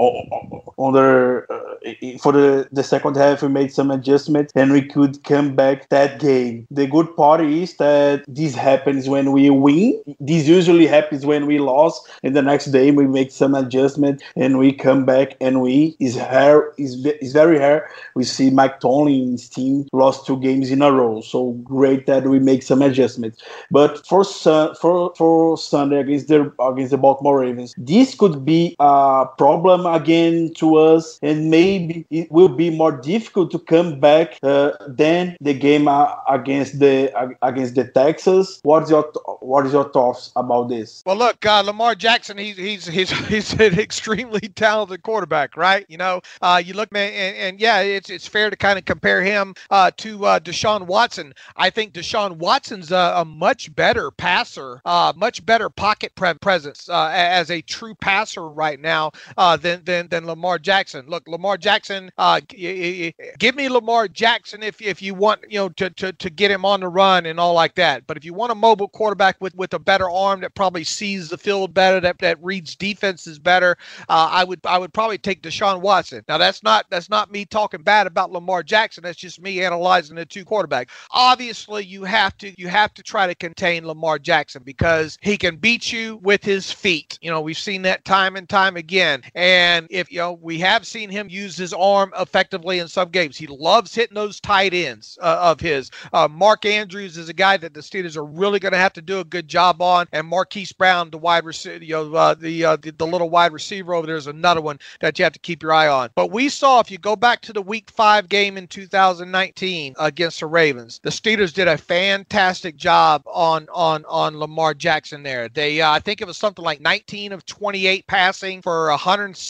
on 0.00 0.92
the 0.94 1.46
uh, 1.50 2.18
for 2.18 2.32
the, 2.32 2.68
the 2.72 2.82
second 2.82 3.16
half 3.16 3.42
we 3.42 3.48
made 3.48 3.72
some 3.72 3.90
adjustments 3.90 4.52
and 4.54 4.72
we 4.72 4.82
could 4.82 5.22
come 5.24 5.54
back 5.54 5.88
that 5.90 6.20
game. 6.20 6.66
The 6.70 6.86
good 6.86 7.14
part 7.16 7.40
is 7.40 7.76
that 7.76 8.24
this 8.26 8.54
happens 8.54 9.08
when 9.08 9.32
we 9.32 9.50
win. 9.50 10.02
This 10.18 10.46
usually 10.46 10.86
happens 10.86 11.26
when 11.26 11.46
we 11.46 11.58
lost 11.58 12.08
and 12.22 12.34
the 12.34 12.42
next 12.42 12.66
day 12.66 12.90
we 12.90 13.06
make 13.06 13.30
some 13.30 13.54
adjustment 13.54 14.22
and 14.36 14.58
we 14.58 14.72
come 14.72 15.04
back 15.04 15.36
and 15.40 15.60
we 15.60 15.96
is 16.00 16.16
rare 16.16 16.72
is, 16.78 17.04
is 17.20 17.32
very 17.32 17.58
rare 17.58 17.90
we 18.14 18.24
see 18.24 18.50
mike 18.50 18.80
tomlin's 18.80 19.48
team 19.48 19.86
lost 19.92 20.26
two 20.26 20.38
games 20.38 20.70
in 20.70 20.82
a 20.82 20.92
row. 20.92 21.20
So 21.20 21.52
great 21.64 22.06
that 22.06 22.24
we 22.24 22.38
make 22.38 22.62
some 22.62 22.82
adjustments. 22.82 23.42
But 23.70 24.06
for 24.06 24.24
for 24.24 25.14
for 25.14 25.58
sunday 25.58 26.00
against 26.00 26.28
the 26.28 26.52
against 26.60 26.90
the 26.90 26.98
baltimore 26.98 27.40
ravens 27.40 27.74
this 27.76 28.14
could 28.14 28.44
be 28.44 28.76
a 28.78 29.26
problem 29.36 29.86
again 29.94 30.52
to 30.54 30.76
us, 30.76 31.18
and 31.22 31.50
maybe 31.50 32.06
it 32.10 32.30
will 32.30 32.48
be 32.48 32.70
more 32.70 32.92
difficult 32.92 33.50
to 33.52 33.58
come 33.58 34.00
back 34.00 34.38
uh, 34.42 34.72
than 34.86 35.36
the 35.40 35.54
game 35.54 35.88
uh, 35.88 36.14
against 36.28 36.78
the 36.78 37.12
against 37.42 37.74
the 37.74 37.84
Texas. 37.84 38.60
What's 38.62 38.90
your 38.90 39.02
what 39.40 39.66
is 39.66 39.72
your 39.72 39.90
thoughts 39.90 40.32
about 40.36 40.68
this? 40.68 41.02
Well, 41.06 41.16
look, 41.16 41.44
uh, 41.44 41.60
Lamar 41.60 41.94
Jackson, 41.94 42.38
he's 42.38 42.56
he's 42.56 42.86
he's 42.86 43.10
he's 43.28 43.52
an 43.54 43.78
extremely 43.78 44.40
talented 44.40 45.02
quarterback, 45.02 45.56
right? 45.56 45.84
You 45.88 45.98
know, 45.98 46.20
uh, 46.42 46.62
you 46.64 46.74
look, 46.74 46.92
man, 46.92 47.12
and, 47.12 47.36
and, 47.36 47.60
yeah, 47.60 47.80
it's 47.80 48.10
it's 48.10 48.26
fair 48.26 48.50
to 48.50 48.56
kind 48.56 48.78
of 48.78 48.84
compare 48.84 49.22
him 49.22 49.54
uh, 49.70 49.90
to 49.98 50.24
uh, 50.24 50.40
Deshaun 50.40 50.86
Watson. 50.86 51.32
I 51.56 51.70
think 51.70 51.92
Deshaun 51.92 52.36
Watson's 52.36 52.92
a, 52.92 53.14
a 53.16 53.24
much 53.24 53.74
better 53.74 54.10
passer, 54.10 54.80
uh, 54.84 55.12
much 55.16 55.44
better 55.44 55.68
pocket 55.68 56.14
pre- 56.14 56.34
presence 56.34 56.88
uh, 56.88 57.10
as 57.12 57.50
a 57.50 57.62
true 57.62 57.94
passer 57.94 58.48
right 58.48 58.80
now 58.80 59.12
uh, 59.36 59.56
than 59.84 60.08
than 60.08 60.26
Lamar 60.26 60.58
Jackson. 60.58 61.06
Look, 61.06 61.28
Lamar 61.28 61.56
Jackson, 61.56 62.10
uh, 62.18 62.40
give 62.48 63.54
me 63.54 63.68
Lamar 63.68 64.08
Jackson 64.08 64.62
if 64.62 64.80
if 64.80 65.02
you 65.02 65.14
want, 65.14 65.40
you 65.48 65.58
know, 65.58 65.68
to 65.70 65.90
to 65.90 66.12
to 66.12 66.30
get 66.30 66.50
him 66.50 66.64
on 66.64 66.80
the 66.80 66.88
run 66.88 67.26
and 67.26 67.38
all 67.38 67.54
like 67.54 67.74
that. 67.76 68.06
But 68.06 68.16
if 68.16 68.24
you 68.24 68.34
want 68.34 68.52
a 68.52 68.54
mobile 68.54 68.88
quarterback 68.88 69.20
quarterback 69.20 69.40
with 69.40 69.54
with 69.56 69.74
a 69.74 69.78
better 69.78 70.10
arm 70.10 70.40
that 70.40 70.54
probably 70.54 70.84
sees 70.84 71.28
the 71.28 71.38
field 71.38 71.74
better, 71.74 72.00
that 72.00 72.18
that 72.18 72.42
reads 72.42 72.76
defenses 72.76 73.38
better, 73.38 73.76
uh, 74.08 74.28
I 74.30 74.44
would 74.44 74.60
I 74.64 74.78
would 74.78 74.92
probably 74.92 75.18
take 75.18 75.42
Deshaun 75.42 75.80
Watson. 75.80 76.24
Now 76.28 76.38
that's 76.38 76.62
not 76.62 76.86
that's 76.90 77.10
not 77.10 77.30
me 77.30 77.44
talking 77.44 77.82
bad 77.82 78.06
about 78.06 78.32
Lamar 78.32 78.62
Jackson. 78.62 79.02
That's 79.02 79.18
just 79.18 79.40
me 79.40 79.62
analyzing 79.62 80.16
the 80.16 80.26
two 80.26 80.44
quarterbacks. 80.44 80.88
Obviously, 81.10 81.84
you 81.84 82.04
have 82.04 82.36
to 82.38 82.52
you 82.58 82.68
have 82.68 82.94
to 82.94 83.02
try 83.02 83.26
to 83.26 83.34
contain 83.34 83.86
Lamar 83.86 84.18
Jackson 84.18 84.62
because 84.64 85.18
he 85.20 85.36
can 85.36 85.56
beat 85.56 85.92
you 85.92 86.18
with 86.22 86.44
his 86.44 86.70
feet. 86.70 87.18
You 87.20 87.30
know, 87.30 87.40
we've 87.40 87.58
seen 87.58 87.82
that 87.82 88.04
time 88.04 88.36
and 88.36 88.48
time 88.48 88.76
again. 88.76 89.22
And 89.34 89.69
if 89.90 90.10
you 90.10 90.18
know, 90.18 90.32
we 90.32 90.58
have 90.58 90.86
seen 90.86 91.10
him 91.10 91.28
use 91.28 91.56
his 91.56 91.72
arm 91.72 92.12
effectively 92.18 92.78
in 92.78 92.88
some 92.88 93.08
games. 93.10 93.36
He 93.36 93.46
loves 93.46 93.94
hitting 93.94 94.14
those 94.14 94.40
tight 94.40 94.74
ends 94.74 95.18
uh, 95.22 95.38
of 95.40 95.60
his. 95.60 95.90
Uh, 96.12 96.28
Mark 96.28 96.64
Andrews 96.64 97.16
is 97.16 97.28
a 97.28 97.34
guy 97.34 97.56
that 97.56 97.74
the 97.74 97.80
Steelers 97.80 98.16
are 98.16 98.24
really 98.24 98.58
going 98.58 98.72
to 98.72 98.78
have 98.78 98.92
to 98.94 99.02
do 99.02 99.20
a 99.20 99.24
good 99.24 99.48
job 99.48 99.80
on, 99.82 100.06
and 100.12 100.26
Marquise 100.26 100.72
Brown, 100.72 101.10
the 101.10 101.18
wide 101.18 101.44
receiver, 101.44 101.84
you 101.84 101.94
know, 101.94 102.14
uh, 102.14 102.34
the, 102.34 102.64
uh, 102.64 102.76
the 102.76 102.90
the 102.90 103.06
little 103.06 103.30
wide 103.30 103.52
receiver 103.52 103.94
over 103.94 104.06
there 104.06 104.16
is 104.16 104.26
another 104.26 104.60
one 104.60 104.78
that 105.00 105.18
you 105.18 105.24
have 105.24 105.32
to 105.32 105.38
keep 105.38 105.62
your 105.62 105.72
eye 105.72 105.88
on. 105.88 106.10
But 106.14 106.30
we 106.30 106.48
saw 106.48 106.80
if 106.80 106.90
you 106.90 106.98
go 106.98 107.16
back 107.16 107.40
to 107.42 107.52
the 107.52 107.62
Week 107.62 107.90
Five 107.90 108.28
game 108.28 108.56
in 108.56 108.66
2019 108.66 109.94
against 109.98 110.40
the 110.40 110.46
Ravens, 110.46 111.00
the 111.02 111.10
Steelers 111.10 111.52
did 111.52 111.68
a 111.68 111.78
fantastic 111.78 112.76
job 112.76 113.22
on 113.26 113.68
on 113.72 114.04
on 114.06 114.38
Lamar 114.38 114.74
Jackson 114.74 115.22
there. 115.22 115.48
They 115.48 115.80
uh, 115.80 115.90
I 115.90 116.00
think 116.00 116.20
it 116.20 116.26
was 116.26 116.36
something 116.36 116.64
like 116.64 116.80
19 116.80 117.32
of 117.32 117.46
28 117.46 118.06
passing 118.06 118.62
for 118.62 118.90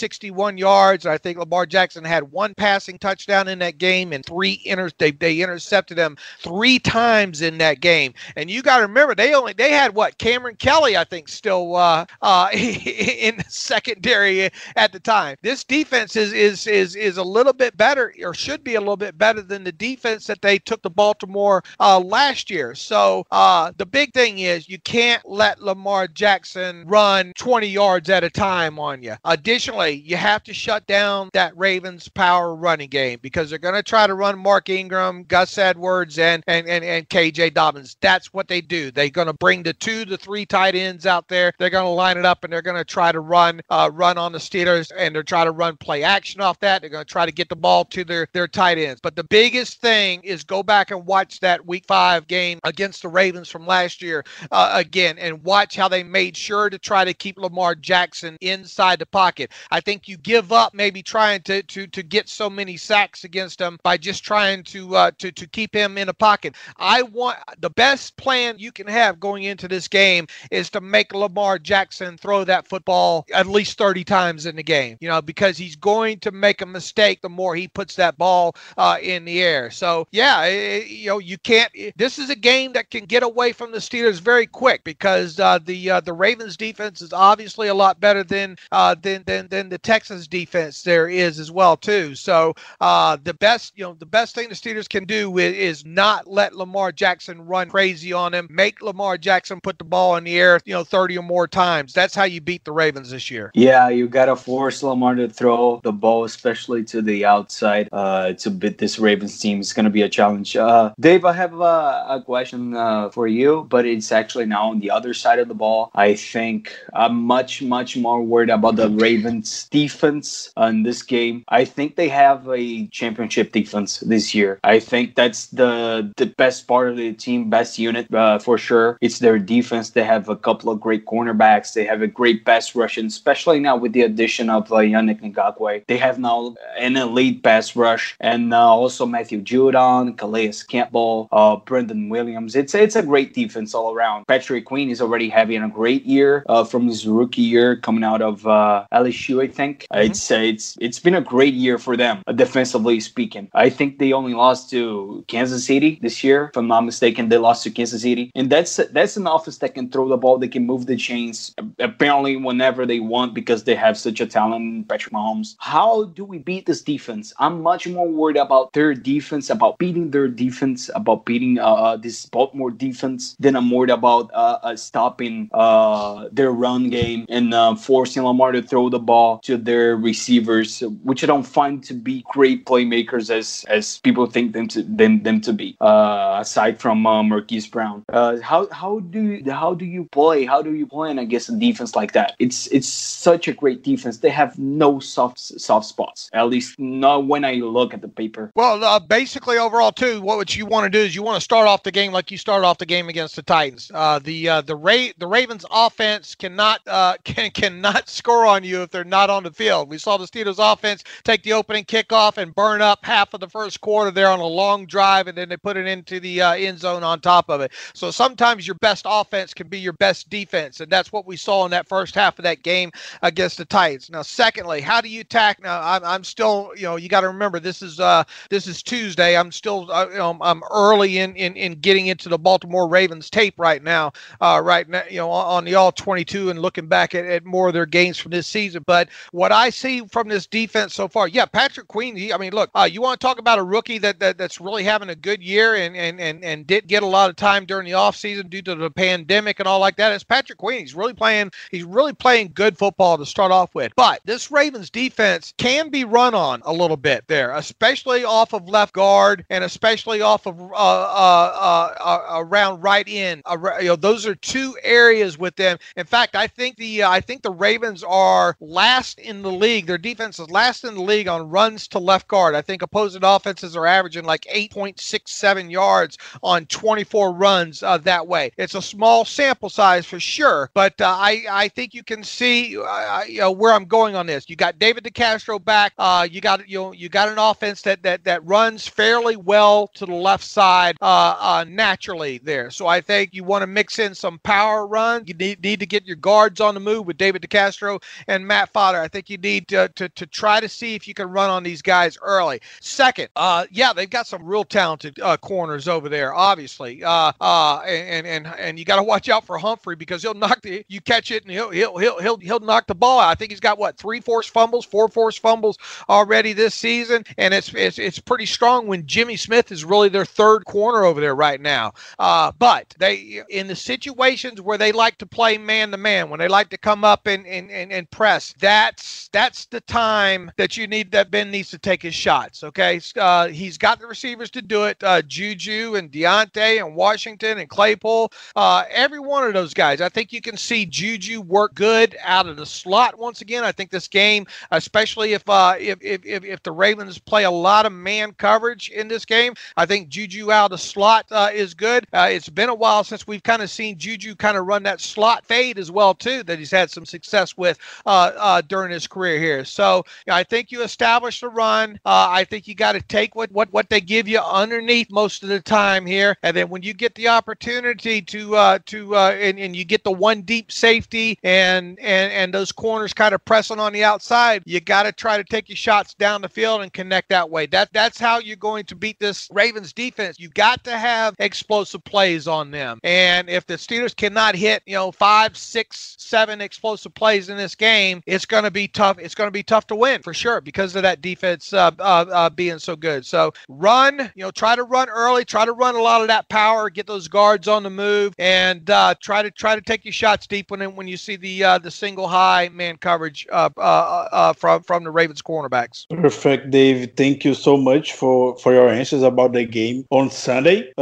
161 0.01 0.57
yards. 0.57 1.05
I 1.05 1.19
think 1.19 1.37
Lamar 1.37 1.67
Jackson 1.67 2.05
had 2.05 2.33
one 2.33 2.55
passing 2.55 2.99
touchdown 2.99 3.49
in 3.49 3.59
that 3.59 3.77
game 3.77 4.15
and 4.15 4.25
three 4.25 4.63
inter 4.65 4.89
they, 4.97 5.11
they 5.11 5.41
intercepted 5.41 5.99
him 5.99 6.17
three 6.39 6.79
times 6.79 7.43
in 7.43 7.59
that 7.59 7.81
game. 7.81 8.15
And 8.37 8.51
you 8.51 8.63
got 8.63 8.79
to 8.79 8.83
remember 8.83 9.15
they 9.15 9.35
only 9.35 9.53
they 9.53 9.73
had 9.73 9.95
what 9.95 10.19
Kameron 10.19 10.59
Kelly 10.59 10.97
I 10.97 11.05
think 11.05 11.29
still 11.29 11.77
uh, 11.77 12.07
uh, 12.23 12.49
in 12.53 13.37
the 13.37 13.45
secondary 13.49 14.49
at 14.77 14.93
the 14.93 15.01
time. 15.01 15.37
This 15.43 15.65
defense 15.65 16.17
is 16.17 16.33
is 16.33 16.67
is 16.67 16.97
is 16.97 17.19
a 17.19 17.23
little 17.23 17.53
bit 17.53 17.77
better 17.77 18.15
or 18.23 18.33
should 18.33 18.65
be 18.65 18.77
a 18.77 18.81
little 18.81 18.97
bit 18.97 19.19
better 19.19 19.43
than 19.43 19.65
the 19.65 19.73
defense 19.73 20.27
that 20.29 20.41
they 20.41 20.59
took 20.59 20.83
to 20.83 20.91
Baltimore 20.91 21.63
uh, 21.79 22.01
last 22.01 22.49
year. 22.49 22.75
So 22.75 23.27
uh, 23.31 23.73
the 23.77 23.87
big 23.87 24.15
thing 24.15 24.39
is 24.39 24.67
you 24.67 24.79
can't 24.79 25.23
let 25.29 25.63
Lamar 25.63 26.07
Jackson 26.07 26.87
run 26.87 27.33
20 27.37 27.67
yards 27.67 28.09
at 28.09 28.25
a 28.25 28.31
time 28.31 28.79
on 28.79 29.03
you. 29.03 29.15
Additionally, 29.25 29.90
you 29.93 30.17
have 30.17 30.43
to 30.45 30.55
shut 30.55 30.87
down 30.87 31.31
that 31.33 31.57
Ravens 31.57 32.09
power 32.09 32.55
running 32.55 32.89
game 32.89 33.19
because 33.23 33.51
they're 33.51 33.59
going 33.59 33.75
to 33.75 33.83
try 33.83 34.07
to 34.07 34.15
run 34.15 34.39
Mark 34.39 34.69
Ingram, 34.69 35.25
Gus 35.25 35.59
Edwards, 35.59 36.19
and 36.19 36.43
and 36.47 36.69
and, 36.69 36.85
and 36.85 37.09
KJ 37.09 37.55
Dobbins. 37.55 37.97
That's 38.01 38.33
what 38.33 38.49
they 38.49 38.61
do. 38.61 38.91
They're 38.91 39.11
going 39.11 39.27
to 39.27 39.33
bring 39.33 39.63
the 39.63 39.73
two 39.73 40.05
to 40.05 40.17
three 40.17 40.47
tight 40.47 40.75
ends 40.75 41.07
out 41.07 41.29
there. 41.29 41.53
They're 41.59 41.71
going 41.71 41.85
to 41.85 41.91
line 41.91 42.19
it 42.19 42.25
up 42.25 42.45
and 42.45 42.53
they're 42.53 42.63
going 42.63 42.77
to 42.77 42.85
try 42.85 43.13
to 43.13 43.21
run 43.21 43.61
uh, 43.71 43.91
run 43.93 44.19
on 44.19 44.33
the 44.33 44.39
Steelers 44.39 44.91
and 44.97 45.15
they're 45.15 45.23
trying 45.23 45.47
to 45.47 45.53
run 45.53 45.77
play 45.77 46.03
action 46.03 46.41
off 46.41 46.59
that. 46.61 46.81
They're 46.81 46.91
going 46.91 47.05
to 47.05 47.11
try 47.11 47.27
to 47.27 47.33
get 47.33 47.49
the 47.49 47.57
ball 47.57 47.85
to 47.87 48.05
their 48.05 48.29
their 48.33 48.49
tight 48.49 48.79
ends. 48.79 49.01
But 49.01 49.17
the 49.17 49.25
biggest 49.25 49.81
thing 49.81 50.21
is 50.23 50.45
go 50.45 50.63
back 50.63 50.91
and 50.91 51.07
watch 51.07 51.41
that 51.41 51.67
Week 51.67 51.85
Five 51.87 52.27
game 52.27 52.59
against 52.65 53.03
the 53.03 53.09
Ravens 53.09 53.49
from 53.49 53.67
last 53.67 54.03
year 54.03 54.25
uh, 54.51 54.71
again 54.75 55.19
and 55.19 55.43
watch 55.43 55.77
how 55.77 55.89
they 55.89 56.03
made 56.03 56.37
sure 56.37 56.71
to 56.71 56.79
try 56.79 57.05
to 57.05 57.15
keep 57.15 57.39
Lamar 57.39 57.75
Jackson 57.75 58.37
inside 58.41 58.99
the 58.99 59.07
pocket. 59.07 59.53
I 59.71 59.80
think 59.81 60.09
you 60.09 60.17
give 60.17 60.53
up 60.53 60.75
maybe 60.75 61.03
trying 61.03 61.43
to 61.43 61.63
to 61.63 61.87
to 61.87 62.03
get 62.03 62.29
so 62.29 62.51
many 62.51 62.77
sacks 62.77 63.25
against 63.25 63.61
him 63.61 63.79
by 63.83 63.97
just 63.97 64.25
trying 64.25 64.63
to 64.65 64.97
uh, 64.97 65.11
to 65.19 65.33
to 65.33 65.47
keep 65.47 65.75
him 65.75 65.99
in 65.99 66.09
a 66.09 66.15
pocket. 66.15 66.55
I 66.77 67.03
want 67.03 67.39
the 67.59 67.71
best 67.71 68.17
plan 68.17 68.57
you 68.59 68.73
can 68.73 68.87
have 68.87 69.21
going 69.21 69.45
into 69.45 69.69
this 69.69 69.89
game 69.89 70.27
is 70.51 70.71
to 70.71 70.81
make 70.81 71.15
Lamar 71.15 71.59
Jackson 71.59 72.17
throw 72.17 72.45
that 72.45 72.69
football 72.69 73.27
at 73.33 73.47
least 73.47 73.79
30 73.79 74.05
times 74.05 74.47
in 74.47 74.57
the 74.57 74.63
game. 74.63 74.97
You 75.01 75.09
know, 75.09 75.23
because 75.23 75.57
he's 75.57 75.77
going 75.77 76.21
to 76.21 76.31
make 76.31 76.61
a 76.61 76.67
mistake 76.67 77.23
the 77.23 77.29
more 77.29 77.55
he 77.55 77.69
puts 77.69 77.97
that 77.97 78.19
ball 78.19 78.55
uh, 78.77 78.99
in 79.03 79.25
the 79.25 79.43
air. 79.43 79.71
So 79.71 80.07
yeah, 80.11 80.45
it, 80.45 80.89
you 80.89 81.09
know 81.09 81.19
you 81.19 81.39
can't. 81.39 81.73
This 81.97 82.19
is 82.19 82.31
a 82.31 82.37
game 82.37 82.73
that 82.73 82.91
can 82.91 83.05
get 83.07 83.23
away 83.23 83.53
from 83.53 83.73
the 83.73 83.79
Steelers 83.79 84.21
very 84.21 84.47
quick 84.47 84.85
because 84.85 85.41
uh, 85.41 85.59
the 85.65 85.91
uh, 85.91 86.01
the 86.01 86.13
Ravens 86.13 86.57
defense 86.57 87.01
is 87.01 87.13
obviously 87.13 87.69
a 87.69 87.75
lot 87.75 88.01
better 88.01 88.23
than 88.23 88.57
uh, 88.73 88.95
than 89.01 89.23
than 89.27 89.49
than 89.49 89.70
the 89.71 89.79
Texans 89.79 90.29
defense 90.29 90.83
there 90.83 91.09
is 91.09 91.39
as 91.39 91.51
well 91.51 91.77
too. 91.77 92.15
So 92.15 92.55
uh, 92.81 93.17
the 93.23 93.35
best 93.35 93.73
you 93.77 93.85
know 93.85 93.95
the 93.95 94.07
best 94.07 94.35
thing 94.35 94.49
the 94.49 94.55
Steelers 94.55 94.89
can 94.89 95.05
do 95.05 95.39
is, 95.39 95.85
not 95.87 96.27
let 96.27 96.55
Lamar 96.55 96.93
Jackson 96.93 97.47
run 97.47 97.69
crazy 97.69 98.13
on 98.13 98.35
him. 98.35 98.47
Make 98.51 98.83
Lamar 98.83 99.17
Jackson 99.17 99.61
put 99.61 99.79
the 99.79 99.85
ball 99.85 100.17
in 100.17 100.25
the 100.25 100.39
air 100.39 100.61
you 100.65 100.75
know 100.75 100.85
30 100.85 101.19
or 101.19 101.23
more 101.23 101.49
times. 101.49 101.93
That's 101.93 102.15
how 102.15 102.25
you 102.25 102.41
beat 102.41 102.65
the 102.65 102.73
Ravens 102.73 103.11
this 103.11 103.31
year. 103.31 103.51
Yeah, 103.55 103.89
you 103.89 104.09
gotta 104.09 104.37
force 104.37 104.83
Lamar 104.83 105.15
to 105.15 105.29
throw 105.29 105.81
the 105.83 105.93
ball, 105.93 106.25
especially 106.25 106.85
to 106.85 107.03
the 107.03 107.25
outside. 107.25 107.89
Uh, 107.93 108.33
to 108.35 108.51
beat 108.51 108.79
this 108.79 108.99
Ravens 108.99 109.39
team 109.39 109.61
is 109.61 109.73
gonna 109.73 109.91
be 109.91 110.03
a 110.03 110.09
challenge. 110.09 110.57
Uh, 110.57 110.93
Dave, 111.01 111.25
I 111.25 111.33
have 111.33 111.61
uh, 111.61 112.07
a 112.09 112.23
question 112.23 112.75
uh, 112.75 113.11
for 113.11 113.27
you, 113.27 113.67
but 113.71 113.87
it's 113.87 114.13
actually 114.13 114.47
now 114.47 114.71
on 114.71 114.81
the 114.81 114.91
other 114.91 115.15
side 115.15 115.39
of 115.39 115.49
the 115.49 115.55
ball. 115.55 115.91
I 115.95 116.15
think 116.15 116.75
I'm 116.93 117.23
much, 117.23 117.63
much 117.63 117.97
more 117.97 118.23
worried 118.23 118.51
about 118.51 118.77
the 118.77 118.91
Ravens 118.91 119.60
defense 119.69 120.53
in 120.57 120.83
this 120.83 121.03
game. 121.03 121.45
I 121.49 121.65
think 121.65 121.97
they 121.97 122.09
have 122.09 122.49
a 122.49 122.87
championship 122.89 123.53
defense 123.53 124.01
this 124.01 124.35
year. 124.35 124.61
I 124.65 124.81
think 124.81 125.15
that's 125.15 125.47
the 125.49 126.13
the 126.17 126.27
best 126.27 126.67
part 126.67 126.91
of 126.91 126.97
the 126.97 127.13
team, 127.13 127.51
best 127.51 127.79
unit 127.79 128.13
uh, 128.13 128.39
for 128.39 128.59
sure. 128.59 128.99
It's 129.01 129.19
their 129.19 129.39
defense. 129.39 129.91
They 129.91 130.05
have 130.05 130.29
a 130.29 130.37
couple 130.37 130.71
of 130.71 130.81
great 130.81 131.07
cornerbacks. 131.07 131.75
They 131.75 131.85
have 131.85 132.03
a 132.03 132.07
great 132.07 132.45
pass 132.45 132.75
rush, 132.75 132.97
and 132.97 133.09
especially 133.09 133.61
now 133.61 133.77
with 133.77 133.93
the 133.93 134.03
addition 134.03 134.51
of 134.51 134.73
uh, 134.73 134.77
Yannick 134.77 135.21
Ngakoue, 135.21 135.85
they 135.87 135.99
have 135.99 136.19
now 136.19 136.55
an 136.79 136.97
elite 136.97 137.43
pass 137.43 137.77
rush, 137.77 138.17
and 138.21 138.53
uh, 138.53 138.59
also 138.59 139.07
Matthew 139.07 139.41
Judon, 139.43 140.17
Calais 140.17 140.53
Campbell, 140.69 141.29
uh, 141.33 141.57
Brandon 141.57 142.09
Williams. 142.09 142.57
It's 142.57 142.75
it's 142.75 142.97
a 142.97 143.03
great 143.03 143.35
defense 143.35 143.75
all 143.75 143.95
around. 143.95 144.27
Patrick 144.27 144.65
Queen 144.65 144.91
is 144.91 145.01
already 145.01 145.29
having 145.29 145.63
a 145.63 145.69
great 145.69 146.05
year 146.05 146.45
uh, 146.49 146.65
from 146.65 146.87
his 146.87 147.07
rookie 147.07 147.43
year 147.43 147.77
coming 147.77 148.05
out 148.05 148.23
of 148.23 148.47
uh, 148.47 148.87
LSU. 148.93 149.43
I 149.43 149.49
think 149.51 149.87
Mhm. 149.93 150.07
it's 150.07 150.31
it's 150.31 150.77
it's 150.81 151.01
been 151.01 151.15
a 151.15 151.21
great 151.21 151.55
year 151.55 151.79
for 151.79 151.97
them 151.97 152.23
uh, 152.27 152.33
defensively 152.33 153.01
speaking. 153.01 153.49
I 153.55 153.69
think 153.71 153.99
they 153.99 154.13
only 154.13 154.35
lost 154.35 154.71
to 154.71 155.25
Kansas 155.29 155.65
City 155.67 155.99
this 156.03 156.25
year, 156.25 156.51
if 156.51 156.57
I'm 156.57 156.69
not 156.69 156.85
mistaken. 156.85 157.29
They 157.29 157.39
lost 157.39 157.65
to 157.65 157.71
Kansas 157.71 158.03
City, 158.03 158.31
and 158.35 158.51
that's 158.51 158.77
that's 158.93 159.17
an 159.17 159.27
offense 159.27 159.59
that 159.59 159.75
can 159.75 159.91
throw 159.91 160.09
the 160.09 160.17
ball. 160.17 160.39
They 160.39 160.49
can 160.49 160.67
move 160.67 160.87
the 160.87 160.97
chains 160.97 161.55
apparently 161.79 162.37
whenever 162.37 162.87
they 162.87 163.01
want 163.01 163.35
because 163.35 163.65
they 163.65 163.75
have 163.75 163.99
such 163.99 164.21
a 164.21 164.27
talent, 164.27 164.63
in 164.63 164.85
Patrick 164.85 165.13
Mahomes. 165.13 165.57
How 165.59 166.05
do 166.05 166.25
we 166.25 166.39
beat 166.39 166.67
this 166.67 166.83
defense? 166.83 167.33
I'm 167.39 167.63
much 167.63 167.87
more 167.89 168.09
worried 168.09 168.37
about 168.37 168.73
their 168.73 168.95
defense, 168.95 169.51
about 169.51 169.79
beating 169.79 170.11
their 170.11 170.29
defense, 170.29 170.91
about 170.95 171.25
beating 171.25 171.59
uh, 171.59 171.65
uh, 171.67 171.97
this 171.97 172.27
Baltimore 172.27 172.71
defense 172.71 173.37
than 173.41 173.57
I'm 173.57 173.71
worried 173.71 173.91
about 173.91 174.31
uh, 174.35 174.59
uh, 174.63 174.77
stopping 174.77 175.51
uh, 175.53 176.29
their 176.33 176.53
run 176.53 176.91
game 176.91 177.27
and 177.29 177.55
uh, 177.55 177.75
forcing 177.75 178.23
Lamar 178.23 178.53
to 178.53 178.63
throw 178.63 178.89
the 178.89 178.99
ball 178.99 179.40
to 179.43 179.57
their 179.57 179.97
receivers, 179.97 180.81
which 181.03 181.23
I 181.25 181.27
don't 181.27 181.47
find 181.47 181.83
to 181.85 181.95
be 181.95 182.25
great 182.33 182.67
playmakers 182.67 183.31
as 183.31 183.65
as 183.69 183.99
people 183.99 184.27
think 184.27 184.53
them 184.53 184.69
to 184.69 184.83
them, 184.83 185.23
them 185.23 185.41
to 185.43 185.53
be. 185.53 185.77
Uh, 185.81 186.39
aside 186.41 186.81
from 186.81 187.07
uh, 187.07 187.23
Marquise 187.23 187.67
Brown, 187.67 188.05
uh, 188.13 188.39
how 188.41 188.69
how 188.71 189.01
do 189.01 189.23
you, 189.23 189.53
how 189.53 189.75
do 189.75 189.85
you 189.85 190.05
play? 190.13 190.45
How 190.45 190.63
do 190.63 190.75
you 190.75 190.87
plan 190.87 191.19
against 191.19 191.49
a 191.49 191.57
defense 191.57 191.95
like 191.95 192.13
that? 192.13 192.35
It's 192.39 192.67
it's 192.69 192.89
such 192.89 193.49
a 193.49 193.53
great 193.53 193.83
defense. 193.83 194.19
They 194.19 194.31
have 194.31 194.59
no 194.59 195.01
soft 195.01 195.39
soft 195.39 195.87
spots. 195.87 196.31
At 196.33 196.49
least 196.49 196.79
not 196.79 197.27
when 197.27 197.45
I 197.45 197.55
look 197.55 197.95
at 197.95 198.03
the 198.03 198.09
paper. 198.09 198.51
Well, 198.55 198.83
uh, 198.85 198.99
basically, 198.99 199.59
overall, 199.59 199.93
too, 199.93 200.21
what, 200.21 200.57
you 200.57 200.67
want 200.67 200.85
to 200.85 200.91
do 200.91 201.05
is 201.05 201.15
you 201.15 201.23
want 201.23 201.37
to 201.37 201.41
start 201.41 201.67
off 201.67 201.83
the 201.83 201.93
game 201.93 202.13
like 202.13 202.31
you 202.31 202.39
started 202.39 202.67
off 202.67 202.79
the 202.79 202.87
game 202.87 203.09
against 203.09 203.37
the 203.37 203.43
Titans. 203.43 203.91
Uh, 203.95 204.19
the 204.19 204.49
uh, 204.49 204.61
the 204.61 204.77
Ra- 204.77 205.13
the 205.19 205.27
Ravens 205.27 205.65
offense 205.71 206.35
cannot 206.35 206.81
uh, 206.87 207.17
can 207.25 207.51
cannot 207.51 208.09
score 208.09 208.47
on 208.47 208.65
you 208.65 208.83
if 208.83 208.91
they're 208.91 209.05
not 209.05 209.30
on 209.31 209.43
the 209.45 209.53
field. 209.53 209.89
We 209.89 209.99
saw 209.99 210.17
the 210.17 210.27
Steelers 210.27 210.59
offense 210.61 211.05
take 211.25 211.43
the 211.43 211.53
opening 211.53 211.85
kickoff 211.85 212.37
and 212.37 212.55
burn 212.55 212.83
up 212.83 213.05
half 213.05 213.33
of 213.35 213.41
the 213.41 213.49
first 213.49 213.81
quarter 213.81 214.11
there 214.11 214.29
on 214.29 214.41
a 214.41 214.47
long 214.47 214.87
drive, 214.87 215.29
and 215.29 215.39
then 215.39 215.49
they 215.49 215.57
put 215.57 215.77
it 215.77 215.87
into 215.87 216.21
the 216.21 216.43
uh, 216.43 216.53
end 216.53 216.79
zone 216.81 217.03
on 217.03 217.21
top 217.21 217.49
of 217.49 217.61
it. 217.61 217.73
So 217.95 218.11
sometimes 218.11 218.67
your 218.67 218.77
best 218.77 219.07
offense 219.09 219.55
can 219.55 219.69
be 219.69 219.79
your 219.79 219.93
best 219.95 220.29
defense, 220.29 220.81
and 220.81 220.91
that's 220.91 221.13
what 221.13 221.27
we 221.27 221.37
saw 221.37 221.65
in 221.65 221.71
that 221.71 221.89
first 221.89 222.15
half 222.15 222.39
of 222.39 222.43
that 222.43 222.63
game 222.63 222.91
against 223.23 223.57
the 223.59 223.65
Titans. 223.65 224.11
Now, 224.11 224.23
secondly, 224.23 224.81
how 224.81 225.01
do 225.01 225.09
you 225.09 225.21
attack? 225.21 225.63
Now, 225.63 225.81
I'm, 225.81 226.05
I'm 226.05 226.25
still, 226.25 226.73
you 226.77 226.83
know, 226.83 226.97
you 226.97 227.09
got 227.09 227.21
to 227.21 227.29
remember 227.29 227.61
this 227.61 227.83
is 227.83 228.01
uh 228.01 228.25
this 228.51 228.67
is 228.67 228.83
Tuesday. 228.83 229.37
I'm 229.37 229.53
still, 229.53 229.91
uh, 229.91 230.09
you 230.11 230.19
know, 230.19 230.37
I'm 230.41 230.63
early 230.71 231.19
in, 231.19 231.37
in 231.37 231.57
in 231.57 231.81
getting 231.81 232.09
into 232.09 232.29
the 232.29 232.39
Baltimore 232.39 232.89
Ravens 232.89 233.31
tape 233.31 233.55
right 233.59 233.83
now. 233.83 234.13
Uh, 234.41 234.61
right 234.63 234.89
now, 234.89 235.03
you 235.09 235.19
know, 235.19 235.31
on 235.31 235.61
on 235.61 235.65
the 235.67 235.75
all 235.75 235.93
22 235.93 236.49
and 236.49 236.59
looking 236.61 236.87
back 236.87 237.15
at, 237.15 237.27
at 237.27 237.45
more 237.45 237.69
of 237.69 237.75
their 237.75 237.87
games 237.87 238.19
from 238.19 238.31
this 238.31 238.47
season. 238.47 238.83
But 238.87 239.09
what 239.33 239.53
I 239.53 239.71
see 239.71 240.03
from 240.07 240.29
this 240.29 240.47
defense 240.47 240.95
so 240.95 241.09
far, 241.09 241.29
yeah, 241.29 241.47
Patrick 241.47 241.89
Queen. 241.89 242.17
He, 242.17 242.33
I 242.33 242.37
mean, 242.37 242.53
look, 242.53 242.71
uh, 242.75 242.89
you 242.91 243.01
want 243.01 243.21
to 243.21 243.27
talk 243.27 243.39
about 243.39 243.59
a 243.59 243.63
rookie 243.63 243.99
that, 243.99 244.21
that 244.21 244.39
that's 244.39 244.61
really 244.61 244.85
having 244.85 245.09
a 245.09 245.15
good 245.15 245.43
year 245.43 245.75
and 245.75 245.97
and 245.97 246.21
and 246.21 246.45
and 246.45 246.67
did 246.67 246.87
get 246.87 247.03
a 247.03 247.07
lot 247.07 247.31
of 247.31 247.37
time 247.37 247.65
during 247.65 247.87
the 247.87 247.93
offseason 247.93 248.51
due 248.51 248.63
to 248.63 248.75
the 248.75 248.91
pandemic 248.91 249.61
and 249.61 249.69
all 249.69 249.79
like 249.79 249.97
that. 249.97 250.13
It's 250.13 250.25
Patrick 250.25 250.59
Queen. 250.59 250.81
He's 250.81 250.95
really 250.95 251.15
playing. 251.15 251.51
He's 251.71 251.85
really 251.85 252.13
playing 252.13 252.53
good 252.55 252.77
football 252.77 253.19
to 253.19 253.27
start 253.27 253.53
off 253.53 253.75
with. 253.75 253.93
But 253.97 254.21
this 254.25 254.51
Ravens 254.51 254.91
defense 254.91 255.55
can 255.57 255.89
be 255.91 256.05
run 256.05 256.35
on 256.35 256.63
a 256.65 256.73
little 256.73 256.97
bit 256.97 257.25
there, 257.27 257.53
especially 257.53 258.25
off 258.25 258.53
of 258.53 258.69
left 258.69 258.93
guard 258.93 259.45
and 259.51 259.65
especially 259.65 260.21
off 260.21 260.47
of 260.47 260.61
uh, 260.61 260.75
uh, 260.75 261.55
uh, 261.61 261.95
uh 262.01 262.41
around 262.41 262.81
right 262.81 263.07
in. 263.09 263.43
you 263.81 263.89
know, 263.89 263.97
those 263.97 264.27
are 264.27 264.35
two 264.35 264.77
areas 264.83 265.39
with 265.39 265.57
them. 265.57 265.79
In 265.97 266.07
fact, 266.07 266.37
I 266.37 266.47
think 266.47 266.77
the 266.77 267.03
uh, 267.03 267.11
I 267.11 267.21
think 267.21 267.43
the 267.43 267.51
Ravens 267.51 268.03
are 268.03 268.57
last 268.61 269.00
in 269.19 269.43
the 269.43 269.51
league. 269.51 269.87
Their 269.87 269.99
defense 269.99 270.39
is 270.39 270.51
last 270.51 270.85
in 270.85 270.95
the 270.95 271.03
league 271.03 271.29
on 271.29 271.49
runs 271.49 271.89
to 271.89 271.99
left 271.99 272.29
guard. 272.29 272.55
I 272.55 272.63
think 272.63 272.83
opposing 272.83 273.25
offenses 273.25 273.77
are 273.77 273.87
averaging 273.87 274.25
like 274.25 274.43
8.67 274.43 275.71
yards 275.71 276.19
on 276.43 276.67
24 276.67 277.33
runs 277.33 277.83
uh, 277.83 277.99
that 277.99 278.27
way. 278.27 278.53
It's 278.57 278.75
a 278.75 278.83
small 278.83 279.25
sample 279.25 279.71
size 279.71 280.07
for 280.07 280.21
sure, 280.21 280.71
but 280.75 281.01
uh, 281.01 281.09
I 281.09 281.45
I 281.51 281.69
think 281.69 281.95
you 281.95 282.03
can 282.03 282.23
see 282.25 282.77
uh, 282.79 283.23
you 283.27 283.41
know, 283.41 283.51
where 283.51 283.73
I'm 283.73 283.85
going 283.85 284.15
on 284.17 284.27
this. 284.27 284.49
You 284.49 284.57
got 284.57 284.79
David 284.79 285.05
DeCastro 285.05 285.63
back. 285.65 285.93
Uh, 285.99 286.27
you 286.31 286.41
got 286.41 286.69
you 286.69 286.79
know, 286.79 286.93
you 286.93 287.09
got 287.09 287.29
an 287.29 287.39
offense 287.39 287.83
that 287.83 288.03
that 288.03 288.25
that 288.25 288.45
runs 288.45 288.87
fairly 288.87 289.37
well 289.37 289.89
to 289.95 290.07
the 290.07 290.15
left 290.15 290.45
side 290.45 290.97
uh, 291.01 291.37
uh, 291.39 291.65
naturally 291.69 292.39
there. 292.39 292.71
So 292.71 292.87
I 292.87 293.01
think 293.01 293.31
you 293.33 293.45
want 293.45 293.63
to 293.63 293.67
mix 293.67 293.99
in 293.99 294.15
some 294.15 294.39
power 294.41 294.87
run. 294.87 295.25
You 295.27 295.35
need, 295.35 295.63
need 295.63 295.81
to 295.81 295.87
get 295.87 296.07
your 296.07 296.17
guards 296.17 296.61
on 296.61 296.75
the 296.75 296.81
move 296.81 297.07
with 297.07 297.17
David 297.17 297.43
DeCastro 297.43 298.03
and 298.27 298.47
Matt 298.47 298.71
Feiler. 298.91 299.01
I 299.01 299.09
think 299.09 299.31
you 299.31 299.39
need 299.39 299.69
to, 299.69 299.89
to, 299.97 300.09
to 300.11 300.27
try 300.27 300.61
to 300.61 300.69
see 300.69 300.95
if 300.95 301.07
you 301.07 301.15
can 301.15 301.29
run 301.31 301.51
on 301.51 301.63
these 301.63 301.83
guys 301.83 302.19
early. 302.23 302.61
Second, 302.81 303.29
uh, 303.37 303.67
yeah, 303.71 303.93
they've 303.93 304.11
got 304.11 304.27
some 304.27 304.45
real 304.45 304.65
talented 304.65 305.19
uh, 305.21 305.37
corners 305.37 305.89
over 305.89 306.09
there, 306.09 306.35
obviously. 306.35 307.03
Uh, 307.03 307.33
uh, 307.41 307.79
and 307.87 308.27
and 308.27 308.47
and 308.47 308.79
you 308.79 308.85
got 308.85 308.97
to 308.97 309.03
watch 309.03 309.29
out 309.29 309.45
for 309.45 309.59
Humphrey 309.59 309.97
because 309.97 310.23
he'll 310.23 310.35
knock 310.35 310.63
the 310.63 310.85
you 310.89 311.01
catch 311.01 311.31
it 311.31 311.43
and 311.43 311.53
he'll 311.53 311.71
he'll 311.71 311.97
he'll 311.99 312.19
he'll, 312.21 312.37
he'll 312.39 312.61
knock 312.61 312.87
the 312.87 312.95
ball 312.95 313.21
out. 313.21 313.31
I 313.31 313.35
think 313.35 313.51
he's 313.51 313.61
got 313.61 313.79
what 313.79 313.97
three 313.97 314.21
forced 314.21 314.51
fumbles, 314.51 314.85
four 314.85 315.09
forced 315.09 315.41
fumbles 315.41 315.79
already 316.09 316.53
this 316.53 316.75
season, 316.75 317.25
and 317.39 317.55
it's 317.55 317.73
it's 317.75 317.99
it's 317.99 318.19
pretty 318.19 318.47
strong 318.47 318.87
when 318.87 319.07
Jimmy 319.07 319.37
Smith 319.37 319.73
is 319.73 319.85
really 319.85 320.09
their 320.09 320.25
third 320.25 320.65
corner 320.65 321.05
over 321.05 321.21
there 321.21 321.35
right 321.35 321.61
now. 321.61 321.93
Uh, 322.19 322.53
but 322.59 322.95
they 322.99 323.43
in 323.49 323.67
the 323.67 323.77
situations 323.77 324.61
where 324.61 324.79
they 324.79 324.93
like 324.93 325.19
to 325.19 325.27
play 325.27 325.59
man 325.59 325.91
to 325.91 325.97
man, 325.97 326.31
when 326.31 326.41
they 326.41 326.49
like 326.49 326.71
to 326.71 326.79
come 326.79 327.05
up 327.05 327.27
and, 327.27 327.47
and, 327.47 327.71
and, 327.71 327.93
and 327.93 328.11
press, 328.11 328.55
that's 328.81 329.29
that's 329.33 329.67
the 329.67 329.81
time 329.83 330.51
that 330.57 330.77
you 330.77 330.87
need 330.87 331.13
that 331.13 331.31
Ben 331.31 331.51
needs 331.51 331.71
to 331.71 331.79
take 331.79 332.03
his 332.03 332.15
shots. 332.15 332.65
Okay, 332.65 333.01
uh, 333.17 333.49
he's 333.49 333.77
got 333.77 334.01
the 334.01 334.07
receivers 334.07 334.51
to 334.53 334.63
do 334.63 334.85
it. 334.85 335.03
Uh, 335.03 335.21
Juju 335.23 335.97
and 335.97 336.11
Diontae 336.11 336.85
and 336.85 336.97
Washington 336.97 337.59
and 337.59 337.69
Claypool, 337.69 338.33
uh, 338.57 338.85
every 338.91 339.21
one 339.21 339.45
of 339.45 339.53
those 339.53 339.75
guys. 339.75 340.01
I 340.01 340.09
think 340.09 340.33
you 340.33 340.41
can 340.41 340.57
see 340.57 340.87
Juju 340.87 341.43
work 341.43 341.75
good 341.75 342.17
out 342.25 342.47
of 342.49 342.57
the 342.57 342.65
slot 342.65 343.19
once 343.19 343.43
again. 343.43 343.65
I 343.65 343.73
think 343.73 343.91
this 343.91 344.09
game, 344.09 344.47
especially 344.71 345.35
if 345.35 345.47
uh, 345.49 345.75
if, 345.79 345.99
if 346.01 346.45
if 346.45 346.63
the 346.63 346.73
Ravens 346.73 347.19
play 347.19 347.45
a 347.45 347.51
lot 347.51 347.85
of 347.85 347.93
man 347.93 348.33
coverage 348.33 348.89
in 348.91 349.09
this 349.09 349.27
game, 349.27 349.55
I 349.77 349.85
think 349.85 350.09
Juju 350.09 350.51
out 350.51 350.67
of 350.67 350.71
the 350.71 350.79
slot 350.79 351.27
uh, 351.31 351.51
is 351.53 351.75
good. 351.75 352.07
Uh, 352.15 352.29
it's 352.31 352.49
been 352.49 352.71
a 352.71 352.75
while 352.75 353.05
since 353.05 353.27
we've 353.27 353.43
kind 353.43 353.61
of 353.61 353.69
seen 353.69 353.99
Juju 353.99 354.37
kind 354.37 354.57
of 354.57 354.67
run 354.67 354.83
that 354.85 355.01
slot 355.01 355.45
fade 355.45 355.79
as 355.79 355.91
well 355.91 356.15
too 356.15 356.43
that 356.45 356.59
he's 356.59 356.71
had 356.71 356.91
some 356.91 357.05
success 357.05 357.57
with 357.59 357.79
uh, 358.07 358.33
uh, 358.37 358.63
during 358.71 358.91
his 358.91 359.07
career 359.07 359.39
here. 359.39 359.65
So 359.67 360.05
I 360.31 360.43
think 360.45 360.73
you 360.73 360.83
establish 360.83 361.41
the 361.41 361.49
run. 361.49 362.01
Uh, 362.07 362.29
I 362.31 362.45
think 362.45 362.67
you 362.67 362.75
got 362.75 362.93
to 362.93 363.03
take 363.03 363.35
what, 363.35 363.51
what 363.53 363.71
what 363.73 363.91
they 363.91 364.01
give 364.01 364.27
you 364.27 364.39
underneath 364.39 365.11
most 365.11 365.43
of 365.43 365.51
the 365.51 365.61
time 365.61 366.07
here, 366.07 366.37
and 366.43 366.57
then 366.57 366.71
when 366.71 366.83
you 366.83 366.95
get 366.95 367.15
the 367.15 367.29
opportunity 367.29 368.23
to 368.23 368.57
uh, 368.57 368.79
to 368.87 369.17
uh, 369.17 369.33
and, 369.33 369.59
and 369.59 369.77
you 369.77 369.85
get 369.85 370.05
the 370.05 370.13
one 370.13 370.43
deep 370.43 370.73
safety 370.73 371.39
and 371.43 371.99
and 372.01 372.33
and 372.33 372.55
those 372.55 372.73
corners 372.73 373.13
kind 373.13 373.35
of 373.35 373.45
pressing 373.45 373.81
on 373.81 373.93
the 373.93 374.05
outside, 374.05 374.63
you 374.65 374.81
got 374.81 375.03
to 375.03 375.13
try 375.13 375.37
to 375.37 375.45
take 375.45 375.69
your 375.69 375.77
shots 375.77 376.15
down 376.15 376.41
the 376.41 376.49
field 376.49 376.83
and 376.83 376.93
connect 376.93 377.29
that 377.29 377.51
way. 377.51 377.67
That 377.67 377.93
that's 377.93 378.19
how 378.19 378.39
you're 378.39 378.57
going 378.57 378.87
to 378.87 378.95
beat 378.95 379.19
this 379.19 379.49
Ravens 379.53 379.93
defense. 379.93 380.39
You 380.39 380.49
got 380.49 380.85
to 380.85 380.97
have 380.97 381.35
explosive 381.39 382.05
plays 382.05 382.47
on 382.47 382.71
them, 382.71 383.01
and 383.03 383.51
if 383.51 383.67
the 383.67 383.75
Steelers 383.75 384.15
cannot 384.15 384.55
hit, 384.55 384.83
you 384.87 384.95
know, 384.95 385.11
five, 385.11 385.57
six, 385.57 386.15
seven 386.19 386.61
explosive 386.61 387.15
plays 387.15 387.49
in 387.49 387.57
this 387.57 387.75
game, 387.75 388.23
it's 388.27 388.47
going 388.47 388.60
to 388.65 388.71
be 388.71 388.89
tough. 388.89 389.19
It's 389.19 389.35
going 389.35 389.49
to 389.49 389.53
be 389.53 389.63
tough 389.63 389.87
to 389.89 389.97
win 389.97 390.23
for 390.23 390.35
sure 390.35 390.61
because 390.61 390.97
of 390.97 391.03
that 391.03 391.23
defense 391.23 391.73
uh, 391.73 391.91
uh, 391.99 392.03
uh, 392.31 392.51
being 392.51 392.79
so 392.79 392.97
good. 392.97 393.25
So 393.27 393.53
run, 393.69 394.31
you 394.35 394.45
know, 394.45 394.51
try 394.51 394.77
to 394.77 394.85
run 394.85 395.09
early, 395.09 395.45
try 395.45 395.65
to 395.65 395.73
run 395.73 395.95
a 395.95 396.03
lot 396.03 396.23
of 396.23 396.29
that 396.29 396.49
power, 396.49 396.91
get 396.91 397.07
those 397.07 397.29
guards 397.29 397.69
on 397.69 397.83
the 397.83 397.91
move, 397.91 398.35
and 398.39 398.89
uh, 398.91 399.15
try 399.21 399.43
to 399.43 399.51
try 399.51 399.75
to 399.75 399.83
take 399.83 400.05
your 400.05 400.13
shots 400.13 400.47
deep 400.47 400.71
when 400.71 400.81
when 400.97 401.09
you 401.09 401.17
see 401.17 401.37
the 401.37 401.65
uh, 401.65 401.79
the 401.79 401.91
single 401.91 402.29
high 402.29 402.69
man 402.71 402.97
coverage 402.97 403.47
uh, 403.51 404.53
from 404.55 404.83
from 404.83 405.05
the 405.05 405.11
Ravens 405.11 405.43
cornerbacks. 405.43 406.07
Perfect, 406.09 406.71
Dave. 406.71 407.11
Thank 407.17 407.45
you 407.45 407.55
so 407.55 407.77
much 407.77 408.13
for 408.15 408.57
for 408.59 408.73
your 408.73 408.89
answers 408.89 409.23
about 409.23 409.53
the 409.53 409.65
game 409.65 410.07
on 410.11 410.31
Sunday. 410.31 410.93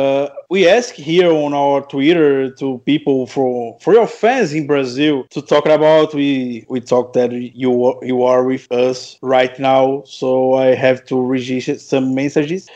we 0.51 0.69
ask 0.69 0.95
here 0.95 1.31
on 1.31 1.55
our 1.55 1.87
Twitter 1.87 2.51
to 2.51 2.79
people 2.85 3.27
for 3.27 3.79
for 3.81 3.93
your 3.95 4.07
fans 4.07 4.53
in 4.53 4.67
Brazil 4.67 5.25
to 5.31 5.43
talk 5.43 5.67
about. 5.67 6.15
We 6.15 6.65
we 6.69 6.81
talked 6.81 7.15
that 7.15 7.33
you 7.55 7.99
you 8.03 8.23
are 8.23 8.45
with 8.45 8.71
us 8.73 9.19
right 9.23 9.59
now, 9.59 10.03
so 10.07 10.55
I 10.55 10.75
have 10.75 11.05
to 11.07 11.21
register 11.21 11.79
some 11.79 12.15
messages 12.15 12.69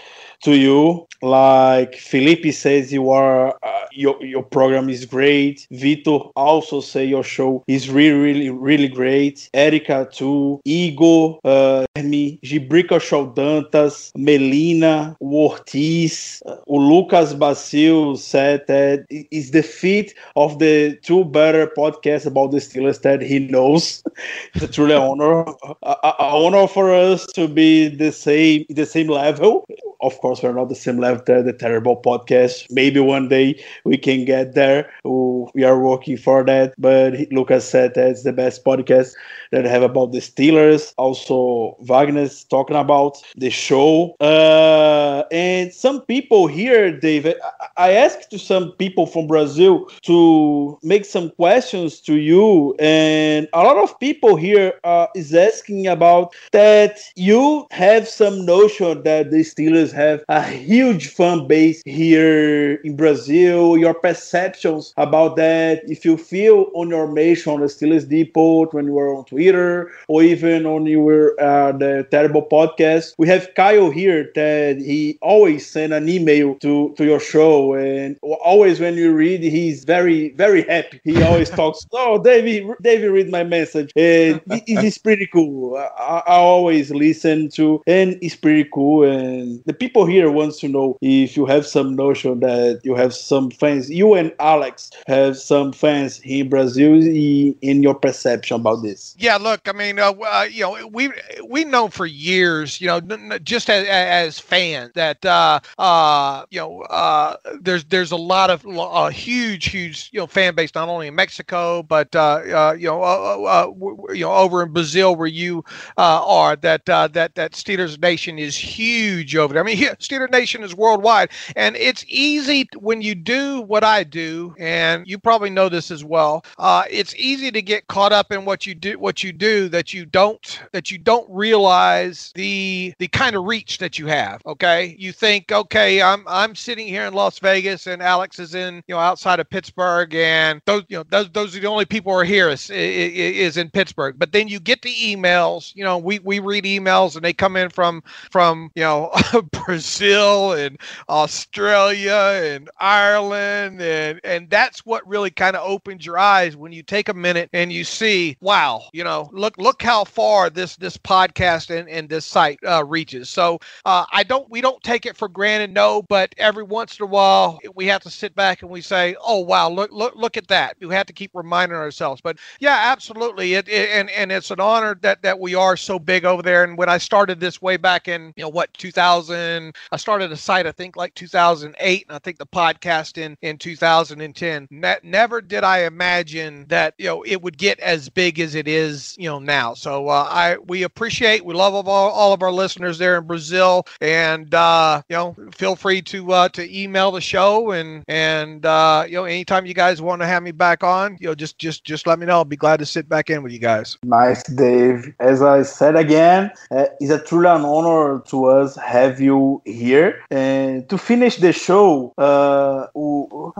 to 0.43 0.57
you. 0.57 1.07
Like 1.23 1.95
Felipe 1.95 2.53
says, 2.53 2.93
you 2.93 3.11
are 3.11 3.57
uh, 3.63 3.87
your 3.93 4.23
your 4.25 4.43
program 4.43 4.89
is 4.89 5.05
great. 5.07 5.67
Vitor 5.71 6.33
also 6.35 6.81
say 6.81 7.05
your 7.05 7.23
show 7.23 7.63
is 7.69 7.89
really 7.91 8.19
really 8.19 8.51
really 8.51 8.89
great. 8.89 9.49
Erica 9.55 10.09
too. 10.11 10.61
Igor, 10.65 11.39
uh, 11.45 11.87
me, 12.03 12.39
Gibrica 12.43 12.99
Dantas, 13.35 14.11
Melina, 14.17 15.17
o 15.21 15.49
Ortiz, 15.49 16.43
uh, 16.47 16.57
o 16.67 16.77
Lucas 16.77 17.35
Basil 17.35 18.17
said 18.17 18.67
that 18.67 19.07
is 19.11 19.51
the 19.53 19.63
feat 19.63 20.15
of 20.37 20.59
the 20.59 20.99
two 21.03 21.25
better 21.25 21.67
podcasts 21.67 22.27
about 22.27 22.51
the 22.51 22.59
Steelers 22.59 23.03
that 23.03 23.21
he 23.23 23.39
knows. 23.39 24.03
it's 24.55 24.75
truly 24.75 24.95
honor, 24.95 25.45
a, 25.83 25.97
a 26.03 26.15
honor 26.19 26.67
for 26.67 26.93
us 26.93 27.27
to 27.35 27.49
be 27.49 27.89
the 27.89 28.11
same 28.11 28.65
the 28.71 28.87
same 28.87 29.09
level. 29.09 29.67
Of 30.01 30.19
course, 30.19 30.32
we're 30.41 30.53
not 30.53 30.69
the 30.69 30.75
same 30.77 30.99
level 30.99 31.23
the 31.43 31.53
Terrible 31.53 32.01
Podcast. 32.01 32.67
Maybe 32.71 33.01
one 33.01 33.29
day 33.29 33.63
we 33.85 33.97
can 33.97 34.25
get 34.25 34.55
there. 34.55 34.91
We 35.05 35.65
are 35.65 35.79
working 35.79 36.17
for 36.17 36.45
that. 36.45 36.75
But 36.79 37.15
Lucas 37.33 37.69
said 37.69 37.95
that's 37.95 38.23
the 38.23 38.33
best 38.33 38.65
podcast 38.65 39.15
that 39.51 39.67
I 39.67 39.69
have 39.69 39.83
about 39.83 40.13
the 40.13 40.19
Steelers. 40.19 40.95
Also, 40.97 41.77
Wagner's 41.81 42.45
talking 42.45 42.77
about 42.77 43.19
the 43.37 43.51
show. 43.51 44.15
Uh, 44.21 45.25
and 45.31 45.73
some 45.73 46.03
people 46.03 46.47
here, 46.47 46.99
David, 46.99 47.37
I 47.77 47.93
asked 47.93 48.31
to 48.31 48.39
some 48.39 48.73
people 48.73 49.07
from 49.07 49.27
Brazil 49.27 49.89
to 50.03 50.79
make 50.83 51.05
some 51.05 51.31
questions 51.31 52.01
to 52.03 52.17
you. 52.17 52.75
And 52.79 53.49
a 53.53 53.63
lot 53.63 53.77
of 53.77 53.99
people 54.01 54.37
here 54.37 54.75
uh, 54.85 55.07
is 55.15 55.35
asking 55.35 55.87
about 55.87 56.35
that 56.53 56.99
you 57.17 57.67
have 57.71 58.09
some 58.09 58.45
notion 58.45 59.03
that 59.03 59.31
the 59.31 59.41
Steelers 59.41 59.93
have 59.93 60.22
a 60.29 60.43
huge 60.43 61.09
fan 61.09 61.47
base 61.47 61.83
here 61.85 62.75
in 62.85 62.97
Brazil. 62.97 63.77
Your 63.77 63.95
perceptions 63.95 64.93
about 64.97 65.37
that, 65.37 65.83
if 65.89 66.05
you 66.05 66.17
feel 66.17 66.71
on 66.75 66.91
your 66.91 67.07
mission 67.07 67.53
on 67.53 67.61
the 67.61 67.67
Steelers 67.67 68.09
Depot 68.09 68.67
when 68.67 68.87
you 68.87 68.93
were 68.93 69.15
on 69.15 69.25
Twitter 69.25 69.91
or 70.09 70.23
even 70.23 70.67
on 70.67 70.87
your 70.87 71.39
uh, 71.41 71.73
the 71.73 72.07
Terrible 72.11 72.43
Podcast. 72.43 73.15
We 73.19 73.29
have 73.29 73.49
Kyle 73.55 73.91
here 73.91 74.31
that 74.35 74.79
he 74.79 75.19
always 75.23 75.67
send 75.67 75.93
an 75.93 76.09
email 76.09 76.57
to, 76.57 76.95
to 76.97 77.05
your 77.05 77.21
show 77.21 77.75
and 77.75 78.17
always 78.23 78.81
when 78.81 78.95
you 78.95 79.13
read, 79.13 79.43
he's 79.43 79.85
very, 79.85 80.31
very 80.31 80.63
happy. 80.63 81.01
He 81.05 81.23
always 81.23 81.51
talks, 81.61 81.87
oh, 81.93 82.23
David, 82.23 82.67
David, 82.83 83.11
read 83.11 83.31
my 83.31 83.45
message. 83.45 83.93
And 83.97 84.41
it 84.47 84.85
is 84.85 84.99
pretty 84.99 85.27
cool. 85.27 85.77
I, 85.77 86.23
I 86.27 86.37
always 86.37 86.91
listen 86.91 87.49
to, 87.51 87.83
and 87.87 88.19
it's 88.23 88.37
pretty 88.37 88.69
cool. 88.73 89.05
And 89.05 89.63
the 89.65 89.73
people 89.73 90.07
here 90.07 90.12
wants 90.21 90.59
to 90.61 90.69
know 90.69 90.97
if 91.01 91.37
you 91.37 91.47
have 91.47 91.67
some 91.67 91.97
notion 91.97 92.41
that 92.41 92.81
you 92.85 92.95
have 92.95 93.15
some 93.15 93.51
fans, 93.51 93.91
you 93.91 94.15
and 94.15 94.33
Alex 94.39 94.91
have 95.07 95.37
some 95.37 95.73
fans 95.73 96.21
in 96.25 96.49
Brazil 96.49 96.95
in 96.95 97.83
your 97.83 97.95
perception 97.95 98.57
about 98.57 98.83
this. 98.83 99.15
Yeah, 99.19 99.37
look, 99.37 99.69
I 99.69 99.73
mean, 99.73 99.99
uh, 99.99 100.13
uh, 100.13 100.47
you 100.51 100.63
know, 100.63 100.87
we 100.89 101.11
we 101.45 101.65
know 101.65 101.89
for 101.89 102.07
years, 102.07 102.81
you 102.81 102.89
know, 102.89 103.01
just 103.39 103.71
as, 103.71 103.87
as 103.87 104.39
fans 104.39 104.93
that 104.95 105.25
uh, 105.25 105.61
uh, 105.79 106.45
you 106.51 106.61
know, 106.61 106.83
uh, 106.83 107.37
there's 107.61 107.85
there's 107.85 108.13
a 108.13 108.17
lot 108.17 108.51
of 108.51 108.65
a 108.67 109.11
huge, 109.11 109.67
huge, 109.67 110.11
you 110.13 110.21
know, 110.21 110.27
fan 110.27 110.55
base 110.55 110.75
not 110.75 110.89
only 110.89 111.09
in 111.09 111.15
Mexico 111.15 111.83
but 111.83 112.15
uh, 112.17 112.41
uh 112.53 112.77
you 112.79 112.87
know, 112.87 113.03
uh, 113.03 113.43
uh, 113.43 114.13
you 114.13 114.21
know, 114.21 114.33
over 114.33 114.63
in 114.63 114.73
Brazil 114.73 115.15
where 115.15 115.27
you 115.27 115.65
uh, 115.97 116.25
are. 116.25 116.57
That 116.57 116.89
uh, 116.89 117.09
that 117.09 117.35
that 117.35 117.53
Steelers 117.53 118.01
Nation 118.01 118.39
is 118.39 118.57
huge 118.57 119.37
over 119.37 119.55
there. 119.55 119.63
I 119.63 119.67
mean, 119.67 119.77
here, 119.77 119.97
Steeler 120.03 120.31
Nation 120.31 120.63
is 120.63 120.75
worldwide, 120.75 121.31
and 121.57 121.77
it's 121.77 122.05
easy 122.09 122.69
when 122.79 123.03
you 123.03 123.15
do 123.15 123.61
what 123.63 123.85
I 123.85 124.05
do, 124.05 124.55
and 124.59 125.07
you 125.07 125.19
probably 125.19 125.51
know 125.51 125.69
this 125.69 125.91
as 125.91 126.05
well. 126.05 126.45
Uh, 126.59 126.85
it's 126.91 127.15
easy 127.17 127.51
to 127.51 127.63
get 127.63 127.87
caught 127.87 128.13
up 128.13 128.33
in 128.33 128.45
what 128.45 128.67
you 128.67 128.75
do, 128.75 128.99
what 128.99 129.23
you 129.23 129.33
do 129.33 129.69
that 129.69 129.95
you 129.95 130.05
don't 130.05 130.61
that 130.73 130.91
you 130.91 130.99
don't 130.99 131.29
realize 131.31 132.33
the 132.35 132.95
the 132.99 133.09
kind 133.09 133.37
of 133.37 133.45
reach 133.45 133.79
that 133.79 133.99
you 133.99 134.07
have. 134.07 134.43
Okay, 134.47 134.97
you 134.99 135.13
think, 135.13 135.53
okay, 135.53 136.03
I'm 136.03 136.25
I'm 136.27 136.55
sitting 136.55 136.87
here 136.87 137.05
in 137.05 137.15
Las 137.15 137.39
Vegas, 137.39 137.87
and 137.87 138.03
Alex 138.03 138.39
is 138.39 138.55
in 138.55 138.83
you 138.87 138.95
know 138.95 139.01
outside 139.01 139.41
of 139.41 139.49
Pittsburgh, 139.49 140.15
and 140.15 140.61
those 140.67 140.83
you 140.89 140.97
know 140.99 141.05
those 141.11 141.31
those 141.31 141.57
are 141.57 141.61
the 141.61 141.67
only 141.67 141.85
people 141.85 142.13
who 142.13 142.19
are 142.19 142.25
here 142.25 142.49
is, 142.49 142.71
is 142.71 143.57
in 143.57 143.71
Pittsburgh. 143.71 144.19
But 144.19 144.33
then 144.33 144.49
you 144.49 144.61
get 144.61 144.83
the 144.83 144.95
emails. 144.95 145.75
You 145.75 145.85
know, 145.85 145.99
we 145.99 146.19
we 146.21 146.39
read 146.39 146.65
emails, 146.65 147.15
and 147.17 147.25
they 147.25 147.33
come 147.33 147.57
in 147.57 147.71
from 147.71 148.03
from 148.31 148.71
you 148.75 148.83
know 148.83 149.11
Brazil 149.83 150.53
and 150.53 150.79
Australia 151.09 152.41
and 152.41 152.71
Ireland, 152.79 153.83
and 153.83 154.21
and 154.23 154.49
that's 154.49 154.87
what 154.87 155.07
really 155.09 155.31
kind 155.31 155.57
of 155.57 155.69
opens 155.69 156.07
your 156.07 156.19
eyes 156.19 156.57
when 156.57 156.71
you 156.71 156.85
take 156.85 157.09
a 157.09 157.15
minute 157.15 157.51
and 157.53 157.73
you 157.73 157.83
see, 157.83 158.37
wow, 158.41 158.85
you 158.93 159.03
know, 159.03 159.29
look 159.33 159.59
look 159.59 159.83
how 159.83 160.05
far 160.05 160.51
this 160.51 160.77
this 160.77 160.97
podcast 160.97 161.77
and, 161.77 161.89
and 161.89 162.09
this 162.09 162.25
site 162.25 162.61
uh, 162.65 162.85
reaches. 162.85 163.29
So 163.29 163.59
uh, 163.85 164.05
I 164.13 164.23
don't 164.23 164.49
we 164.49 164.61
don't 164.61 164.81
take 164.85 165.05
it 165.05 165.17
for 165.17 165.29
granted, 165.29 165.75
no, 165.75 166.03
but 166.03 166.33
every 166.39 166.63
once 166.63 167.01
in 167.01 167.03
a 167.03 167.09
while 167.09 167.59
we 167.75 167.87
have 167.87 168.03
to 168.03 168.11
sit 168.11 168.37
back 168.37 168.63
and 168.63 168.71
we 168.71 168.83
say, 168.83 169.17
oh 169.21 169.41
wow, 169.41 169.69
look 169.69 169.91
look 169.91 170.15
look 170.15 170.37
at 170.37 170.47
that. 170.47 170.77
We 170.81 170.95
have 170.95 171.07
to 171.07 171.13
keep 171.13 171.33
reminding 171.35 171.77
ourselves. 171.77 172.21
But 172.21 172.39
yeah, 172.61 172.79
absolutely, 172.85 173.55
it, 173.55 173.69
it 173.69 173.91
and 173.91 174.11
and 174.11 174.31
it's 174.31 174.53
an 174.53 174.61
honor 174.61 174.97
that 175.03 175.23
that 175.23 175.41
we 175.41 175.57
are 175.57 175.77
so 175.77 175.99
big 175.99 176.25
over 176.25 176.43
there. 176.43 176.63
And 176.63 176.79
when 176.79 176.89
I 176.89 176.99
started 176.99 177.41
this 177.41 177.61
way 177.61 177.77
back 177.77 178.07
in 178.07 178.33
you 178.37 178.43
know 178.43 178.49
what 178.49 178.73
2000, 178.75 179.72
I 179.91 179.97
started 179.97 180.33
a 180.33 180.37
site 180.37 180.67
I 180.67 180.73
think 180.73 180.97
like 180.97 181.15
2008, 181.15 182.07
and 182.09 182.17
I 182.17 182.19
think 182.19 182.39
the 182.39 182.47
podcast 182.47 183.19
in 183.19 183.37
in 183.43 183.59
2010. 183.59 184.69
Ne- 184.71 184.97
never 185.03 185.41
did 185.41 185.65
I 185.65 185.85
imagine 185.85 186.67
that 186.69 186.95
you 186.99 187.07
know 187.07 187.23
it 187.23 187.43
would 187.43 187.59
get 187.59 187.79
as 187.81 188.09
big 188.09 188.41
as 188.41 188.55
it 188.55 188.69
is 188.69 189.17
you 189.19 189.29
know 189.29 189.39
now. 189.39 189.75
So 189.75 190.09
uh, 190.09 190.29
I 190.31 190.57
we 190.67 190.83
appreciate 190.83 191.45
we 191.45 191.55
love 191.55 191.75
all, 191.75 191.87
all 191.87 192.33
of 192.33 192.43
our 192.43 192.53
listeners 192.53 192.99
there 192.99 193.19
in 193.19 193.27
Brazil, 193.27 193.87
and 194.01 194.55
uh, 194.55 195.03
you 195.09 195.17
know 195.17 195.37
feel 195.55 195.77
free 195.77 196.03
to 196.03 196.33
uh, 196.33 196.49
to 196.51 196.81
email 196.81 197.11
the 197.11 197.21
show 197.21 197.73
and 197.73 198.05
and 198.09 198.65
uh, 198.67 199.05
you 199.07 199.15
know 199.15 199.25
anytime 199.25 199.67
you 199.67 199.75
guys 199.75 200.03
want 200.03 200.21
to 200.23 200.27
have 200.27 200.43
me 200.43 200.53
back 200.53 200.83
on, 200.83 201.17
you 201.21 201.29
know 201.29 201.35
just 201.35 201.59
just 201.59 201.85
just 201.85 202.07
let 202.07 202.19
me 202.19 202.27
know. 202.27 202.35
I'll 202.35 202.45
be 202.45 202.57
glad 202.57 202.79
to 202.79 202.87
sit 202.87 203.09
back 203.09 203.31
in 203.31 203.43
with 203.43 203.53
you 203.53 203.59
guys. 203.59 203.99
Nice, 204.03 204.43
Dave. 204.45 205.15
As 205.21 205.43
I 205.43 205.63
said 205.63 205.97
again, 205.97 206.51
uh, 206.71 206.87
it's 207.01 207.11
a 207.11 207.23
truly 207.23 207.49
an 207.49 207.65
honor 207.65 208.21
to 208.29 208.45
us 208.47 208.77
have 208.77 209.21
you 209.21 209.62
here. 209.65 210.21
And 210.31 210.89
to 210.91 210.99
finish 210.99 211.37
the 211.37 211.53
show, 211.53 212.15
uh, 212.19 212.87
w- 212.95 213.53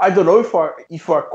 I 0.00 0.10
don't 0.10 0.26
know 0.26 0.38
if 0.38 0.54
are 0.54 0.76
if 0.90 1.08
are 1.10 1.28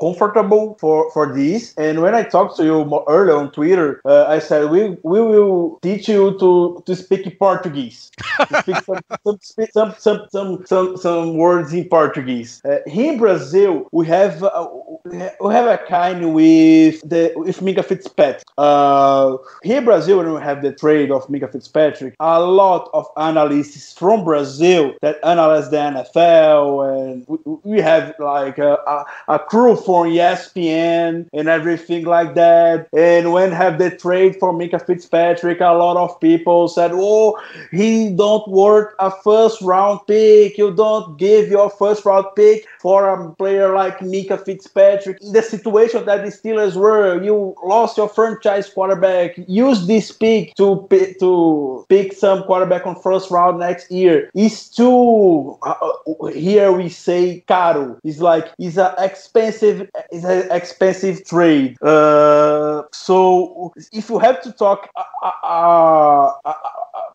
comfortable 0.00 0.76
for 0.78 1.10
for 1.12 1.34
this. 1.34 1.74
And 1.76 2.02
when 2.02 2.14
I 2.14 2.22
talked 2.22 2.56
to 2.58 2.64
you 2.64 3.04
earlier 3.08 3.36
on 3.36 3.50
Twitter, 3.50 4.00
uh, 4.04 4.26
I 4.26 4.38
said 4.38 4.70
we 4.70 4.96
we 5.02 5.20
will 5.20 5.78
teach 5.82 6.08
you 6.08 6.38
to 6.38 6.82
to 6.84 6.96
speak 6.96 7.38
Portuguese, 7.38 8.10
to 8.48 8.62
speak 8.62 8.76
some 8.84 9.38
some, 9.72 9.94
some 9.98 10.26
some 10.30 10.66
some 10.66 10.96
some 10.96 11.36
words 11.36 11.72
in 11.72 11.88
Portuguese. 11.88 12.60
Uh, 12.64 12.78
here 12.86 13.12
in 13.12 13.18
Brazil, 13.18 13.88
we 13.92 14.06
have 14.06 14.42
uh, 14.42 14.68
we 15.04 15.52
have 15.52 15.66
a 15.66 15.78
kind 15.88 16.34
with 16.34 17.00
the 17.08 17.32
with 17.36 17.60
Minkah 17.60 17.84
Fitzpatrick. 17.84 18.44
Uh, 18.58 19.38
here 19.62 19.78
in 19.78 19.84
Brazil, 19.84 20.18
when 20.18 20.32
we 20.34 20.40
have 20.40 20.60
the 20.60 20.72
trade 20.72 21.10
of 21.10 21.26
Minkah 21.28 21.50
Fitzpatrick, 21.50 22.14
a 22.20 22.40
lot 22.40 22.90
of 22.92 23.06
analysts 23.16 23.94
from 23.94 24.24
Brazil 24.24 24.92
that 25.00 25.16
analyze 25.24 25.70
the 25.70 25.78
NFL, 25.78 27.02
and 27.02 27.24
we, 27.26 27.38
we 27.64 27.80
have 27.80 28.09
like 28.18 28.58
a, 28.58 28.74
a, 28.86 29.04
a 29.28 29.38
crew 29.38 29.76
for 29.76 30.06
ESPN 30.06 31.28
and 31.32 31.48
everything 31.48 32.04
like 32.04 32.34
that. 32.34 32.88
And 32.92 33.32
when 33.32 33.52
have 33.52 33.78
the 33.78 33.90
trade 33.90 34.36
for 34.36 34.52
Minkah 34.52 34.84
Fitzpatrick, 34.84 35.60
a 35.60 35.72
lot 35.72 35.96
of 35.96 36.18
people 36.20 36.68
said, 36.68 36.90
"Oh, 36.94 37.40
he 37.70 38.10
don't 38.10 38.46
worth 38.48 38.94
a 38.98 39.10
first 39.10 39.60
round 39.62 40.00
pick. 40.06 40.58
You 40.58 40.74
don't 40.74 41.18
give 41.18 41.48
your 41.48 41.70
first 41.70 42.04
round 42.04 42.26
pick 42.36 42.66
for 42.80 43.08
a 43.08 43.30
player 43.34 43.74
like 43.74 43.98
Minkah 43.98 44.44
Fitzpatrick." 44.44 45.20
In 45.20 45.32
the 45.32 45.42
situation 45.42 46.04
that 46.06 46.24
the 46.24 46.30
Steelers 46.30 46.76
were, 46.76 47.22
you 47.22 47.54
lost 47.62 47.96
your 47.96 48.08
franchise 48.08 48.68
quarterback. 48.68 49.34
Use 49.46 49.86
this 49.86 50.10
pick 50.12 50.54
to 50.56 50.88
to 51.20 51.86
pick 51.88 52.12
some 52.12 52.42
quarterback 52.44 52.86
on 52.86 53.00
first 53.00 53.30
round 53.30 53.58
next 53.58 53.90
year. 53.90 54.30
It's 54.34 54.68
too 54.68 55.58
uh, 55.62 55.74
uh, 56.20 56.26
here 56.26 56.72
we 56.72 56.88
say 56.88 57.44
caro. 57.46 57.98
It's 58.04 58.20
like 58.20 58.52
it's 58.58 58.76
an 58.78 58.94
expensive 58.98 59.88
it's 60.10 60.24
an 60.24 60.50
expensive 60.50 61.24
trade. 61.24 61.76
Uh, 61.82 62.82
so 62.92 63.72
if 63.92 64.08
you 64.10 64.18
have 64.18 64.40
to 64.42 64.52
talk 64.52 64.88
uh, 64.96 65.02
uh, 65.42 66.32
uh, 66.44 66.52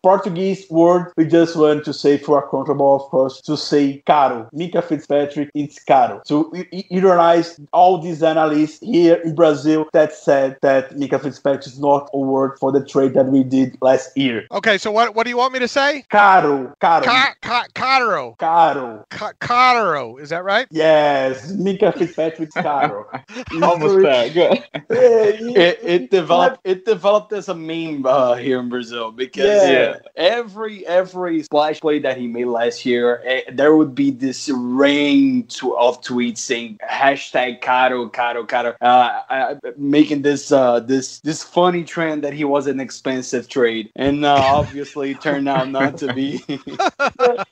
Portuguese 0.02 0.68
word, 0.70 1.12
we 1.16 1.24
just 1.26 1.56
want 1.56 1.84
to 1.84 1.92
say 1.92 2.16
for 2.18 2.38
a 2.38 2.48
comfortable, 2.48 2.96
of 2.96 3.02
course, 3.10 3.40
to 3.42 3.56
say 3.56 4.02
caro. 4.06 4.48
Minkah 4.54 4.84
Fitzpatrick, 4.84 5.50
it's 5.54 5.82
caro. 5.84 6.22
So 6.24 6.52
ironize 6.92 7.58
all 7.72 7.98
these 8.00 8.22
analysts 8.22 8.80
here 8.80 9.16
in 9.16 9.34
Brazil 9.34 9.88
that 9.92 10.12
said 10.12 10.56
that 10.62 10.90
Minkah 10.96 11.22
Fitzpatrick 11.22 11.66
is 11.66 11.78
not 11.78 12.08
a 12.12 12.18
word 12.18 12.58
for 12.58 12.72
the 12.72 12.84
trade 12.84 13.14
that 13.14 13.26
we 13.26 13.42
did 13.42 13.76
last 13.80 14.16
year. 14.16 14.46
Okay, 14.52 14.78
so 14.78 14.90
what 14.90 15.14
what 15.14 15.24
do 15.24 15.30
you 15.30 15.36
want 15.36 15.52
me 15.52 15.58
to 15.60 15.68
say? 15.68 16.04
Caro, 16.10 16.72
caro, 16.80 17.04
Ca- 17.04 17.34
ca- 17.42 17.66
Caro. 17.74 18.34
caro. 18.38 19.04
Ca- 19.10 19.32
Caro, 19.40 20.16
is 20.16 20.30
that 20.30 20.44
right? 20.44 20.66
Yes, 20.70 21.50
Minkah 21.52 21.96
Fitzpatrick's 21.96 22.54
caro. 22.54 23.06
Almost 23.62 24.02
there. 24.02 24.30
Good. 24.30 24.64
it, 24.90 25.78
it 25.82 26.10
developed 26.10 26.60
it 26.64 26.84
developed 26.84 27.32
as 27.32 27.48
a 27.48 27.54
meme 27.54 28.04
uh, 28.06 28.34
here 28.34 28.58
in 28.60 28.68
Brazil 28.68 29.10
because 29.12 29.68
Yeah. 29.68 29.85
Every 30.16 30.86
every 30.86 31.42
splash 31.42 31.80
play 31.80 31.98
that 32.00 32.16
he 32.16 32.26
made 32.26 32.46
last 32.46 32.86
year, 32.86 33.22
eh, 33.24 33.42
there 33.52 33.76
would 33.76 33.94
be 33.94 34.10
this 34.10 34.48
rain 34.48 35.46
to, 35.48 35.76
of 35.76 36.00
tweets 36.02 36.38
saying 36.38 36.78
hashtag 36.88 37.60
Caro 37.60 38.08
Caro 38.08 38.44
Caro, 38.44 38.74
uh, 38.80 39.20
uh, 39.30 39.54
making 39.76 40.22
this 40.22 40.52
uh, 40.52 40.80
this 40.80 41.20
this 41.20 41.42
funny 41.42 41.84
trend 41.84 42.22
that 42.24 42.32
he 42.32 42.44
was 42.44 42.66
an 42.66 42.80
expensive 42.80 43.48
trade, 43.48 43.90
and 43.96 44.24
uh, 44.24 44.34
obviously 44.34 45.12
it 45.12 45.20
turned 45.20 45.48
out 45.48 45.68
not 45.70 45.96
to 45.98 46.12
be. 46.14 46.42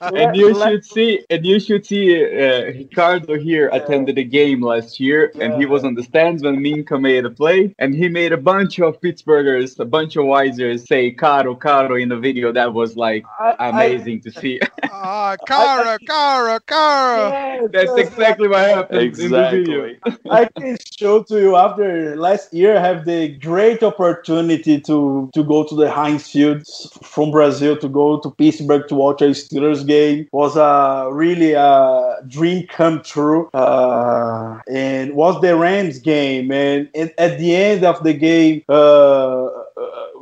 and 0.01 0.37
you 0.37 0.55
should 0.55 0.85
see, 0.85 1.25
and 1.31 1.45
you 1.45 1.61
should 1.61 1.87
see, 1.87 2.25
uh, 2.25 2.65
Ricardo 2.67 3.39
here 3.39 3.69
attended 3.73 4.19
a 4.19 4.25
game 4.25 4.63
last 4.63 5.01
year, 5.01 5.33
and 5.41 5.55
he 5.55 5.67
was 5.67 5.85
on 5.85 5.95
the 5.95 6.03
stands 6.03 6.43
when 6.43 6.57
Minkah 6.57 7.01
made 7.01 7.25
a 7.25 7.31
play, 7.31 7.75
and 7.79 7.95
he 7.95 8.09
made 8.09 8.33
a 8.33 8.37
bunch 8.37 8.79
of 8.79 9.01
Pittsburghers, 9.01 9.79
a 9.79 9.85
bunch 9.85 10.17
of 10.17 10.25
Yinzers 10.25 10.87
say 10.87 11.11
"caro, 11.11 11.55
caro" 11.55 11.97
in 11.97 12.09
the 12.09 12.17
video. 12.27 12.53
That 12.53 12.73
was 12.75 12.97
like 12.97 13.25
I- 13.41 13.57
I- 13.59 13.69
amazing 13.71 14.21
to 14.23 14.31
see. 14.33 14.61
Ah, 15.07 15.37
Cara, 15.47 15.99
Cara, 16.07 16.61
Cara. 16.61 17.29
Yes, 17.31 17.71
That's 17.73 17.93
yes, 17.97 18.09
exactly 18.09 18.49
what 18.49 18.61
happened 18.61 19.19
in 19.19 19.31
the 19.31 19.45
video. 19.51 19.79
I 20.31 20.49
can 20.57 20.77
show 20.99 21.23
to 21.25 21.41
you 21.41 21.57
after 21.57 22.17
last 22.17 22.55
year 22.55 22.77
I 22.77 22.81
have 22.81 23.05
the 23.05 23.29
great 23.49 23.83
opportunity 23.83 24.81
to 24.89 25.29
to 25.35 25.45
go 25.45 25.65
to 25.65 25.75
the 25.75 25.91
Heinz 25.91 26.25
Field 26.31 26.63
from 27.03 27.31
Brazil 27.33 27.77
to 27.85 27.89
go 27.89 28.19
to 28.21 28.31
Pittsburgh 28.31 28.87
to 28.89 28.95
watch 28.95 29.21
a 29.21 29.31
Steelers 29.43 29.83
game 29.87 30.27
was 30.33 30.57
a 30.57 31.09
really 31.13 31.53
a 31.53 32.17
dream 32.29 32.67
come 32.69 33.03
true 33.03 33.51
uh, 33.53 34.61
and 34.71 35.15
was 35.15 35.41
the 35.43 35.57
Rams 35.57 35.99
game 35.99 36.51
and 36.53 36.89
at, 36.95 37.13
at 37.19 37.39
the 37.39 37.55
end 37.55 37.85
of 37.85 38.03
the 38.05 38.15
game 38.15 38.63
uh, 38.69 38.85
uh, 39.45 39.54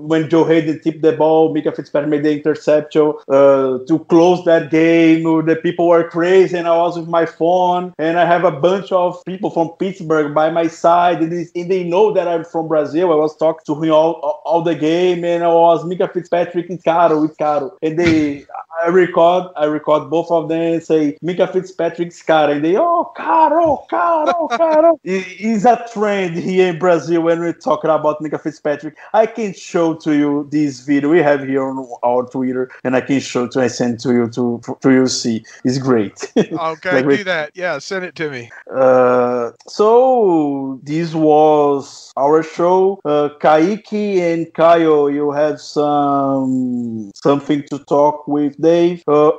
when 0.07 0.29
Joe 0.29 0.45
Haden 0.45 0.81
tipped 0.81 1.03
the 1.03 1.13
ball 1.13 1.55
Minkah 1.55 1.75
Fitzpatrick 1.75 2.11
made 2.11 2.25
the 2.25 2.33
interception 2.33 3.15
uh, 3.29 3.79
to 3.87 4.07
close 4.09 4.45
that 4.45 4.71
game 4.71 5.23
the 5.41 5.57
people 5.57 5.89
were 5.89 6.09
crazy 6.09 6.57
and 6.57 6.69
I 6.69 6.77
was 6.77 6.99
with 6.99 7.09
my 7.09 7.27
phone. 7.27 7.95
And 7.99 8.19
I 8.19 8.25
have 8.25 8.45
a 8.45 8.51
bunch 8.51 8.93
of 8.93 9.25
people 9.25 9.51
from 9.51 9.71
Pittsburgh 9.79 10.35
by 10.35 10.51
my 10.51 10.67
side. 10.67 11.23
And 11.23 11.33
they, 11.33 11.61
and 11.61 11.71
they 11.71 11.85
know 11.85 12.13
that 12.13 12.29
I'm 12.29 12.45
from 12.45 12.69
Brazil. 12.69 13.13
I 13.13 13.17
was 13.17 13.37
talking 13.37 13.65
to 13.67 13.83
him 13.83 13.93
all, 13.93 14.43
all, 14.45 14.63
the 14.63 14.75
game 14.75 15.25
and 15.25 15.43
I 15.43 15.49
was 15.49 15.85
Minkah 15.85 16.13
Fitzpatrick 16.13 16.71
it's 16.71 16.85
caro 16.85 17.25
it's 17.25 17.37
caro. 17.37 17.77
And 17.83 17.99
they 17.99 18.47
I 18.85 18.89
record 18.89 19.53
I 19.57 19.65
record 19.67 20.11
both 20.11 20.31
of 20.31 20.49
them 20.49 20.61
and 20.61 20.83
say 20.83 21.17
Minkah 21.23 21.53
Fitzpatrick's 21.53 22.23
caro 22.23 22.53
and 22.53 22.65
they 22.65 22.77
oh 22.77 23.13
caro 23.17 23.85
caro 23.89 24.49
caro 24.49 24.99
It- 25.05 25.27
it's 25.39 25.65
a 25.65 25.85
trend 25.93 26.37
here 26.37 26.69
in 26.69 26.79
Brazil 26.79 27.23
when 27.23 27.41
we're 27.41 27.53
talking 27.53 27.91
about 27.91 28.21
Minkah 28.21 28.41
Fitzpatrick 28.41 28.97
I 29.13 29.27
can 29.27 29.53
show 29.55 29.95
to 29.95 30.15
you 30.17 30.49
this 30.51 30.81
video 30.81 31.11
we 31.11 31.19
have 31.19 31.43
here 31.47 31.65
on 31.65 31.87
our 32.03 32.25
Twitter 32.27 32.71
and 32.85 32.97
I 32.97 33.01
can 33.03 33.21
show 33.21 33.47
to 33.49 33.61
I 33.61 33.69
send 33.69 34.01
to 34.01 34.13
you 34.13 34.29
to 34.31 34.61
to 34.81 34.91
you 34.91 35.07
see 35.07 35.45
it's 35.65 35.79
great 35.79 36.33
Okay, 36.37 37.03
Like 37.03 37.09
do 37.19 37.25
that. 37.25 37.51
Yeah, 37.55 37.79
send 37.79 38.05
it 38.05 38.15
to 38.17 38.31
me. 38.31 38.51
Uh, 38.75 39.51
so 39.69 40.81
this 40.83 41.15
was 41.15 42.13
our 42.17 42.43
show. 42.43 43.01
Uh, 43.05 43.29
Caíque 43.41 44.19
and 44.21 44.53
Caio, 44.55 45.07
you 45.09 45.31
have 45.33 45.61
some 45.61 47.11
something 47.15 47.63
to 47.71 47.79
talk 47.85 48.27
with 48.29 48.57
them. 48.59 48.72
Uh, 49.07 49.31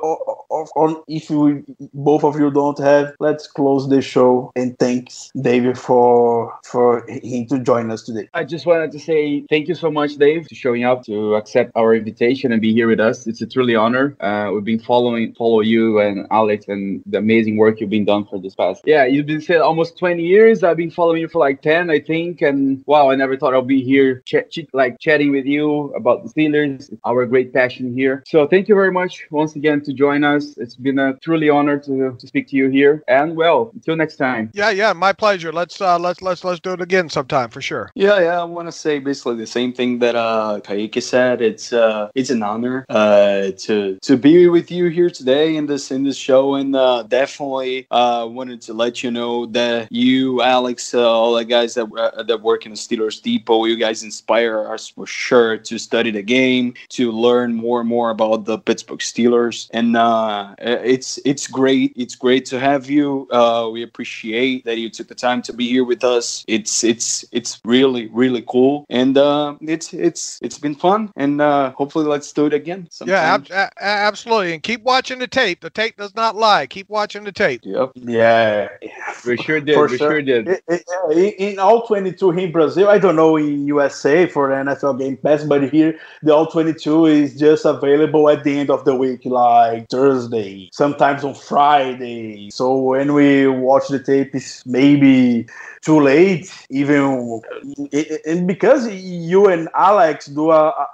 or 0.48 1.04
if 1.08 1.30
you, 1.30 1.64
both 1.92 2.24
of 2.24 2.38
you 2.38 2.50
don't 2.50 2.78
have, 2.78 3.14
let's 3.20 3.46
close 3.46 3.88
the 3.88 4.00
show 4.00 4.52
and 4.56 4.78
thanks 4.78 5.30
David 5.40 5.78
for 5.78 6.58
for 6.64 7.04
him 7.08 7.46
to 7.48 7.58
join 7.58 7.90
us 7.90 8.02
today. 8.02 8.28
I 8.34 8.44
just 8.44 8.66
wanted 8.66 8.92
to 8.92 8.98
say 8.98 9.44
thank 9.50 9.68
you 9.68 9.74
so 9.74 9.90
much, 9.90 10.16
Dave, 10.16 10.46
for 10.48 10.54
showing 10.54 10.84
up 10.84 11.04
to 11.04 11.34
accept 11.34 11.72
our 11.74 11.94
invitation 11.94 12.52
and 12.52 12.60
be 12.60 12.72
here 12.72 12.88
with 12.88 13.00
us. 13.00 13.26
It's 13.26 13.42
a 13.42 13.46
truly 13.46 13.74
honor. 13.74 14.16
Uh, 14.20 14.50
we've 14.52 14.64
been 14.64 14.80
following 14.80 15.34
follow 15.34 15.60
you 15.60 16.00
and 16.00 16.26
Alex 16.30 16.66
and 16.68 17.02
the 17.06 17.18
amazing 17.18 17.56
work 17.56 17.80
you've 17.80 17.90
been 17.90 18.04
done 18.04 18.24
for 18.26 18.38
this 18.38 18.54
past. 18.54 18.82
Yeah, 18.84 19.04
you've 19.04 19.26
been 19.26 19.40
said 19.40 19.60
almost 19.60 19.98
20 19.98 20.22
years. 20.22 20.62
I've 20.62 20.76
been 20.76 20.90
following 20.90 21.20
you 21.20 21.28
for 21.28 21.38
like 21.38 21.62
10, 21.62 21.90
I 21.90 22.00
think. 22.00 22.42
And 22.42 22.82
wow, 22.86 23.10
I 23.10 23.16
never 23.16 23.36
thought 23.36 23.54
I'll 23.54 23.62
be 23.62 23.82
here 23.82 24.22
ch- 24.26 24.48
ch- 24.50 24.66
like 24.72 24.98
chatting 25.00 25.30
with 25.30 25.46
you 25.46 25.92
about 25.94 26.24
the 26.24 26.30
Steelers, 26.30 26.96
our 27.04 27.26
great 27.26 27.52
passion 27.52 27.92
here. 27.92 28.22
So 28.26 28.46
thank 28.46 28.68
you 28.68 28.74
very 28.74 28.92
much 28.92 29.23
once 29.30 29.56
again 29.56 29.80
to 29.82 29.92
join 29.92 30.24
us. 30.24 30.56
It's 30.56 30.76
been 30.76 30.98
a 30.98 31.14
truly 31.18 31.48
honor 31.48 31.78
to, 31.78 32.16
to 32.18 32.26
speak 32.26 32.48
to 32.48 32.56
you 32.56 32.68
here. 32.68 33.02
And 33.08 33.36
well, 33.36 33.70
until 33.74 33.96
next 33.96 34.16
time. 34.16 34.50
Yeah, 34.54 34.70
yeah, 34.70 34.92
my 34.92 35.12
pleasure. 35.12 35.52
Let's 35.52 35.80
uh, 35.80 35.98
let's 35.98 36.22
let's 36.22 36.44
let's 36.44 36.60
do 36.60 36.72
it 36.72 36.80
again 36.80 37.08
sometime 37.08 37.50
for 37.50 37.60
sure. 37.60 37.90
Yeah, 37.94 38.20
yeah. 38.20 38.40
I 38.40 38.44
want 38.44 38.68
to 38.68 38.72
say 38.72 38.98
basically 38.98 39.36
the 39.36 39.46
same 39.46 39.72
thing 39.72 39.98
that 40.00 40.14
uh, 40.14 40.60
Caíque 40.62 41.02
said. 41.02 41.40
It's 41.40 41.72
uh, 41.72 42.10
it's 42.14 42.30
an 42.30 42.42
honor 42.42 42.86
uh, 42.88 43.52
to 43.58 43.98
to 44.00 44.16
be 44.16 44.48
with 44.48 44.70
you 44.70 44.88
here 44.88 45.10
today 45.10 45.56
in 45.56 45.66
this 45.66 45.90
in 45.90 46.04
this 46.04 46.16
show, 46.16 46.54
and 46.54 46.74
uh, 46.74 47.02
definitely 47.04 47.86
uh, 47.90 48.26
wanted 48.30 48.60
to 48.62 48.74
let 48.74 49.02
you 49.02 49.10
know 49.10 49.46
that 49.46 49.90
you, 49.90 50.42
Alex, 50.42 50.94
uh, 50.94 51.00
all 51.00 51.34
the 51.34 51.44
guys 51.44 51.74
that 51.74 51.86
uh, 51.96 52.22
that 52.22 52.42
work 52.42 52.66
in 52.66 52.72
the 52.72 52.78
Steelers 52.78 53.22
Depot, 53.22 53.64
you 53.64 53.76
guys 53.76 54.02
inspire 54.02 54.66
us 54.68 54.88
for 54.88 55.06
sure 55.06 55.56
to 55.56 55.78
study 55.78 56.10
the 56.10 56.22
game, 56.22 56.74
to 56.90 57.10
learn 57.12 57.54
more 57.54 57.80
and 57.80 57.88
more 57.88 58.10
about 58.10 58.44
the 58.44 58.58
Pittsburgh 58.58 58.98
Steelers, 58.98 59.13
and 59.18 59.96
uh, 59.96 60.54
it's 60.58 61.18
it's 61.24 61.46
great. 61.46 61.92
It's 61.96 62.14
great 62.14 62.44
to 62.46 62.58
have 62.60 62.88
you. 62.90 63.28
Uh, 63.30 63.68
we 63.72 63.82
appreciate 63.82 64.64
that 64.64 64.78
you 64.78 64.90
took 64.90 65.08
the 65.08 65.14
time 65.14 65.42
to 65.42 65.52
be 65.52 65.68
here 65.68 65.84
with 65.84 66.04
us. 66.04 66.44
It's 66.48 66.82
it's 66.84 67.24
it's 67.32 67.60
really 67.64 68.08
really 68.08 68.44
cool, 68.48 68.84
and 68.90 69.16
uh, 69.16 69.56
it's 69.60 69.92
it's 69.94 70.38
it's 70.42 70.58
been 70.58 70.74
fun, 70.74 71.10
and 71.16 71.40
uh, 71.40 71.72
hopefully 71.72 72.06
let's 72.06 72.32
do 72.32 72.46
it 72.46 72.54
again. 72.54 72.88
Yeah, 73.04 73.34
ab- 73.34 73.46
a- 73.50 73.70
a- 73.80 73.84
absolutely. 73.84 74.54
And 74.54 74.62
keep 74.62 74.82
watching 74.82 75.18
the 75.18 75.26
tape. 75.28 75.60
The 75.60 75.70
tape 75.70 75.96
does 75.96 76.14
not 76.14 76.36
lie. 76.36 76.66
Keep 76.66 76.88
watching 76.88 77.24
the 77.24 77.32
tape. 77.32 77.60
Yep. 77.64 77.92
Yeah, 77.94 78.68
We 79.26 79.36
sure 79.38 79.60
did. 79.60 79.74
For 79.74 79.86
we 79.88 79.96
sure. 79.98 80.10
sure 80.12 80.22
did. 80.22 80.48
I- 80.48 80.60
I- 80.70 81.12
in, 81.12 81.32
in 81.52 81.58
all 81.58 81.86
22 81.86 82.30
here 82.32 82.46
in 82.46 82.52
Brazil, 82.52 82.88
I 82.88 82.98
don't 82.98 83.16
know 83.16 83.36
in 83.36 83.66
USA 83.66 84.26
for 84.26 84.48
the 84.48 84.54
NFL 84.70 84.98
Game 84.98 85.16
Pass, 85.16 85.44
but 85.44 85.68
here 85.70 85.98
the 86.22 86.34
all 86.34 86.46
22 86.46 87.06
is 87.06 87.38
just 87.38 87.64
available 87.64 88.28
at 88.28 88.44
the 88.44 88.58
end 88.58 88.70
of 88.70 88.84
the 88.84 88.93
week, 88.94 89.24
like 89.24 89.88
Thursday, 89.88 90.68
sometimes 90.72 91.24
on 91.24 91.34
Friday. 91.34 92.50
So 92.50 92.76
when 92.76 93.14
we 93.14 93.46
watch 93.46 93.88
the 93.88 93.98
tape, 94.02 94.34
it's 94.34 94.64
maybe 94.66 95.46
too 95.82 96.00
late, 96.00 96.50
even 96.70 97.40
and 98.26 98.46
because 98.46 98.88
you 98.90 99.46
and 99.48 99.68
Alex 99.74 100.26
do 100.26 100.50
a, 100.50 100.68
a, 100.68 100.88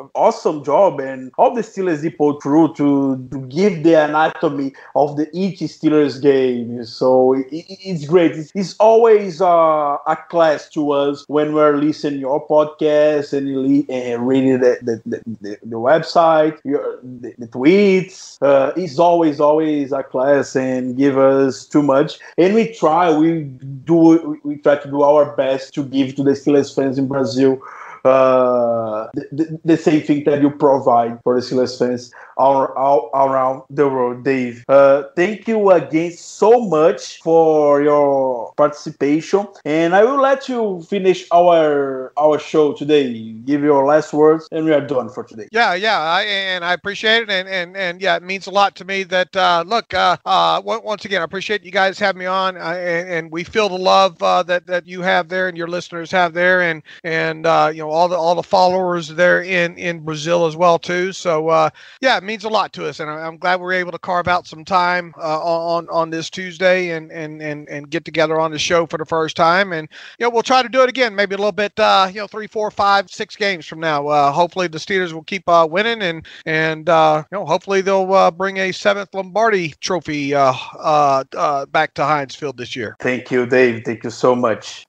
a 0.00 0.08
awesome 0.14 0.62
job 0.64 1.00
and 1.00 1.32
all 1.38 1.54
the 1.54 1.62
Steelers 1.62 2.02
Depot 2.02 2.34
crew 2.34 2.72
to, 2.74 3.26
to 3.30 3.40
give 3.48 3.82
the 3.82 3.94
anatomy 3.94 4.72
of 4.94 5.16
the 5.16 5.28
each 5.32 5.60
Steelers 5.60 6.20
game. 6.20 6.84
So 6.84 7.34
it, 7.34 7.46
it- 7.50 7.66
it's 7.86 8.06
great. 8.06 8.32
It's, 8.32 8.52
it's 8.54 8.74
always 8.78 9.40
uh, 9.40 9.96
a 10.06 10.16
class 10.28 10.68
to 10.70 10.90
us 10.92 11.24
when 11.28 11.54
we're 11.54 11.76
listening 11.76 12.20
your 12.20 12.46
podcast 12.46 13.32
and, 13.32 13.88
and 13.90 14.26
reading 14.28 14.60
the, 14.60 14.78
the, 14.82 15.02
the, 15.06 15.22
the, 15.40 15.58
the 15.62 15.76
website, 15.76 16.58
your, 16.64 16.98
the, 17.02 17.34
the 17.46 17.58
tweets. 17.58 18.38
Uh, 18.42 19.02
always, 19.02 19.40
always 19.40 19.92
a 19.92 20.02
class 20.02 20.56
and 20.56 20.96
give 20.96 21.18
us 21.18 21.66
too 21.66 21.82
much. 21.82 22.18
And 22.38 22.54
we 22.54 22.72
try, 22.72 23.16
we 23.16 23.42
do, 23.42 24.38
we, 24.44 24.54
we 24.54 24.56
try 24.56 24.76
to 24.76 24.88
do 24.88 25.02
our 25.02 25.36
best 25.36 25.74
to 25.74 25.84
give 25.84 26.14
to 26.16 26.22
the 26.22 26.32
Steelers 26.32 26.74
fans 26.74 26.98
in 26.98 27.08
Brazil 27.08 27.60
uh, 28.06 29.08
the, 29.14 29.28
the, 29.32 29.60
the 29.64 29.76
same 29.76 30.00
thing 30.00 30.24
that 30.24 30.40
you 30.40 30.50
provide 30.50 31.18
for 31.24 31.34
the 31.34 31.40
Steelers 31.40 31.78
fans 31.78 32.12
all, 32.36 32.66
all 32.76 33.10
around 33.14 33.62
the 33.70 33.88
world, 33.88 34.24
Dave. 34.24 34.64
Uh, 34.68 35.04
thank 35.14 35.48
you 35.48 35.70
again 35.70 36.12
so 36.12 36.60
much 36.68 37.20
for 37.20 37.82
your 37.82 38.52
participation, 38.56 39.46
and 39.64 39.94
I 39.94 40.04
will 40.04 40.20
let 40.20 40.48
you 40.48 40.82
finish 40.88 41.26
our 41.32 42.12
our 42.16 42.38
show 42.38 42.72
today. 42.72 43.32
Give 43.44 43.62
your 43.62 43.84
last 43.86 44.12
words, 44.12 44.48
and 44.52 44.64
we 44.64 44.72
are 44.72 44.80
done 44.80 45.08
for 45.08 45.24
today. 45.24 45.48
Yeah, 45.52 45.74
yeah, 45.74 45.98
I, 45.98 46.22
and 46.22 46.64
I 46.64 46.72
appreciate 46.72 47.22
it, 47.22 47.30
and 47.30 47.48
and 47.48 47.76
and 47.76 48.00
yeah, 48.00 48.16
it 48.16 48.22
means 48.22 48.46
a 48.46 48.50
lot 48.50 48.76
to 48.76 48.84
me 48.84 49.02
that 49.04 49.34
uh, 49.36 49.64
look, 49.66 49.94
uh, 49.94 50.16
uh, 50.24 50.60
once 50.64 51.04
again, 51.04 51.20
I 51.20 51.24
appreciate 51.24 51.64
you 51.64 51.70
guys 51.70 51.98
having 51.98 52.20
me 52.20 52.26
on, 52.26 52.56
and, 52.56 53.08
and 53.08 53.30
we 53.30 53.44
feel 53.44 53.68
the 53.68 53.78
love 53.78 54.22
uh, 54.22 54.42
that 54.44 54.66
that 54.66 54.86
you 54.86 55.02
have 55.02 55.28
there, 55.28 55.48
and 55.48 55.56
your 55.56 55.68
listeners 55.68 56.10
have 56.10 56.32
there, 56.32 56.62
and 56.62 56.82
and 57.04 57.46
uh, 57.46 57.70
you 57.72 57.80
know 57.80 57.90
all 57.90 58.08
the 58.08 58.16
all 58.16 58.34
the 58.34 58.42
followers 58.42 59.08
there 59.08 59.42
in 59.42 59.76
in 59.78 60.00
Brazil 60.00 60.46
as 60.46 60.56
well 60.56 60.78
too. 60.78 61.12
So 61.12 61.48
uh, 61.48 61.70
yeah, 62.00 62.20
means 62.26 62.44
a 62.44 62.48
lot 62.48 62.72
to 62.74 62.86
us, 62.86 63.00
and 63.00 63.10
I'm 63.10 63.38
glad 63.38 63.60
we 63.60 63.66
are 63.66 63.72
able 63.72 63.92
to 63.92 63.98
carve 63.98 64.28
out 64.28 64.46
some 64.46 64.64
time 64.64 65.14
uh, 65.18 65.40
on 65.42 65.88
on 65.88 66.10
this 66.10 66.28
Tuesday 66.28 66.90
and 66.90 67.10
and 67.12 67.40
and 67.40 67.68
and 67.68 67.88
get 67.88 68.04
together 68.04 68.38
on 68.38 68.50
the 68.50 68.58
show 68.58 68.86
for 68.86 68.98
the 68.98 69.06
first 69.06 69.36
time, 69.36 69.72
and 69.72 69.88
you 70.18 70.26
know 70.26 70.30
we'll 70.30 70.42
try 70.42 70.62
to 70.62 70.68
do 70.68 70.82
it 70.82 70.88
again, 70.88 71.14
maybe 71.14 71.34
a 71.34 71.38
little 71.38 71.52
bit, 71.52 71.78
uh, 71.78 72.08
you 72.12 72.20
know, 72.20 72.26
three, 72.26 72.46
four, 72.46 72.70
five, 72.70 73.10
six 73.10 73.36
games 73.36 73.66
from 73.66 73.80
now. 73.80 74.06
Uh, 74.06 74.32
hopefully 74.32 74.66
the 74.66 74.78
Steelers 74.78 75.12
will 75.12 75.24
keep 75.24 75.48
uh, 75.48 75.66
winning, 75.70 76.02
and 76.02 76.26
and 76.44 76.88
uh, 76.88 77.22
you 77.30 77.38
know 77.38 77.46
hopefully 77.46 77.80
they'll 77.80 78.12
uh, 78.12 78.30
bring 78.30 78.58
a 78.58 78.72
seventh 78.72 79.14
Lombardi 79.14 79.74
Trophy 79.80 80.32
back 80.32 81.94
to 81.94 82.04
Heinz 82.04 82.34
Field 82.34 82.56
this 82.56 82.76
year. 82.76 82.96
Thank 83.00 83.30
you, 83.30 83.46
Dave. 83.46 83.84
Thank 83.84 84.04
you 84.04 84.10
so 84.10 84.34
much. 84.34 84.86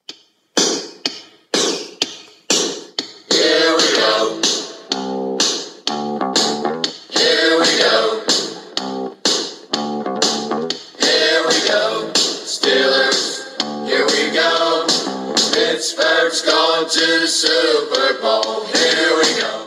Pittsburgh's 15.87 16.41
going 16.41 16.89
to 16.89 17.19
the 17.21 17.27
Super 17.27 18.19
Bowl. 18.21 18.65
Here 18.65 19.15
we 19.15 19.39
go. 19.39 19.66